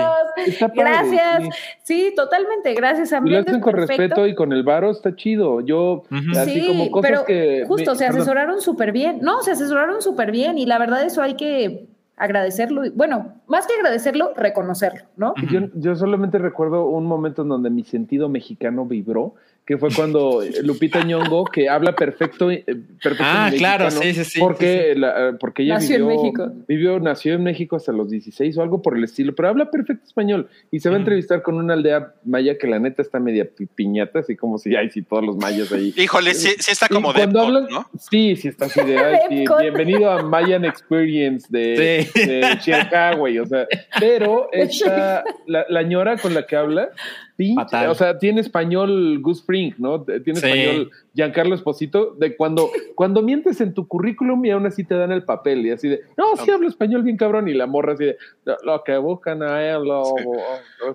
[0.45, 0.57] sí.
[0.75, 1.43] Gracias.
[1.45, 1.51] sí.
[1.83, 2.13] Sí.
[2.17, 2.75] totalmente.
[2.75, 3.09] Gracias.
[3.11, 4.03] Y lo Ambiente hacen con perfecto.
[4.03, 5.61] respeto y con el varo está chido.
[5.63, 6.03] Yo,
[6.39, 7.65] así sí, como cosas pero que.
[7.67, 9.21] justo me- se asesoraron súper bien.
[9.23, 11.87] No, se asesoraron súper bien y la verdad eso hay que
[12.17, 12.85] agradecerlo.
[12.85, 15.35] y- Bueno, más que agradecerlo, reconocerlo, ¿no?
[15.51, 20.43] Yo, yo solamente recuerdo un momento en donde mi sentido mexicano vibró, que fue cuando
[20.65, 22.65] Lupita Ñongo, que habla perfecto, eh,
[23.01, 26.21] perfecto Ah, en claro, sí, sí, sí, Porque, la- eh, porque ella Nació en vivió,
[26.23, 26.53] México.
[26.67, 30.05] vivió, nació en México hasta los 16 o algo por el estilo, pero habla perfecto
[30.05, 31.03] español y se va a Ujú.
[31.03, 34.75] entrevistar con una aldea maya que la neta está media pi- piñata, así como si,
[34.75, 35.95] ay, si todos los mayas ahí.
[35.97, 37.89] Híjole, sí, sí está Y como de cuando hablan, ¿no?
[37.99, 42.27] sí, sí está así de, ay, sí, bienvenido a Mayan Experience de, Sí.
[42.27, 43.69] de Chiacá, güey, o sea,
[44.01, 46.91] pero esta, la, la ñora con la que habla,
[47.37, 50.03] pinche, o sea, tiene español Gus Spring, ¿no?
[50.03, 50.47] Tiene Sí.
[50.47, 55.13] español Giancarlo Esposito, de cuando, cuando mientes en tu currículum y aún así te dan
[55.13, 58.05] el papel y así de, no, sí hablo español bien cabrón, y la morra así
[58.05, 58.17] de,
[58.63, 60.05] lo, que buscan a él, lo,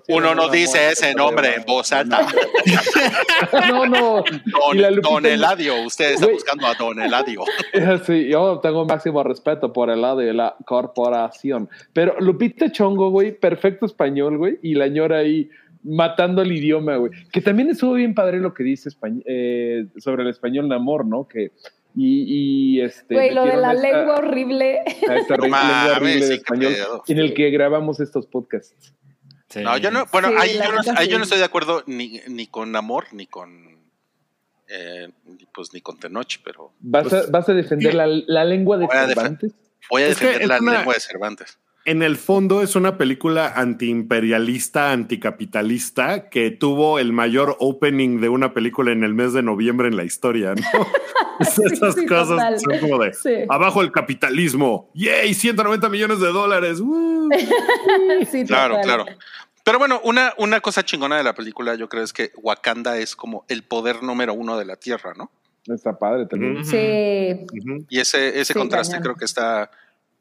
[0.06, 0.12] Sí.
[0.12, 2.26] Uno no dice morra, ese nombre en voz alta.
[3.68, 4.24] No, no.
[4.44, 7.44] Don, la Lupita don Eladio, usted está buscando a Don Eladio.
[8.04, 11.68] Sí, yo tengo máximo respeto por el lado de la corporación.
[11.92, 15.50] Pero Lupita Chongo, güey, perfecto español, güey, y la ñora ahí
[15.88, 17.12] matando el idioma, güey.
[17.32, 21.26] Que también estuvo bien padre lo que dice españ- eh, sobre el español Namor, ¿no?
[21.26, 21.52] Que,
[21.96, 23.14] y, y este.
[23.14, 24.80] Güey, lo de la esta- lengua horrible.
[25.08, 26.72] a esta lengua horrible de sí, español
[27.08, 28.94] en el que grabamos estos podcasts.
[29.48, 29.60] Sí.
[29.62, 31.16] No, yo no, bueno, Sí, ahí, yo no, neta ahí yo sí.
[31.18, 33.78] no estoy de acuerdo ni, ni con Amor, ni con
[34.68, 38.44] eh, ni- pues ni con Tenoch, pero ¿Vas, Pues, a, vas a defender la, la
[38.44, 39.54] lengua de Voy a defen- Cervantes?
[39.90, 41.58] voy a Es que defender la una- lengua de Cervantes.
[41.90, 48.52] En el fondo es una película antiimperialista, anticapitalista, que tuvo el mayor opening de una
[48.52, 50.62] película en el mes de noviembre en la historia, ¿no?
[51.40, 52.58] Sí, Esas sí, cosas total.
[52.58, 53.30] son como de Sí.
[53.48, 54.90] abajo el capitalismo.
[54.92, 55.32] ¡Yay!
[55.34, 56.80] 190 millones de dólares.
[56.80, 57.28] ¡Uh!
[58.30, 59.04] Sí, Claro, total.
[59.04, 59.04] claro.
[59.62, 63.14] Pero bueno, una, una cosa chingona de la película, yo creo es que Wakanda es
[63.14, 65.30] como el poder número uno de la Tierra, ¿no?
[65.72, 66.64] Está padre también.
[66.64, 67.46] Sí.
[67.60, 67.84] Ujú.
[67.88, 69.02] Y ese, ese Sí, contraste cañón.
[69.04, 69.70] creo que está,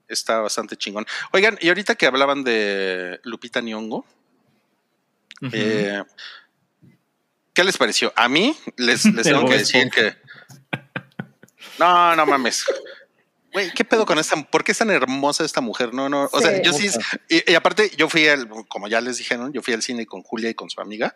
[0.07, 1.05] está bastante chingón.
[1.31, 4.05] Oigan, y ahorita que hablaban de Lupita Nyong'o,
[5.51, 6.03] eh,
[7.53, 8.13] ¿qué les pareció?
[8.15, 10.15] A mí les, tengo que decir que...
[11.79, 12.65] No, no mames.
[13.53, 14.35] Güey, ¿qué pedo con esta?
[14.35, 15.93] ¿Por qué es tan hermosa esta mujer?
[15.93, 16.29] No, no.
[16.31, 16.89] O sea, yo sí.
[17.29, 20.21] Y, y aparte, yo fui al, como ya les dijeron, yo fui al cine con
[20.21, 21.15] Julia y con su amiga.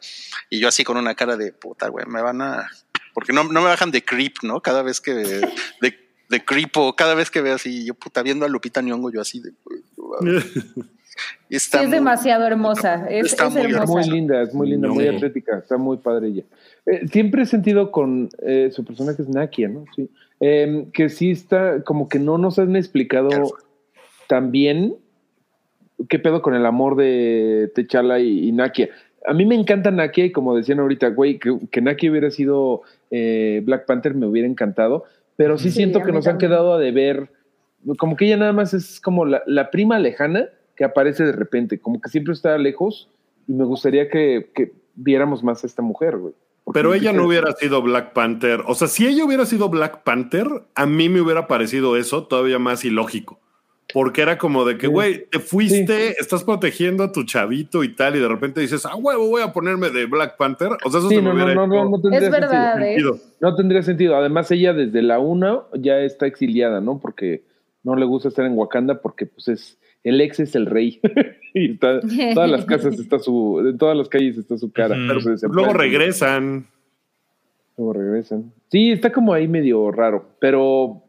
[0.49, 2.69] Y yo así con una cara de puta, güey, me van a.
[3.13, 4.61] Porque no, no me bajan de creep, ¿no?
[4.61, 5.13] Cada vez que.
[5.13, 9.21] De, de creepo, cada vez que veo así, yo puta, viendo a Lupita Nyong'o, yo
[9.21, 9.51] así de.
[11.49, 13.05] Sí, está es muy- demasiado hermosa.
[13.09, 13.85] Es, Está es muy hermosa.
[13.93, 16.43] Muy linda, es muy linda, muy atlética, está muy padre ella.
[16.85, 19.83] Eh, siempre he sentido con eh, su personaje es Nakia, ¿no?
[19.95, 20.09] Sí.
[20.39, 23.29] Eh, que sí está, como que no nos han explicado
[24.27, 24.95] tan bien
[26.07, 28.89] qué pedo con el amor de T'Challa y, y Nakia.
[29.27, 32.81] A mí me encanta Nakia y como decían ahorita, güey, que, que Nakia hubiera sido
[33.11, 35.03] eh, Black Panther me hubiera encantado,
[35.41, 37.31] pero sí, Sí, siento que nos han quedado a deber,
[37.97, 41.79] como que ella nada más es como la, la prima lejana que aparece de repente,
[41.79, 43.09] como que siempre está lejos
[43.47, 46.35] y me gustaría que, que viéramos más a esta mujer, güey.
[46.73, 48.61] Pero ella no hubiera sido Black Panther.
[48.67, 52.59] O sea, si ella hubiera sido Black Panther, a mí me hubiera parecido eso todavía
[52.59, 53.39] más ilógico.
[53.93, 54.91] Porque era como de que, Sí.
[54.91, 58.95] güey, te fuiste, estás protegiendo a tu chavito y tal, y de repente dices, ah,
[58.95, 60.69] huevo, voy a ponerme de Black Panther.
[60.83, 62.85] O sea, eso Sí, se me no, no, no, no, no tendría Es verdad, ¿eh?
[62.95, 63.19] sentido.
[63.39, 64.15] No tendría sentido.
[64.15, 66.99] Además, ella desde la 1 ya está exiliada, ¿no?
[66.99, 67.43] Porque
[67.83, 70.99] no le gusta estar en Wakanda porque pues es el ex es el rey.
[71.53, 71.99] y está,
[72.33, 74.95] todas las casas está su, en todas las calles está su cara.
[75.07, 76.65] Pero se Luego regresan.
[77.77, 78.53] Luego regresan.
[78.71, 81.03] Sí, está como ahí medio raro, pero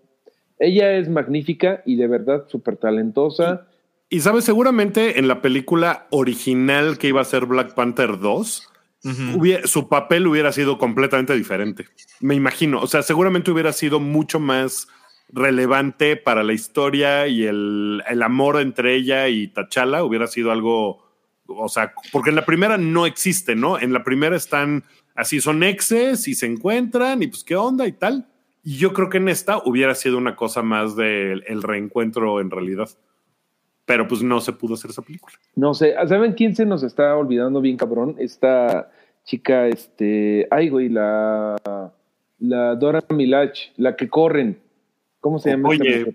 [0.63, 3.67] ella es magnífica y de verdad súper talentosa.
[4.09, 8.69] Y sabes, seguramente en la película original que iba a ser Black Panther 2,
[9.05, 9.39] Ujú.
[9.39, 11.87] hubiera- su papel hubiera sido completamente diferente.
[12.21, 12.81] Me imagino.
[12.81, 14.87] O sea, seguramente hubiera sido mucho más
[15.33, 21.03] relevante para la historia y el, el amor entre ella y T'Challa hubiera sido algo,
[21.47, 23.79] o sea, porque en la primera no existe, ¿no?
[23.81, 24.85] En la primera están
[25.15, 28.27] así, son exes y se encuentran y pues qué onda y tal.
[28.63, 32.51] Y yo creo que en esta hubiera sido una cosa más del el reencuentro en
[32.51, 32.89] realidad.
[33.85, 35.35] Pero pues no se pudo hacer esa película.
[35.57, 38.15] No sé, ¿saben quién se nos está olvidando bien, cabrón?
[38.19, 38.91] Esta
[39.25, 41.57] chica, este, ay, güey, la,
[42.39, 44.61] la Dora Milaje, la que corren.
[45.21, 45.71] ¿Cómo se llama?
[45.71, 46.15] mujer?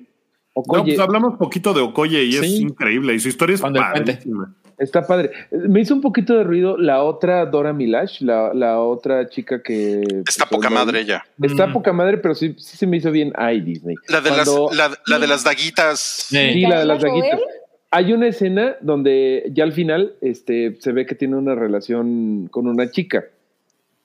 [0.55, 3.13] No, pues hablamos poquito de Okoye y es increíble.
[3.13, 4.55] Y su historia es padrísima.
[4.77, 5.31] Está padre.
[5.51, 10.01] Me hizo un poquito de ruido la otra Dora Milaje, la, la otra chica que...
[10.27, 11.25] Está pues, poca no- madre ella.
[11.41, 11.73] Está Mm.
[11.73, 13.95] poca madre, pero sí, sí se me hizo bien, ay, Disney.
[14.09, 15.99] La de, Cuando- las, la, la de las daguitas.
[15.99, 16.37] Sí.
[16.53, 17.53] Sí, la de las ¿Gabriela daguitas.
[17.89, 22.67] Hay una escena donde ya al final este, se ve que tiene una relación con
[22.67, 23.23] una chica.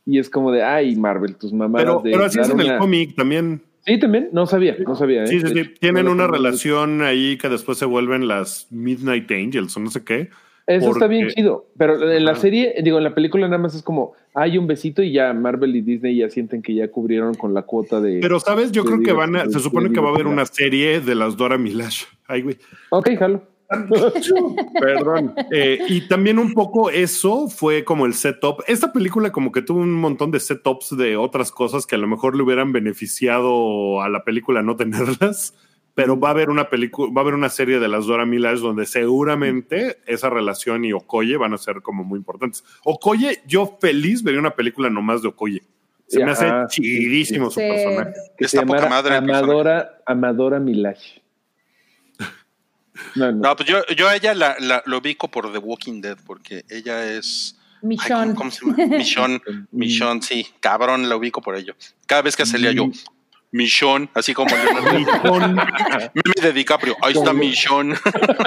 [0.07, 2.79] Y es como de, ay, Marvel, tus mamadas Pero, de pero así es en el
[2.79, 3.61] cómic también.
[3.85, 5.25] Sí, también, no sabía, no sabía.
[5.25, 5.27] ¿eh?
[5.27, 5.59] Sí, sí, sí.
[5.59, 9.91] Hecho, Tienen no una relación ahí que después se vuelven las Midnight Angels o no
[9.91, 10.31] sé qué.
[10.67, 13.83] Eso está bien chido, pero en la serie, digo, en la película nada más es
[13.83, 17.53] como, hay un besito y ya Marvel y Disney ya sienten que ya cubrieron con
[17.53, 18.21] la cuota de...
[18.23, 18.71] Pero, ¿sabes?
[18.71, 19.45] Yo creo que van a.
[19.45, 22.07] de- Se supone que va a haber una serie de las Dora Milaje.
[22.29, 22.57] Ay, güey.
[22.91, 23.43] Ok, jalo.
[24.81, 25.35] Perdón.
[25.51, 28.63] Eh, y también un poco eso fue como el setup.
[28.67, 32.07] Esta película como que tuvo un montón de setups de otras cosas que a lo
[32.07, 35.55] mejor le hubieran beneficiado a la película no tenerlas.
[35.95, 38.57] Pero va a haber una película, va a haber una serie de las Dora Milaje
[38.57, 42.65] donde seguramente esa relación y Okoye van a ser como muy importantes.
[42.85, 45.63] Okoye, yo feliz vería una película nomás de Okoye.
[46.07, 46.67] Se me hace Ajá.
[46.69, 47.67] chidísimo su Sí.
[47.69, 48.13] personaje.
[48.39, 49.17] Que Está poca madre.
[49.17, 51.23] Amadora, Amadora Milaje.
[53.15, 53.39] No, no.
[53.49, 56.65] No, pues yo, yo a ella la, la- lo ubico por The Walking Dead, porque
[56.69, 57.59] ella es.
[57.83, 58.35] ay, Michonne.
[58.35, 58.97] ¿cómo, cómo se llama?
[58.97, 59.41] Michonne.
[59.73, 61.75] Michonne, sí, cabrón, la ubico por ello.
[62.07, 62.89] Cada vez que salía yo,
[63.53, 66.97] Michonne, así como el meme de DiCaprio.
[67.03, 67.95] Ahí está Michonne.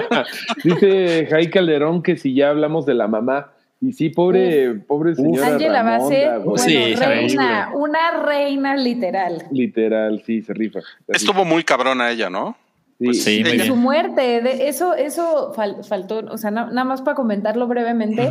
[0.64, 3.52] Dice Jai Calderón que si ya hablamos de la mamá.
[3.82, 5.48] Y sí, pobre, pobre señora.
[5.56, 9.44] Angela Base, bueno, Sí, reina, una reina literal.
[9.52, 10.80] Literal, sí, se rifa.
[10.82, 11.18] se rifa.
[11.18, 12.58] Estuvo muy cabrona ella, ¿no?
[12.98, 13.06] Sí.
[13.06, 16.86] pues, Sí, muy ella- Su muerte, de eso, eso fal- faltó, o sea, na- nada
[16.86, 18.30] más para comentarlo brevemente,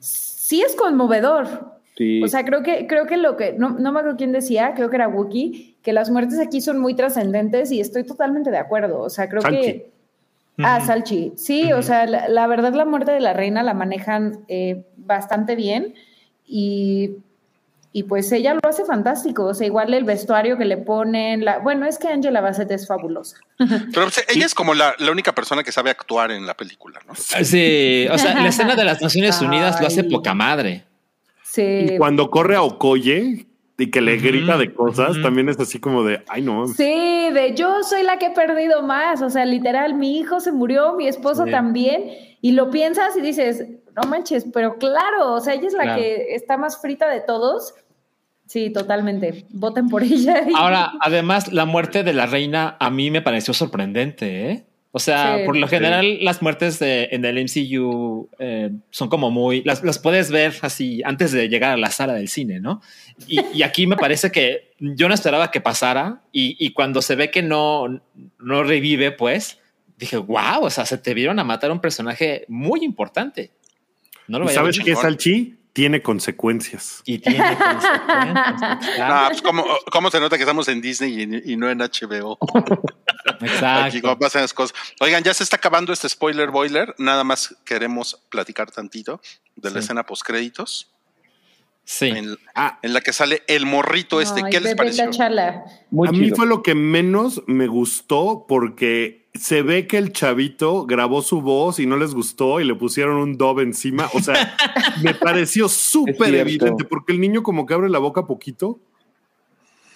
[0.00, 1.76] sí es conmovedor.
[1.96, 2.22] Sí.
[2.22, 4.90] O sea, creo que, creo que lo que, no, no me acuerdo quién decía, creo
[4.90, 9.02] que era Wookie, que las muertes aquí son muy trascendentes y estoy totalmente de acuerdo.
[9.02, 9.62] O sea, creo Salchi.
[9.62, 9.90] que...
[10.58, 10.80] Ah.
[10.84, 11.34] Salchi.
[11.36, 15.54] Sí, o sea, la, la verdad la muerte de la reina la manejan eh, bastante
[15.54, 15.94] bien
[16.44, 17.18] y,
[17.92, 19.44] y pues ella lo hace fantástico.
[19.44, 22.88] O sea, igual el vestuario que le ponen, la, bueno, es que Angela Bassett es
[22.88, 23.36] fabulosa.
[23.56, 26.98] Pero pues, ella es como la, la única persona que sabe actuar en la película,
[27.06, 27.14] ¿no?
[27.14, 30.84] Sí, o sea, la escena de las Naciones Unidas lo hace poca madre.
[31.44, 31.62] Sí.
[31.62, 33.46] Y cuando corre a Okoye
[33.78, 36.66] y que le grita de cosas, también es así como de, ay no.
[36.66, 40.50] Sí, de yo soy la que he perdido más, o sea, literal, mi hijo se
[40.52, 41.50] murió, mi esposo Sí.
[41.50, 42.04] también,
[42.40, 46.00] y lo piensas y dices, no manches, pero claro, o sea, ella es la Claro.
[46.00, 47.74] que está más frita de todos.
[48.46, 49.44] Sí, totalmente.
[49.50, 50.42] Voten por ella.
[50.48, 54.64] y- Ahora, además, la muerte de la reina a mí me pareció sorprendente, ¿eh?
[54.96, 55.44] O sea, Sí.
[55.44, 59.62] por lo general, las muertes de- en el MCU eh, son como muy.
[59.62, 62.80] Las, las puedes ver así antes de llegar a la sala del cine, ¿no?
[63.26, 66.22] Y, y aquí me parece que yo no esperaba que pasara.
[66.32, 68.00] Y, y cuando se ve que no,
[68.38, 69.58] no revive, pues
[69.98, 73.50] dije, wow, o sea, se te vieron a matar a un personaje muy importante.
[74.28, 75.56] No lo ¿Y ¿Sabes qué, Salchi?
[75.76, 77.02] Tiene consecuencias.
[77.04, 78.78] Y tiene consecuencias.
[78.98, 79.62] Ah, pues ¿cómo,
[79.92, 82.38] cómo se nota que estamos en Disney y, y no en HBO?
[83.26, 84.00] Aquí Exacto.
[84.00, 84.74] como pasan las cosas.
[85.00, 86.94] Oigan, ya se está acabando este spoiler boiler.
[86.96, 89.20] Nada más queremos platicar tantito
[89.54, 89.84] de la Sí.
[89.84, 90.94] escena post créditos
[91.84, 92.08] Sí.
[92.08, 94.40] en, Ah, en la que sale el morrito este.
[94.44, 95.04] Ay, ¿Qué les pareció?
[95.04, 101.22] A mí fue lo que menos me gustó porque se ve que el chavito grabó
[101.22, 104.08] su voz y no les gustó y le pusieron un dub encima.
[104.14, 104.56] O sea,
[105.02, 108.78] me pareció súper evidente porque el niño como que abre la boca poquito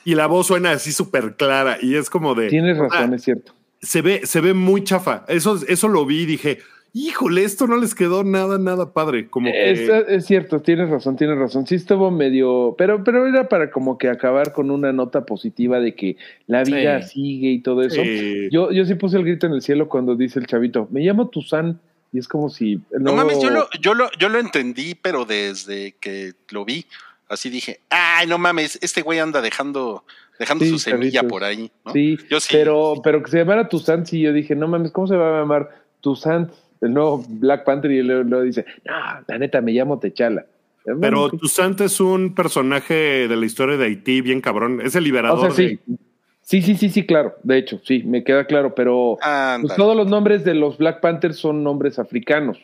[0.04, 2.48] y la voz suena así súper clara y es como de...
[2.48, 3.52] Tienes razón, es cierto.
[3.80, 5.24] se ve, se ve muy chafa.
[5.28, 6.58] Eso, eso lo vi y dije,
[6.92, 9.28] híjole, esto no les quedó nada, nada padre.
[9.28, 9.70] Como que...
[9.72, 11.66] Es, es cierto, tienes razón, tienes razón.
[11.66, 15.94] Sí estuvo medio, pero, pero era para como que acabar con una nota positiva de
[15.94, 17.10] que la vida Sí.
[17.14, 18.02] sigue y todo eso.
[18.50, 21.28] Yo, yo sí puse el grito en el cielo cuando dice el chavito, me llamo
[21.28, 21.80] Tuzán,
[22.12, 25.94] y es como si No mames, yo lo, yo, lo, yo lo entendí, pero desde
[26.00, 26.86] que lo vi,
[27.28, 30.04] así dije, ay, no mames, este güey anda dejando,
[30.38, 31.30] dejando Sí, su semilla chavitos.
[31.30, 31.70] por ahí.
[31.84, 31.92] ¿no?
[31.92, 32.48] Sí, Yo sí.
[32.50, 35.40] pero, pero que se llamara Tuzán, sí, yo dije, no mames, ¿cómo se va a
[35.40, 36.50] llamar Tuzán?
[36.81, 38.93] El nuevo Black Panther y luego, luego dice, no,
[39.27, 40.43] la neta, me llamo Techala.
[40.86, 41.31] Eh, bueno, Pero.
[41.31, 44.81] Toussaint es un personaje de la historia de Haití bien cabrón.
[44.82, 45.52] Es el O liberador.
[45.52, 45.78] sea, sí.
[45.86, 45.97] de-
[46.43, 47.36] Sí, sí, sí, sí, claro.
[47.44, 48.74] De hecho, sí, me queda claro.
[48.74, 49.16] Pero
[49.61, 52.59] pues, todos los nombres de los Black Panthers son nombres africanos.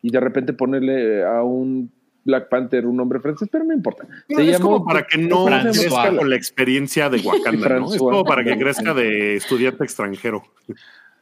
[0.00, 1.90] Y de repente ponerle a un
[2.24, 4.06] Black Panther un nombre francés, pero no importa.
[4.30, 7.92] No, es como para que no crezca con la experiencia de Wakanda, ¿no?
[7.92, 10.42] Es como para que crezca de estudiante extranjero.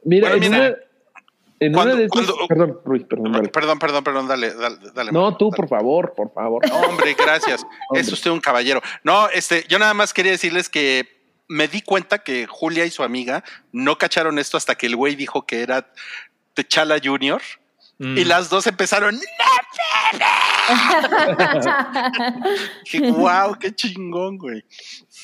[0.05, 0.77] Mira, Bueno, mira, una,
[1.61, 2.13] en cuando- una de esas.
[2.27, 3.33] cuando- Perdón, Ruiz, perdón.
[3.33, 3.49] dale.
[3.49, 5.13] Perdón, perdón, perdón, dale, dale, dale.
[5.13, 5.57] No, tú, dale.
[5.57, 6.69] por favor, por favor.
[6.69, 7.67] No, hombre, gracias.
[7.95, 8.83] es usted un caballero.
[9.05, 11.17] No, este, yo nada más quería decirles que
[11.49, 15.15] me di cuenta que Julia y su amiga no cacharon esto hasta que el güey
[15.15, 15.93] dijo que era
[16.55, 17.41] T'Challa Junior
[17.99, 18.19] Mm.
[18.19, 19.15] y las dos empezaron.
[19.17, 19.21] "No
[23.17, 24.65] wow, qué chingón, güey.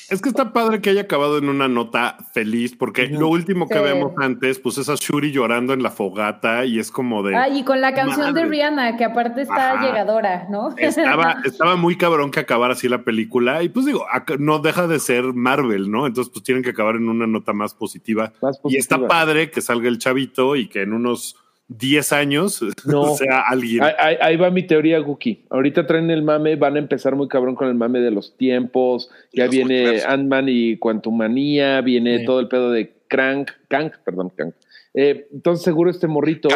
[0.09, 3.77] Es que está padre que haya acabado en una nota feliz, porque lo último que
[3.77, 3.83] Sí.
[3.83, 7.35] vemos antes, pues es a Shuri llorando en la fogata y es como de.
[7.35, 8.45] Ay, y con la canción de.
[8.45, 9.85] Rihanna, que aparte está Ajá.
[9.85, 10.73] llegadora, ¿no?
[10.77, 14.05] Estaba, estaba muy cabrón que acabara así la película y pues digo,
[14.39, 16.07] no deja de ser Marvel, ¿no?
[16.07, 18.33] Entonces pues tienen que acabar en una nota más positiva.
[18.41, 21.37] Más Y está padre que salga el chavito y que en unos
[21.69, 23.15] 10 años No.
[23.15, 23.83] sea alguien.
[23.99, 25.45] Ahí, va mi teoría, Guki.
[25.49, 29.09] Ahorita traen el mame, van a empezar muy cabrón con el mame de los tiempos.
[29.31, 30.01] Ya Los viene.
[30.05, 32.25] Ant-Man y Quantumania, viene Sí.
[32.25, 34.53] todo el pedo de Crank, Kank, perdón, Kank.
[34.95, 36.49] Eh, entonces seguro este morrito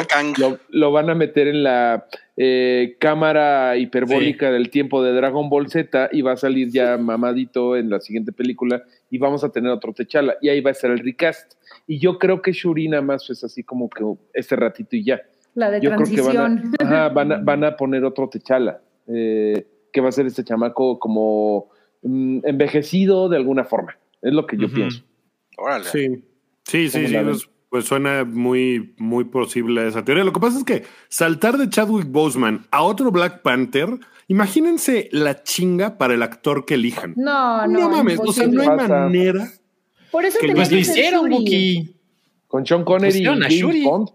[0.70, 2.06] lo van a meter en la
[2.36, 7.76] eh, cámara hiperbólica del tiempo de Dragon Ball Z y va a salir ya mamadito
[7.76, 10.92] en la siguiente película y vamos a tener otro Techala y ahí va a ser
[10.92, 11.54] el recast.
[11.86, 14.04] Y yo creo que Shuri nada más es así como que
[14.34, 15.22] este ratito y ya.
[15.56, 16.74] La de Yo creo que van transición.
[16.80, 20.44] a, ajá, van a, van a poner otro Techala, eh, que va a ser este
[20.44, 21.70] chamaco como
[22.02, 23.98] mm, envejecido de alguna forma.
[24.22, 25.04] Es lo que yo pienso.
[25.58, 25.86] Órale.
[25.86, 26.24] Sí,
[26.64, 30.23] sí, sí, ¿Cómo sí, pues, pues suena muy, muy posible esa teoría.
[30.23, 33.89] Lo que pasa es que saltar de Chadwick Boseman a otro Black Panther,
[34.27, 37.14] imagínense la chinga para el actor que elijan.
[37.18, 38.88] No, no, No, mames, o sea, no hay Pasa.
[38.88, 39.48] manera.
[40.11, 41.31] Por eso que Pues lo hicieron.
[41.31, 41.94] Wookie.
[42.48, 43.84] Con Sean Connery y Shuri.
[43.84, 44.10] Bond.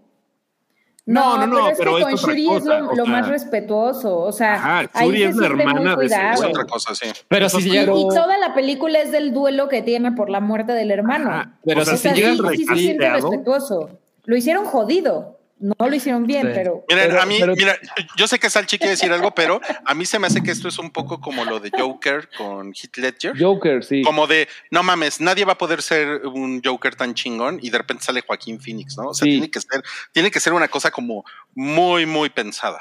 [1.05, 2.95] No, no, no, pero es pero que es con otra Shuri cosa, es lo, o
[2.95, 3.11] lo sea.
[3.13, 4.19] más respetuoso.
[4.19, 6.05] O sea, Ajá, ahí Shuri se es la siente muy hermana de.
[6.05, 7.07] Es otra cosa, sí.
[7.27, 7.97] Pero si llegaron.
[7.97, 11.29] Y toda la película es del duelo que tiene por la muerte del hermano.
[11.29, 13.89] Ajá, Pero o sea, o si sea, si llegan llegan sí, sí se siente respetuoso.
[14.25, 15.32] Lo hicieron jodido.
[15.63, 16.51] No lo hicieron bien, Sí.
[16.53, 17.77] pero Miren, Pero- a mí, pero- mira,
[18.17, 20.67] yo sé que Salchi quiere decir algo, pero a mí se me hace que esto
[20.67, 23.33] es un poco como lo de Joker con Heath Ledger.
[23.41, 24.01] Joker, sí.
[24.03, 27.77] Como de, no mames, nadie va a poder ser un Joker tan chingón y de
[27.77, 29.07] repente sale Joaquín Phoenix, ¿no?
[29.09, 29.31] O sea, Sí.
[29.31, 29.81] tiene que ser,
[30.11, 31.23] tiene que ser una cosa como
[31.55, 32.79] muy, muy pensada.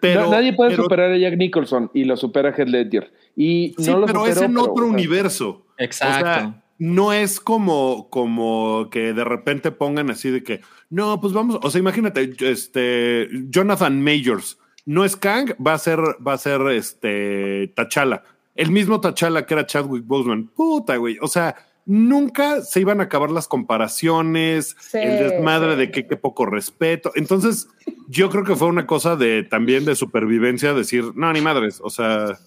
[0.00, 3.12] Pero- Na- Nadie puede pero- superar a Jack Nicholson y lo supera Heath Ledger.
[3.36, 5.66] Y Sí, no lo pero es en pero, otro universo.
[5.78, 6.16] Exacto.
[6.16, 10.60] O sea, no es como, como que de repente pongan así de que,
[10.90, 16.00] no, pues vamos, o sea, imagínate, este, Jonathan Majors, no es Kang, va a ser,
[16.26, 18.22] va a ser este T'Challa.
[18.54, 20.48] El mismo T'Challa que era Chadwick Boseman.
[20.48, 21.16] Puta, güey.
[21.22, 21.56] O sea,
[21.86, 25.78] nunca se iban a acabar las comparaciones, Sí, el desmadre sí.
[25.78, 27.12] de que qué poco respeto.
[27.14, 27.68] Entonces,
[28.08, 31.80] yo creo que fue una cosa de también de supervivencia, decir, no, ni madres.
[31.82, 32.38] O sea,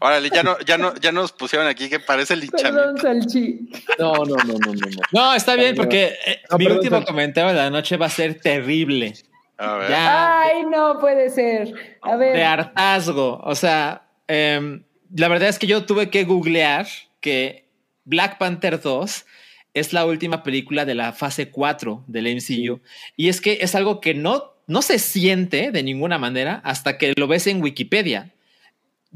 [0.00, 3.02] Órale, ya no, ya no, ya nos pusieron aquí que parece perdón, linchamiento.
[3.02, 3.68] Salchi.
[3.98, 4.72] No, no, no, no, no.
[4.72, 5.02] no.
[5.12, 7.06] No, está bien, porque eh, No, mi perdón, último Salchi.
[7.12, 9.14] comentario de la noche va a ser terrible.
[9.56, 9.90] A ver.
[9.90, 10.40] Ya.
[10.42, 11.72] Ay, no puede ser.
[12.02, 12.36] A ver.
[12.36, 13.40] de hartazgo.
[13.44, 14.82] O sea, em,
[15.14, 16.86] la verdad es que yo tuve que googlear
[17.20, 17.68] que
[18.04, 19.24] Black Panther 2
[19.74, 22.80] es la última película de la fase 4 del MCU.
[23.16, 27.12] Y es que es algo que no, no se siente de ninguna manera hasta que
[27.16, 28.30] lo ves en Wikipedia.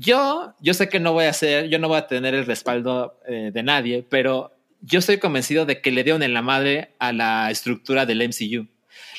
[0.01, 3.19] Yo, yo sé que no voy a hacer, yo no voy a tener el respaldo
[3.27, 7.13] eh, de nadie, pero yo estoy convencido de que le dieron en la madre a
[7.13, 8.69] la estructura del MCU.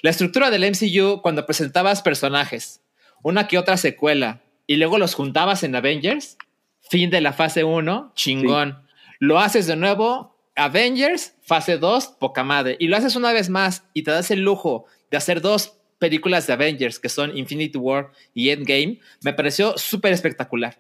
[0.02, 2.82] La estructura del MCU, cuando presentabas personajes,
[3.24, 6.38] una que otra secuela, y luego los juntabas en Avengers,
[6.80, 8.82] fin de la fase 1, chingón.
[9.20, 12.78] Lo haces de nuevo, Avengers, fase 2, poca madre.
[12.80, 16.48] Y lo haces una vez más y te das el lujo de hacer dos películas
[16.48, 20.80] de Avengers, que son Infinity War y Endgame, me pareció súper espectacular.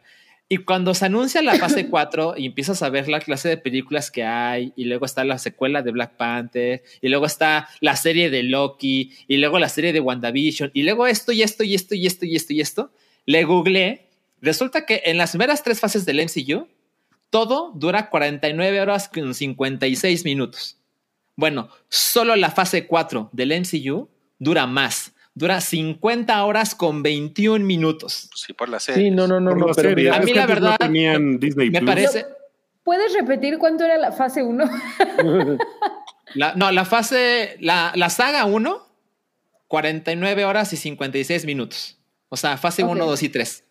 [0.52, 4.10] Y cuando se anuncia la fase 4 y empiezas a ver la clase de películas
[4.10, 8.32] que hay, y luego está la secuela de Black Panther, y luego está la serie
[8.32, 11.94] de Loki, y luego la serie de WandaVision, y luego esto y esto y esto
[11.94, 12.92] y esto y esto y esto,
[13.28, 14.08] le googleé.
[14.42, 16.68] Resulta que en las primeras tres fases del MCU,
[17.30, 20.78] todo dura 49 horas con 56 minutos.
[21.36, 24.10] Bueno, solo la fase 4 del MCU
[24.40, 25.14] dura más.
[25.36, 28.30] Dura 50 horas con 21 minutos.
[28.36, 29.06] Sí, por la serie.
[29.06, 29.68] Sí, no, no, no, no.
[29.76, 31.90] pero A mí la antes no verdad, tenían Disney Me Plus.
[31.92, 32.26] parece...
[32.84, 34.66] ¿Puedes repetir cuánto era la fase 1?
[36.36, 38.88] La, no, la fase, la, la saga 1,
[39.68, 41.98] 49 horas y 56 minutos.
[42.30, 42.92] O sea, fase Ok.
[42.92, 43.64] 1, 2 y 3.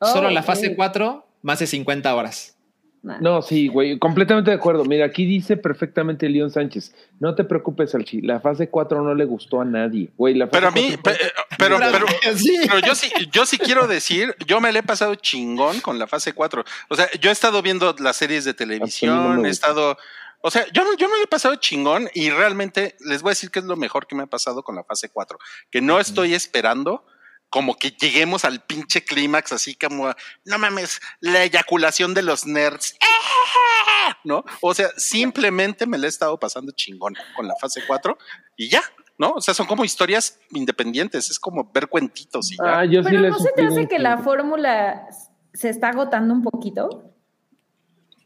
[0.00, 0.76] Solo Oh, la fase ok.
[0.76, 2.56] 4, más de 50 horas.
[3.02, 3.18] Nah.
[3.18, 4.84] No, sí, güey, completamente de acuerdo.
[4.84, 6.94] Mira, aquí dice perfectamente León Sánchez.
[7.18, 8.20] No te preocupes, Salchi.
[8.20, 10.34] La fase 4 no le gustó a nadie, güey.
[10.34, 12.06] La fase Pero a mí, 4 pe- pero, pero,
[12.36, 12.58] Sí.
[12.66, 16.06] pero yo sí, yo sí quiero decir, yo me le he pasado chingón con la
[16.06, 16.62] fase 4.
[16.90, 19.96] O sea, yo he estado viendo las series de no televisión, he estado,
[20.42, 23.50] o sea, yo, yo me le he pasado chingón y realmente les voy a decir
[23.50, 25.38] que es lo mejor que me ha pasado con la fase 4,
[25.70, 27.04] que no estoy esperando
[27.50, 30.12] como que lleguemos al pinche clímax así como,
[30.44, 32.96] no mames, la eyaculación de los nerds.
[34.24, 34.44] ¿No?
[34.60, 38.16] O sea, simplemente me le he estado pasando chingón con la fase 4
[38.56, 38.82] y ya,
[39.18, 39.32] ¿no?
[39.32, 42.80] O sea, son como historias independientes, es como ver cuentitos y ya.
[42.80, 45.06] Ah, yo sí Pero ¿no se te hace que la fórmula
[45.52, 47.10] se está agotando un poquito?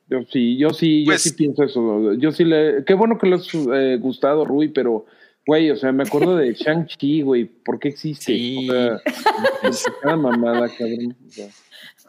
[0.08, 2.12] Yo sí, yo sí, yo Pues- sí pienso eso.
[2.14, 2.84] Yo sí le.
[2.84, 5.06] Qué bueno que le has eh, gustado, Rui, pero,
[5.46, 7.44] güey, o sea, me acuerdo de Shang-Chi, güey.
[7.44, 8.32] ¿Por qué existe?
[8.34, 8.68] Sí.
[8.70, 11.16] O sea, mamada, cabrón.
[11.26, 11.46] O sea,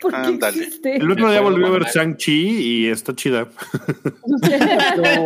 [0.01, 0.57] ¿Por qué Ándale.
[0.57, 0.97] existe?
[0.97, 2.31] El otro día volví a ver Shang-Chi
[2.83, 3.47] y está chida.
[4.95, 5.25] pero,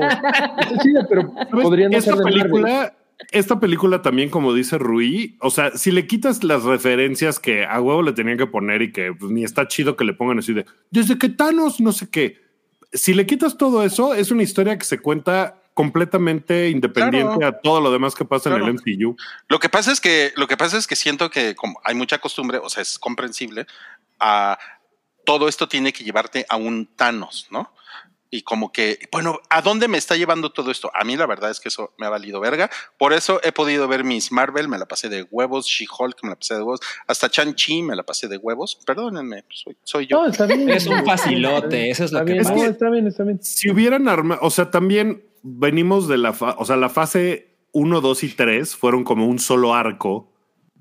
[0.83, 2.41] sí, pero podría no esta ser Marvel.
[2.41, 2.93] película,
[3.31, 7.81] esta película también, como dice Rui, o sea, si le quitas las referencias que a
[7.81, 10.53] huevo le tenían que poner y que pues, ni está chido que le pongan así
[10.53, 12.37] de desde que Thanos, no sé qué.
[12.91, 17.57] Si le quitas todo eso, es una historia que se cuenta completamente independiente Claro.
[17.57, 19.15] a todo lo demás que pasa en el MCU.
[19.47, 22.17] Lo que pasa es que, lo que pasa es que siento que como hay mucha
[22.17, 23.65] costumbre, o sea, es comprensible,
[24.19, 24.57] a
[25.25, 27.71] todo esto tiene que llevarte a un Thanos, ¿no?
[28.31, 30.91] Y como que, bueno, ¿a dónde me está llevando todo esto?
[30.93, 32.69] A mí la verdad es que eso me ha valido verga.
[32.97, 36.35] Por eso he podido ver Miss Marvel, me la pasé de huevos, She-Hulk, me la
[36.35, 38.77] pasé de huevos, hasta Chan-Chi me la pasé de huevos.
[38.85, 40.21] Perdónenme, soy, soy yo.
[40.21, 40.69] No, está bien.
[40.69, 43.41] Es un facilote, eso es lo Está que bien, no, está bien, está bien.
[43.41, 47.99] Si hubieran armado, o sea, también venimos de la, fa- o sea, la fase 1,
[48.01, 50.31] 2 y 3 fueron como un solo arco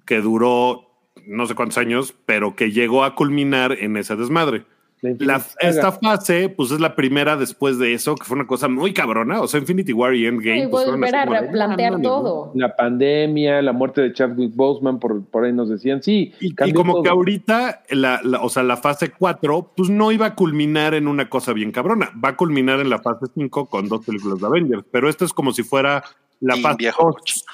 [0.05, 0.85] que duró
[1.27, 4.65] no sé cuántos años, pero que llegó a culminar en esa desmadre.
[5.01, 8.93] La esta fase, pues es la primera después de eso, que fue una cosa muy
[8.93, 9.41] cabrona.
[9.41, 10.65] O sea, Infinity War y Endgame.
[10.65, 12.51] Y pues, fueron volver a de, replantear todo.
[12.55, 16.33] La pandemia, la muerte de Chadwick Boseman, por, por ahí nos decían, sí.
[16.41, 17.03] Y, como todo.
[17.05, 21.07] que ahorita, la, la- o sea, la fase 4, pues no iba a culminar en
[21.07, 22.11] una cosa bien cabrona.
[22.23, 24.85] Va a culminar en la fase 5 con dos películas de Avengers.
[24.91, 26.03] Pero esto es como si fuera
[26.41, 27.45] la Team fase viejo cochino.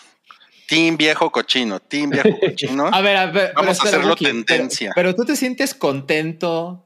[0.67, 2.87] Team viejo cochino, team viejo cochino.
[2.93, 3.53] A ver, a ver.
[3.55, 4.93] Vamos a hacerlo pero- tendencia.
[4.95, 6.84] Pero, tú te sientes contento,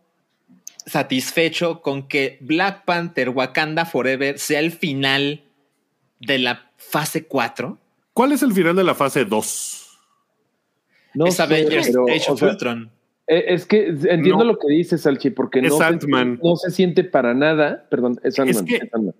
[0.88, 5.42] satisfecho con que Black Panther Wakanda Forever sea el final
[6.20, 7.78] de la fase 4.
[8.12, 9.98] ¿Cuál es el final de la fase 2?
[11.14, 12.90] No es sé, Avengers pero, Age of sea, Ultron.
[13.26, 14.44] eh, Es que entiendo No.
[14.52, 16.40] lo que dices, Salchi, porque Es no, se, Ant-Man.
[16.42, 17.86] no se siente para nada.
[17.90, 18.64] Perdón, es Ant-Man.
[18.64, 19.14] que- es Ant-Man.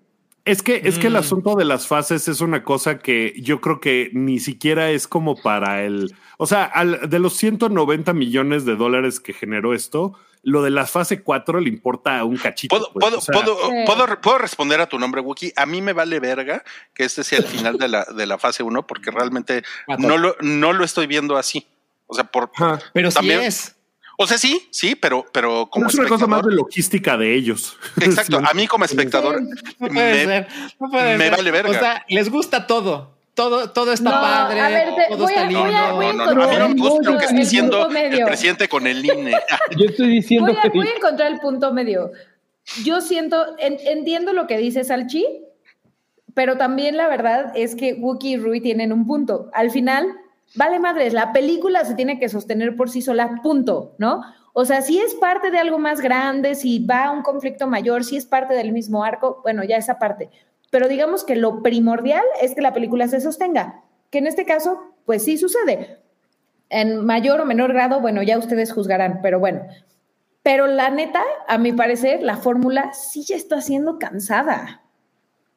[0.45, 1.17] Es que, es que el Mm.
[1.17, 5.35] asunto de las fases es una cosa que yo creo que ni siquiera es como
[5.35, 6.11] para el.
[6.37, 10.13] O sea, al- de los 190 millones de dólares que generó esto,
[10.43, 12.75] lo de la fase 4 le importa un cachito.
[12.77, 13.75] ¿Puedo, pues, puedo, o sea, puedo, Sí.
[13.85, 15.51] puedo, puedo responder a tu nombre, Wookie?
[15.55, 16.63] A mí me vale verga
[16.93, 19.63] que este sea el final de la, de la fase 1 porque realmente
[19.97, 21.67] no lo, no lo estoy viendo así.
[22.07, 22.79] O sea, por, ajá.
[22.93, 23.75] Pero sí también- es.
[24.17, 27.77] o sea, sí, sí, pero, pero como es una cosa más de logística de ellos.
[28.01, 28.45] Exacto, Sí.
[28.49, 30.47] a mí como espectador No puede me- ser.
[30.79, 31.31] No puede me ser.
[31.35, 31.69] vale verga.
[31.69, 33.18] O sea, les gusta todo.
[33.39, 34.59] Todo, todo está No, padre.
[34.59, 35.63] a ver, te- todo voy está a- lindo.
[35.63, 37.23] voy a- voy a No, no, no, a mí no me encontrar gusta lo que
[37.25, 38.25] el está diciendo punto el medio.
[38.25, 39.31] presidente con el INE.
[39.77, 40.77] Yo estoy diciendo Voy a, que.
[40.77, 42.11] voy a encontrar el punto medio.
[42.83, 45.25] Yo siento, en- entiendo lo que dice Salchi,
[46.33, 49.49] pero también la verdad es que Wookie y Rui tienen un punto.
[49.53, 50.05] Al final,
[50.55, 54.21] vale madres, la película se tiene que sostener por sí sola, punto, ¿no?
[54.53, 58.03] O sea, si es parte de algo más grande, si va a un conflicto mayor,
[58.03, 60.29] si es parte del mismo arco, bueno, ya esa parte.
[60.71, 64.79] Pero digamos que lo primordial es que la película se sostenga, que en este caso,
[65.05, 65.99] pues sí sucede.
[66.69, 69.61] En mayor o menor grado, bueno, ya ustedes juzgarán, pero bueno.
[70.43, 74.83] Pero la neta, a mi parecer, la fórmula sí ya está siendo cansada.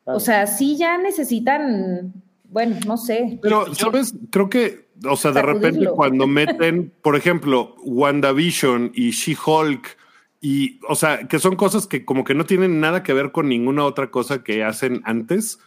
[0.05, 2.13] O sea, sí ya necesitan,
[2.45, 3.39] bueno, no sé.
[3.43, 4.15] Pero, ¿sabes?
[4.31, 9.97] Creo que, o sea, de repente cuando meten, por ejemplo, WandaVision y She-Hulk,
[10.45, 13.49] y, o sea, que son cosas que como que no tienen nada que ver con
[13.49, 15.61] ninguna otra cosa que hacen antes.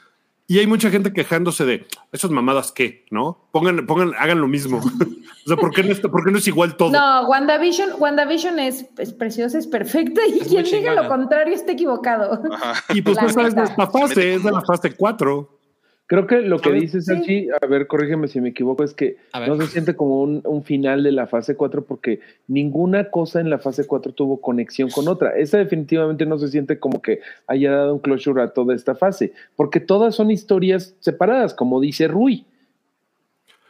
[0.47, 3.47] Y hay mucha gente quejándose de esas mamadas que, ¿no?
[3.51, 4.77] Pongan, pongan, hagan lo mismo.
[5.45, 6.91] o sea, ¿por qué no, está- por qué no es igual todo?
[6.91, 11.71] No, WandaVision, WandaVision es, es preciosa, es perfecta y Es quien diga lo contrario está
[11.71, 12.43] equivocado.
[12.93, 15.49] Y pues La esa es de esta fase, es de la fase 4.
[16.07, 19.17] Creo que lo que dice Salchi, a ver, corrígeme si me equivoco, es que
[19.47, 23.49] no se siente como un, un final de la fase 4 porque ninguna cosa en
[23.49, 25.35] la fase 4 tuvo conexión con otra.
[25.35, 29.33] Esa definitivamente no se siente como que haya dado un closure a toda esta fase,
[29.55, 32.45] porque todas son historias separadas, como dice Rui.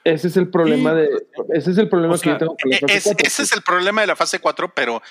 [0.04, 1.10] Ese es el problema de.
[1.54, 3.44] Ese es el problema O sea, que yo tengo con la E- fase es- ese
[3.44, 5.02] es el problema de la fase 4, pero,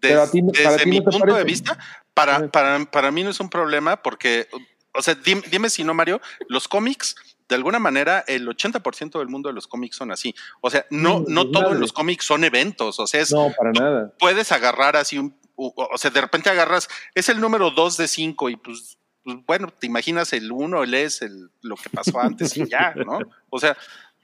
[0.00, 1.78] des- ti- desde mi no punto de vista,
[2.12, 4.48] para, para, para mí no es un problema porque,
[4.94, 7.16] o sea, dime, dime si no, Mario, los cómics,
[7.48, 10.34] de alguna manera, el 80% del mundo de los cómics son así.
[10.60, 11.80] O sea, no, no todo en madre.
[11.80, 14.12] los cómics son eventos, o sea, es, No, para nada.
[14.18, 18.50] puedes agarrar así un, o, sea, de repente agarras, es el número 2 de 5
[18.50, 22.68] y pues, pues, bueno, te imaginas el 1, lees el, lo que pasó antes y
[22.68, 23.18] ya, ¿no?
[23.50, 23.76] O sea,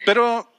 [0.07, 0.51] pero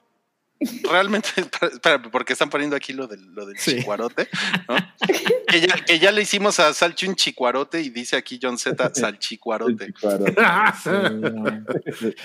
[0.90, 1.28] realmente,
[2.12, 3.76] porque están poniendo aquí lo del, lo del Sí.
[3.76, 4.28] chicuarote,
[4.68, 4.76] ¿no?
[5.48, 8.90] que, ya, que ya le hicimos a Salchi un chicuarote y dice aquí John Z
[8.94, 9.92] salchicuarote.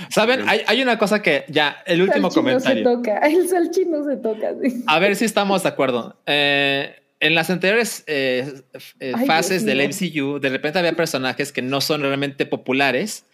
[0.10, 0.48] ¿Saben?
[0.48, 2.84] Hay, hay una cosa que ya, el último Salchi no se comentario.
[2.84, 4.48] toca, el salchi no se toca.
[4.62, 4.84] sí.
[4.88, 6.20] A ver si estamos de acuerdo.
[6.26, 8.62] Eh, en las anteriores eh,
[9.00, 9.90] eh, Ay, fases Dios del mío.
[10.36, 13.26] MCU, de repente había personajes que no son realmente populares,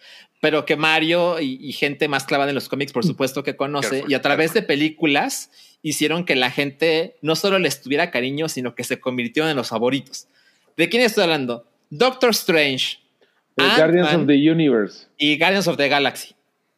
[0.42, 3.88] pero que Mario y, y gente más clavada en los cómics, por supuesto, que conoce,
[3.88, 5.52] Careful, y a través de películas
[5.82, 9.68] hicieron que la gente no solo les tuviera cariño, sino que se convirtieron en los
[9.68, 10.26] favoritos.
[10.76, 11.68] ¿De quién estoy hablando?
[11.90, 12.98] Doctor Strange,
[13.54, 15.06] The Guardians of the Universe.
[15.16, 16.34] y Guardians of the Galaxy.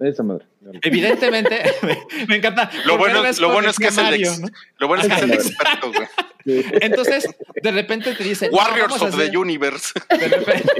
[0.08, 0.44] Esa madre.
[0.82, 2.70] Evidentemente, me, me encanta.
[2.84, 4.48] Lo bueno, lo es que es el, Mario, ex- ¿no?
[4.78, 5.92] lo bueno es que es el experto,
[6.44, 6.62] güey.
[6.82, 7.26] Entonces,
[7.62, 9.92] de repente te dicen Warriors of the Universe.
[10.10, 10.68] de repente-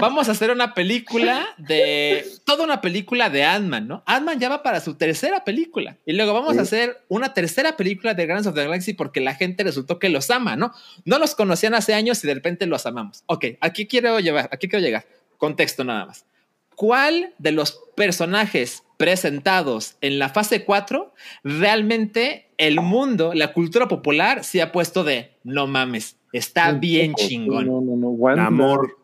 [0.00, 4.02] vamos a hacer una película de toda una película de Ant-Man, ¿no?
[4.06, 8.14] Ant-Man ya va para su tercera película y luego vamos a hacer una tercera película
[8.14, 10.72] de Guardians of the Galaxy porque la gente resultó que los ama, ¿no?
[11.04, 13.22] No los conocían hace años y de repente los amamos.
[13.26, 15.06] Ok, aquí quiero llevar, aquí quiero llegar.
[15.38, 16.24] Contexto nada más.
[16.76, 24.44] ¿Cuál de los personajes presentados en la fase 4 realmente el mundo, la cultura popular
[24.44, 27.66] se ha puesto de no mames, está bien chingón?
[27.66, 28.08] No, no, no.
[28.08, 28.44] Wanda.
[28.44, 28.98] Namor.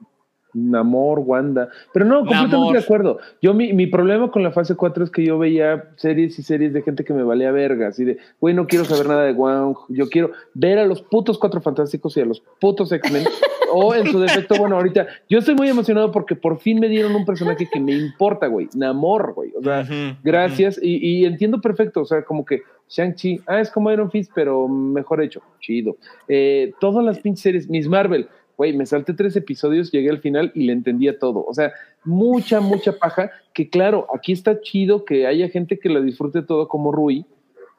[0.56, 1.68] Namor, Wanda.
[1.92, 2.72] Pero no, completamente Namor.
[2.72, 3.18] de acuerdo.
[3.42, 6.72] Yo, mi, mi problema con la fase 4 es que yo veía series y series
[6.72, 7.88] de gente que me valía verga.
[7.88, 9.76] Así de, güey, no quiero saber nada de Wong.
[9.88, 13.24] Yo quiero ver a los putos cuatro fantásticos y a los putos X-Men.
[13.72, 17.14] o en su defecto, bueno, ahorita yo estoy muy emocionado porque por fin me dieron
[17.14, 18.68] un personaje que me importa, güey.
[18.74, 19.52] Namor, güey.
[19.58, 19.86] O sea,
[20.22, 24.30] Gracias, y, y entiendo perfecto, o sea, como que Shang-Chi, ah, es como Iron Fist,
[24.34, 25.96] pero mejor hecho, chido.
[26.28, 30.50] Eh, todas las pinches series, Miss Marvel, güey, me salté tres episodios, llegué al final
[30.54, 31.44] y le entendía todo.
[31.46, 31.72] O sea,
[32.04, 36.68] mucha, mucha paja, que claro, aquí está chido que haya gente que la disfrute todo
[36.68, 37.26] como Rui,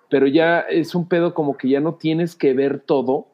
[0.10, 3.28] pero ya es un pedo como que ya no tienes que ver todo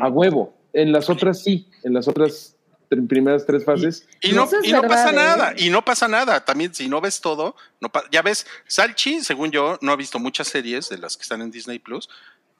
[0.00, 0.52] a huevo.
[0.72, 2.56] En las otras sí, en las otras
[2.90, 4.08] tr- primeras tres fases.
[4.20, 5.14] Y no, Eso es y no verdad, pasa ¿eh?
[5.14, 6.44] nada, y no pasa nada.
[6.44, 10.48] También, si no ves todo, no ya ves, Salchi, según yo, no ha visto muchas
[10.48, 12.08] series de las que están en Disney Plus.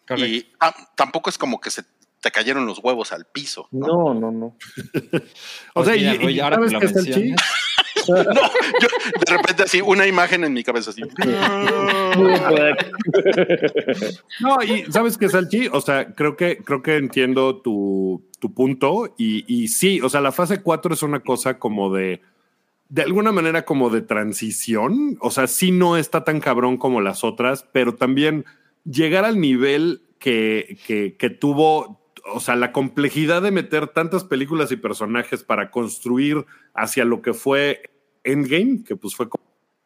[0.07, 0.27] correcto.
[0.28, 1.82] Y ah, tampoco es como que se
[2.25, 3.69] te cayeron los huevos al piso.
[3.71, 3.87] ¿no?
[3.87, 4.57] No, no, no.
[5.75, 7.21] O sea, y, ahora que ¿sabes qué es el chi?
[7.21, 7.43] mencionas.
[8.07, 8.89] Yo,
[9.27, 11.03] de repente así, una imagen en mi cabeza así.
[14.41, 15.69] No, y ¿sabes qué, Salchi?
[15.73, 20.21] O sea, creo que, creo que entiendo tu, tu punto y, y sí, o sea,
[20.21, 22.23] la fase 4 es una cosa como de,
[22.89, 27.25] de alguna manera como de transición, o sea, sí no está tan cabrón como las
[27.25, 28.45] otras, pero también
[28.85, 34.73] llegar al nivel que, que, que tuvo, o sea, la complejidad de meter tantas películas
[34.73, 36.45] y personajes para construir
[36.75, 37.83] hacia lo que fue
[38.25, 39.29] Endgame, que pues fue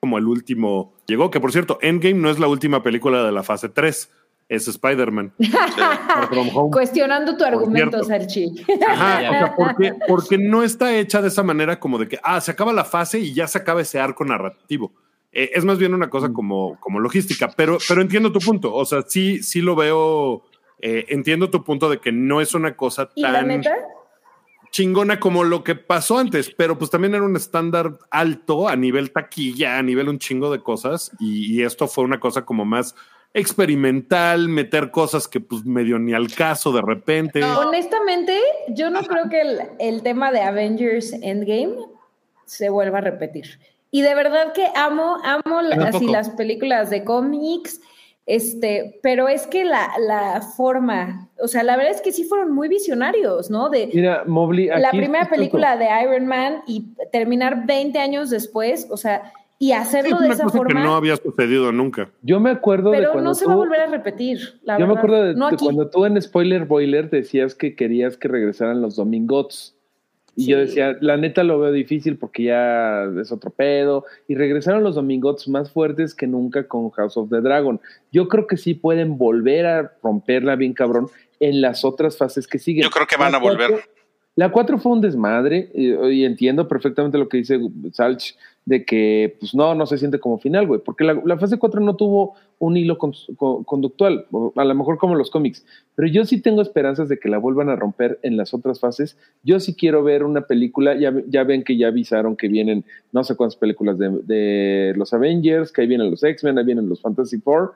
[0.01, 3.43] como el último llegó, que por cierto, Endgame no es la última película de la
[3.43, 4.13] fase 3,
[4.49, 5.35] es Spider-Man.
[6.73, 8.03] Cuestionando tu argumento.
[8.05, 8.55] Salchi.
[8.89, 12.41] Ajá, o sea, porque, porque no está hecha de esa manera como de que, ah,
[12.41, 14.93] se acaba la fase y ya se acaba ese arco narrativo.
[15.33, 16.11] Eh, es más bien una Mm.
[16.11, 18.75] cosa como, como logística, pero, pero entiendo tu punto.
[18.75, 20.43] O sea, sí, sí lo veo,
[20.81, 23.63] eh, entiendo tu punto de que no es una cosa ¿Y la tan
[24.71, 29.13] chingona como lo que pasó antes, pero pues también era un estándar alto a nivel
[29.13, 32.95] taquilla, a nivel un chingo de cosas, y, y esto fue una cosa como más
[33.35, 37.43] experimental, meter cosas que pues medio ni al caso de repente.
[37.45, 38.39] Honestamente,
[38.69, 41.77] yo no creo que el, el tema de Avengers Endgame
[42.45, 43.59] se vuelva a repetir.
[43.91, 47.81] Y de verdad que amo, amo así las películas de cómics,
[48.29, 52.53] este, pero es que la, la forma, o sea, la verdad es que sí fueron
[52.53, 53.71] muy visionarios, ¿no?
[53.71, 58.99] De Mira, Mobley, la primera película de Iron Man y terminar 20 años después, o
[58.99, 62.11] sea, y Sí, hacerlo es de una esa cosa que forma, no había sucedido nunca.
[62.21, 64.79] Yo me acuerdo de pero cuando no se tú, va a volver a repetir, la
[64.79, 68.29] yo me acuerdo de, no de cuando tú en Spoiler Boiler decías que querías que
[68.29, 69.75] regresaran los Domingots.
[70.39, 74.05] Y yo decía, la neta lo veo difícil porque ya es otro pedo.
[74.29, 77.81] Y regresaron los Domingots más fuertes que nunca con House of the Dragon.
[78.13, 81.09] Yo creo que sí pueden volver a romperla bien cabrón
[81.41, 82.85] en las otras fases que siguen.
[82.85, 83.83] Yo creo que van a volver.
[84.39, 87.59] La 4 fue un desmadre y, entiendo perfectamente lo que dice
[87.93, 91.81] Salch de que, pues no, no se siente como final, güey, porque la, fase 4
[91.81, 95.67] no tuvo un hilo con- con- conductual, a lo mejor como los cómics,
[95.97, 99.17] pero yo sí tengo esperanzas de que la vuelvan a romper en las otras fases.
[99.43, 103.25] Yo sí quiero ver una película, ya, ya ven que ya avisaron que vienen no
[103.25, 107.01] sé cuántas películas de, de los Avengers, que ahí vienen los X-Men, ahí vienen los
[107.01, 107.73] Fantasy Four.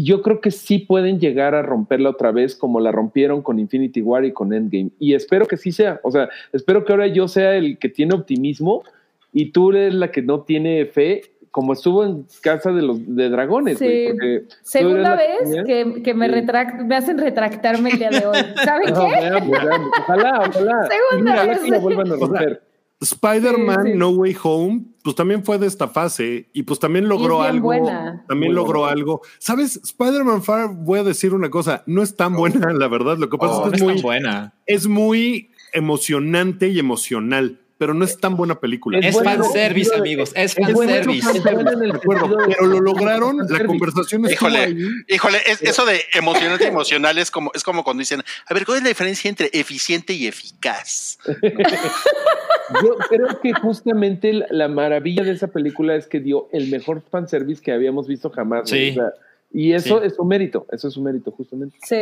[0.00, 3.58] Y yo creo que sí pueden llegar a romperla otra vez como la rompieron con
[3.58, 4.88] Infinity War y con Endgame.
[4.98, 6.00] Y espero que sí sea.
[6.04, 8.82] O sea, espero que ahora yo sea el que tiene optimismo
[9.30, 11.20] y tú eres la que no tiene fe,
[11.50, 14.06] como estuvo en Casa de los de Dragones, Sí.
[14.10, 18.38] porque Segunda vez que, que me, retract- me hacen retractarme el día de hoy.
[18.64, 19.20] ¿Saben No, qué?
[19.20, 19.90] veamos, veamos.
[20.00, 20.88] Ojalá, ojalá.
[21.10, 21.60] Segunda Ojalá vez.
[21.60, 22.62] que la vuelvan a romper.
[23.00, 23.98] Spider-Man Sí, sí.
[23.98, 27.66] No Way Home, pues también fue de esta fase y pues también logró algo.
[27.68, 28.24] buena.
[28.28, 28.92] También Muy logró buena.
[28.92, 29.22] algo.
[29.38, 29.76] ¿Sabes?
[29.82, 33.16] Spider-Man Far, voy a decir una cosa, no es tan buena, la verdad.
[33.18, 34.54] Lo que pasa Oh, es que es es muy, buena.
[34.66, 38.98] es muy emocionante y emocional, pero no es tan buena película.
[38.98, 40.32] Es Es fanservice, es amigos.
[40.34, 41.30] Es Es fanservice.
[41.30, 44.76] es De acuerdo, pero lo lograron, la conversación estuvo Híjole, ahí.
[45.08, 48.66] híjole, es- eso de emocionante y emocional es como, es como cuando dicen, a ver,
[48.66, 51.18] ¿cuál es la diferencia entre eficiente y eficaz?
[52.84, 57.02] Yo creo que justamente la, la maravilla de esa película es que dio el mejor
[57.10, 58.68] fanservice que habíamos visto jamás.
[58.70, 58.90] Sí.
[58.90, 59.12] O sea,
[59.52, 60.06] y eso Sí.
[60.06, 61.76] es su mérito, eso es su mérito, justamente.
[61.82, 61.96] Sí,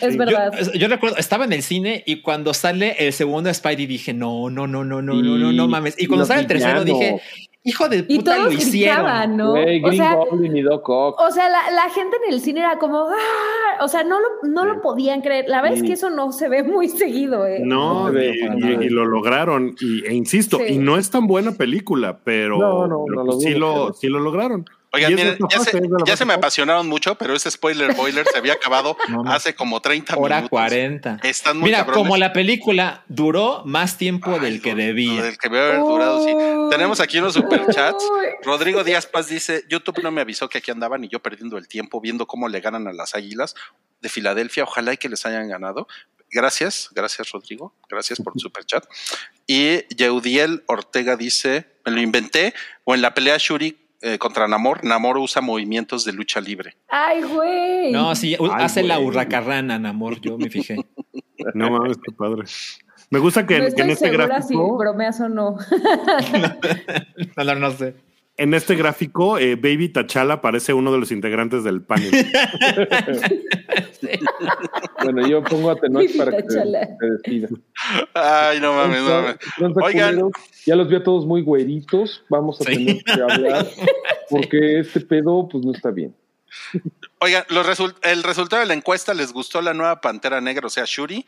[0.00, 0.52] es Sí, verdad.
[0.58, 4.48] Yo, yo recuerdo, estaba en el cine y cuando sale el segundo Spidey dije, no,
[4.50, 5.94] no, no, no, no, Y- no, no, no mames.
[6.00, 7.20] Y cuando sale el tercero dije,
[7.66, 8.96] hijo de y puta, todos lo hicieron.
[9.04, 9.50] gritaban, ¿no?
[9.52, 11.20] O Green sea, Goblin y Doc Ock.
[11.20, 13.82] o sea la, la gente en el cine era como, ¡ah!
[13.84, 15.46] o sea, no lo, no lo podían creer.
[15.48, 15.82] La verdad Sí.
[15.82, 17.60] es que eso no se ve muy seguido, ¿eh?
[17.64, 19.74] No, y, y- y lo lograron.
[19.80, 20.74] Y, e insisto, Sí.
[20.74, 23.72] y no es tan buena película, pero, No, no, pero no pues lo sí, lo,
[23.72, 24.64] pero- sí lo lograron.
[24.94, 25.80] Oigan, miren, ya, se,
[26.16, 29.32] ya me apasionaron mucho, pero ese spoiler boiler se había acabado No, no.
[29.32, 30.50] hace como 30 Hora minutos.
[30.50, 31.18] 40.
[31.22, 32.02] Están muy Mira, cabrones.
[32.02, 35.22] como la película duró más tiempo Ay, del que debía.
[35.22, 36.34] Del que debe haber durado, sí.
[36.70, 38.04] Tenemos aquí unos superchats.
[38.42, 41.68] Rodrigo Díaz Paz dice, YouTube no me avisó que aquí andaban y yo perdiendo el
[41.68, 43.54] tiempo viendo cómo le ganan a las Águilas
[44.00, 44.64] de Filadelfia.
[44.64, 45.86] Ojalá y que les hayan ganado.
[46.30, 48.84] Gracias, gracias Rodrigo, gracias por tu superchat.
[49.46, 52.54] Y Yeudiel Ortega dice, me lo inventé,
[52.84, 56.76] o en la pelea Shuri eh, contra Namor, Namor usa movimientos de lucha libre.
[56.88, 57.90] Ay, güey.
[57.90, 60.76] No, sí, Ay, hace la hurracarrana, amor, yo me fijé.
[61.54, 62.44] No mames, qué padre.
[63.10, 65.56] Me gusta que, no que estoy en este gráfico, si bromeas o no.
[67.36, 67.96] No, no, no sé.
[68.36, 72.10] en este gráfico, eh, Baby Tachala parece uno de los integrantes del panel.
[75.02, 76.88] Bueno, yo pongo a Tenoch para que se, Tachala.
[76.98, 77.48] se despida.
[78.14, 79.36] Ay, no mames, no mames.
[79.82, 80.30] Oigan.
[80.66, 82.22] Ya los vi a todos muy güeritos.
[82.28, 82.86] Vamos a Sí.
[82.86, 83.66] tener que hablar
[84.30, 86.14] porque este pedo, pues no está bien.
[87.20, 90.70] Oigan, los result- el resultado de la encuesta, ¿les gustó la nueva Pantera Negra, o
[90.70, 91.24] sea, Shuri?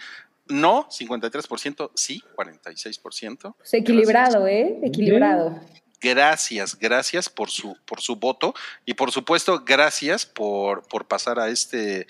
[0.49, 3.55] No, 53%, sí, 46%.
[3.57, 4.79] Pues equilibrado, ¿eh?
[4.85, 5.59] Equilibrado.
[6.01, 8.55] Gracias, gracias por su, por su voto
[8.85, 12.07] y por supuesto, gracias por, por pasar a este,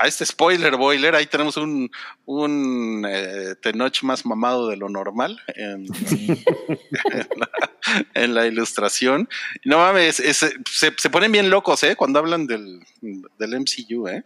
[0.00, 1.14] a este spoiler boiler.
[1.14, 1.90] Ahí tenemos un,
[2.24, 7.50] un eh, Tenoch más mamado de lo normal en, en la,
[8.14, 9.28] en la ilustración.
[9.64, 10.38] No mames, es-
[10.70, 11.96] se, se ponen bien locos, ¿eh?
[11.96, 14.24] Cuando hablan del, del MCU, ¿eh?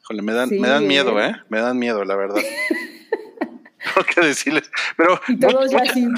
[0.00, 0.86] Híjole, me dan, Sí, me dan ¿eh?
[0.86, 1.36] miedo, ¿eh?
[1.48, 2.42] Me dan miedo, la verdad.
[3.94, 4.70] Tengo que decirles.
[4.96, 6.08] Pero Y todos ya muchas- así.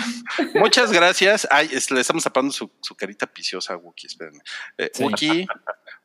[0.58, 1.46] Muchas gracias.
[1.50, 4.40] Ay, es- le estamos tapando su, su carita viciosa a Wookie, espérenme.
[4.78, 5.02] Eh, Sí.
[5.04, 5.46] Wookie,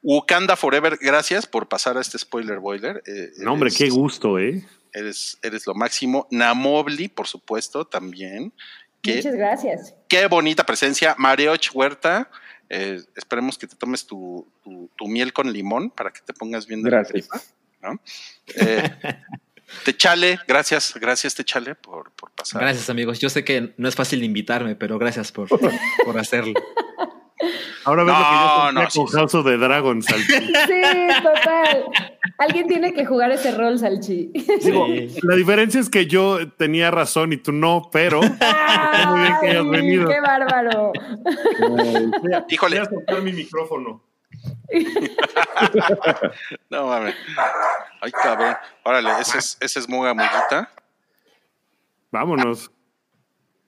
[0.02, 3.02] Wakanda Forever, gracias por pasar a este spoiler boiler.
[3.06, 4.66] Eh, No, hombre, eres- qué gusto, ¿eh?
[4.94, 6.28] Eres, eres lo máximo.
[6.32, 8.54] Namobli, por supuesto, también.
[9.02, 9.94] Qué, Muchas gracias.
[10.08, 11.16] qué bonita presencia.
[11.18, 12.30] Marioch Huerta,
[12.70, 16.66] eh, esperemos que te tomes tu, tu- tu miel con limón para que te pongas
[16.68, 17.30] bien de la Gracias.
[17.30, 17.42] gripa,
[17.82, 18.02] ¿no?
[18.56, 18.90] Eh,
[19.84, 22.62] Techale, gracias, gracias Techale por, por pasar.
[22.62, 23.20] Gracias, amigos.
[23.20, 25.48] Yo sé que no es fácil invitarme, pero gracias por,
[26.06, 26.54] por hacerlo.
[27.84, 29.18] Ahora ves No, lo que yo sentía no, con sí, sí.
[29.18, 30.34] House of the Dragon, Salchi.
[30.34, 31.86] Sí, total.
[32.40, 34.32] Alguien tiene que jugar ese rol, Salchi.
[34.62, 35.20] Digo, Sí.
[35.24, 39.64] la diferencia es que yo tenía razón y tú no, pero muy bien que hayas
[39.64, 40.10] Ay, venido.
[40.10, 40.92] ¡Qué bárbaro!
[42.50, 42.80] Híjole.
[42.80, 44.04] Voy a soltar mi micrófono.
[46.70, 47.16] No mames.
[48.02, 48.56] Ay, cabrón.
[48.84, 50.70] Órale, ese es, ese es Muga Muguita.
[52.12, 52.72] Vámonos.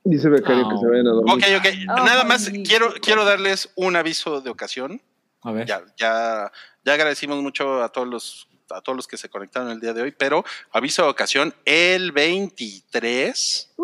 [0.04, 1.34] Dice Becario que se vayan a dormir.
[1.34, 1.66] Ok, ok.
[1.66, 1.86] Ay.
[1.86, 5.02] Nada más quiero, quiero darles un aviso de ocasión.
[5.42, 5.66] A ver.
[5.68, 6.52] Ya, ya,
[6.84, 10.04] ya agradecimos mucho a todos los a todos los que se conectaron el día de
[10.04, 13.76] hoy, pero aviso de ocasión, el 23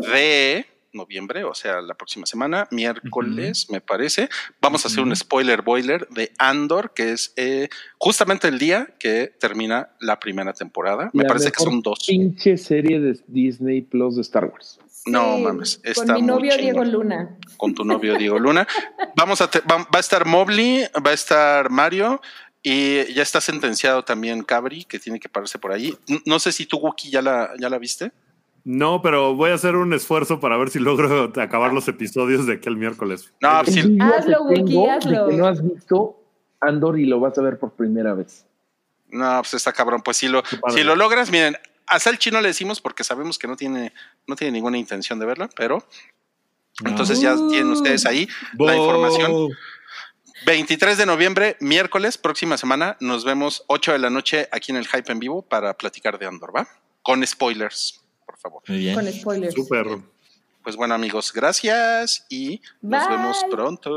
[0.00, 4.28] de noviembre, o sea, la próxima semana, miércoles, me parece.
[4.60, 9.32] Vamos a hacer un spoiler boiler de Andor, que es eh, justamente el día que
[9.38, 11.10] termina la primera temporada.
[11.12, 12.04] Me parece que son dos.
[12.06, 14.78] Pinche serie de Disney Plus de Star Wars.
[15.06, 16.84] No Sí, mames, está Con mi muy novio Diego.
[16.84, 17.38] Luna.
[17.56, 18.66] Con tu novio Diego Luna.
[19.16, 22.20] Vamos a te- va, va a estar Mobley, va a estar Mario.
[22.62, 25.96] Y ya está sentenciado también Cabri, que tiene que pararse por ahí.
[26.26, 28.10] No sé si tú, Wookie, ya la, ya la viste.
[28.64, 32.54] No, pero voy a hacer un esfuerzo para ver si logro acabar los episodios de
[32.54, 33.32] aquí el miércoles.
[33.40, 35.28] No, pues sí, Hazlo, de hazlo.
[35.28, 36.22] que no has visto
[36.60, 38.46] Andor y lo vas a ver por primera vez.
[39.10, 40.02] No, pues está cabrón.
[40.02, 41.56] Pues si lo, si lo logras, miren,
[41.86, 43.92] a Salchi no le decimos porque sabemos que no tiene,
[44.26, 45.82] no tiene ninguna intención de verla, pero
[46.84, 48.28] entonces ya tienen ustedes ahí
[48.58, 49.48] la información.
[50.46, 54.86] 23 de noviembre, miércoles, próxima semana, nos vemos 8 de la noche aquí en el
[54.86, 56.68] Hype en vivo para platicar de Andor, ¿va?
[57.02, 58.04] Con spoilers,
[58.40, 58.62] por favor.
[58.68, 58.94] Muy bien.
[58.94, 59.54] Con spoilers.
[59.54, 59.86] Súper.
[60.62, 63.90] Pues bueno, amigos, gracias y nos vemos pronto.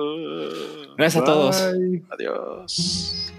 [0.95, 1.61] Gracias a todos.
[2.09, 3.33] Adiós.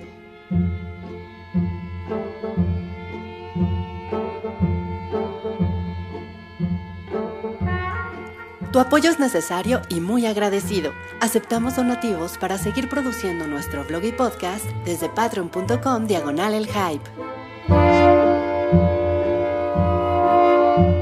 [8.72, 10.92] Tu apoyo es necesario y muy agradecido.
[11.20, 18.01] Aceptamos donativos para seguir produciendo nuestro blog y podcast desde patreon.com diagonal el hype.
[20.74, 21.01] Thank you.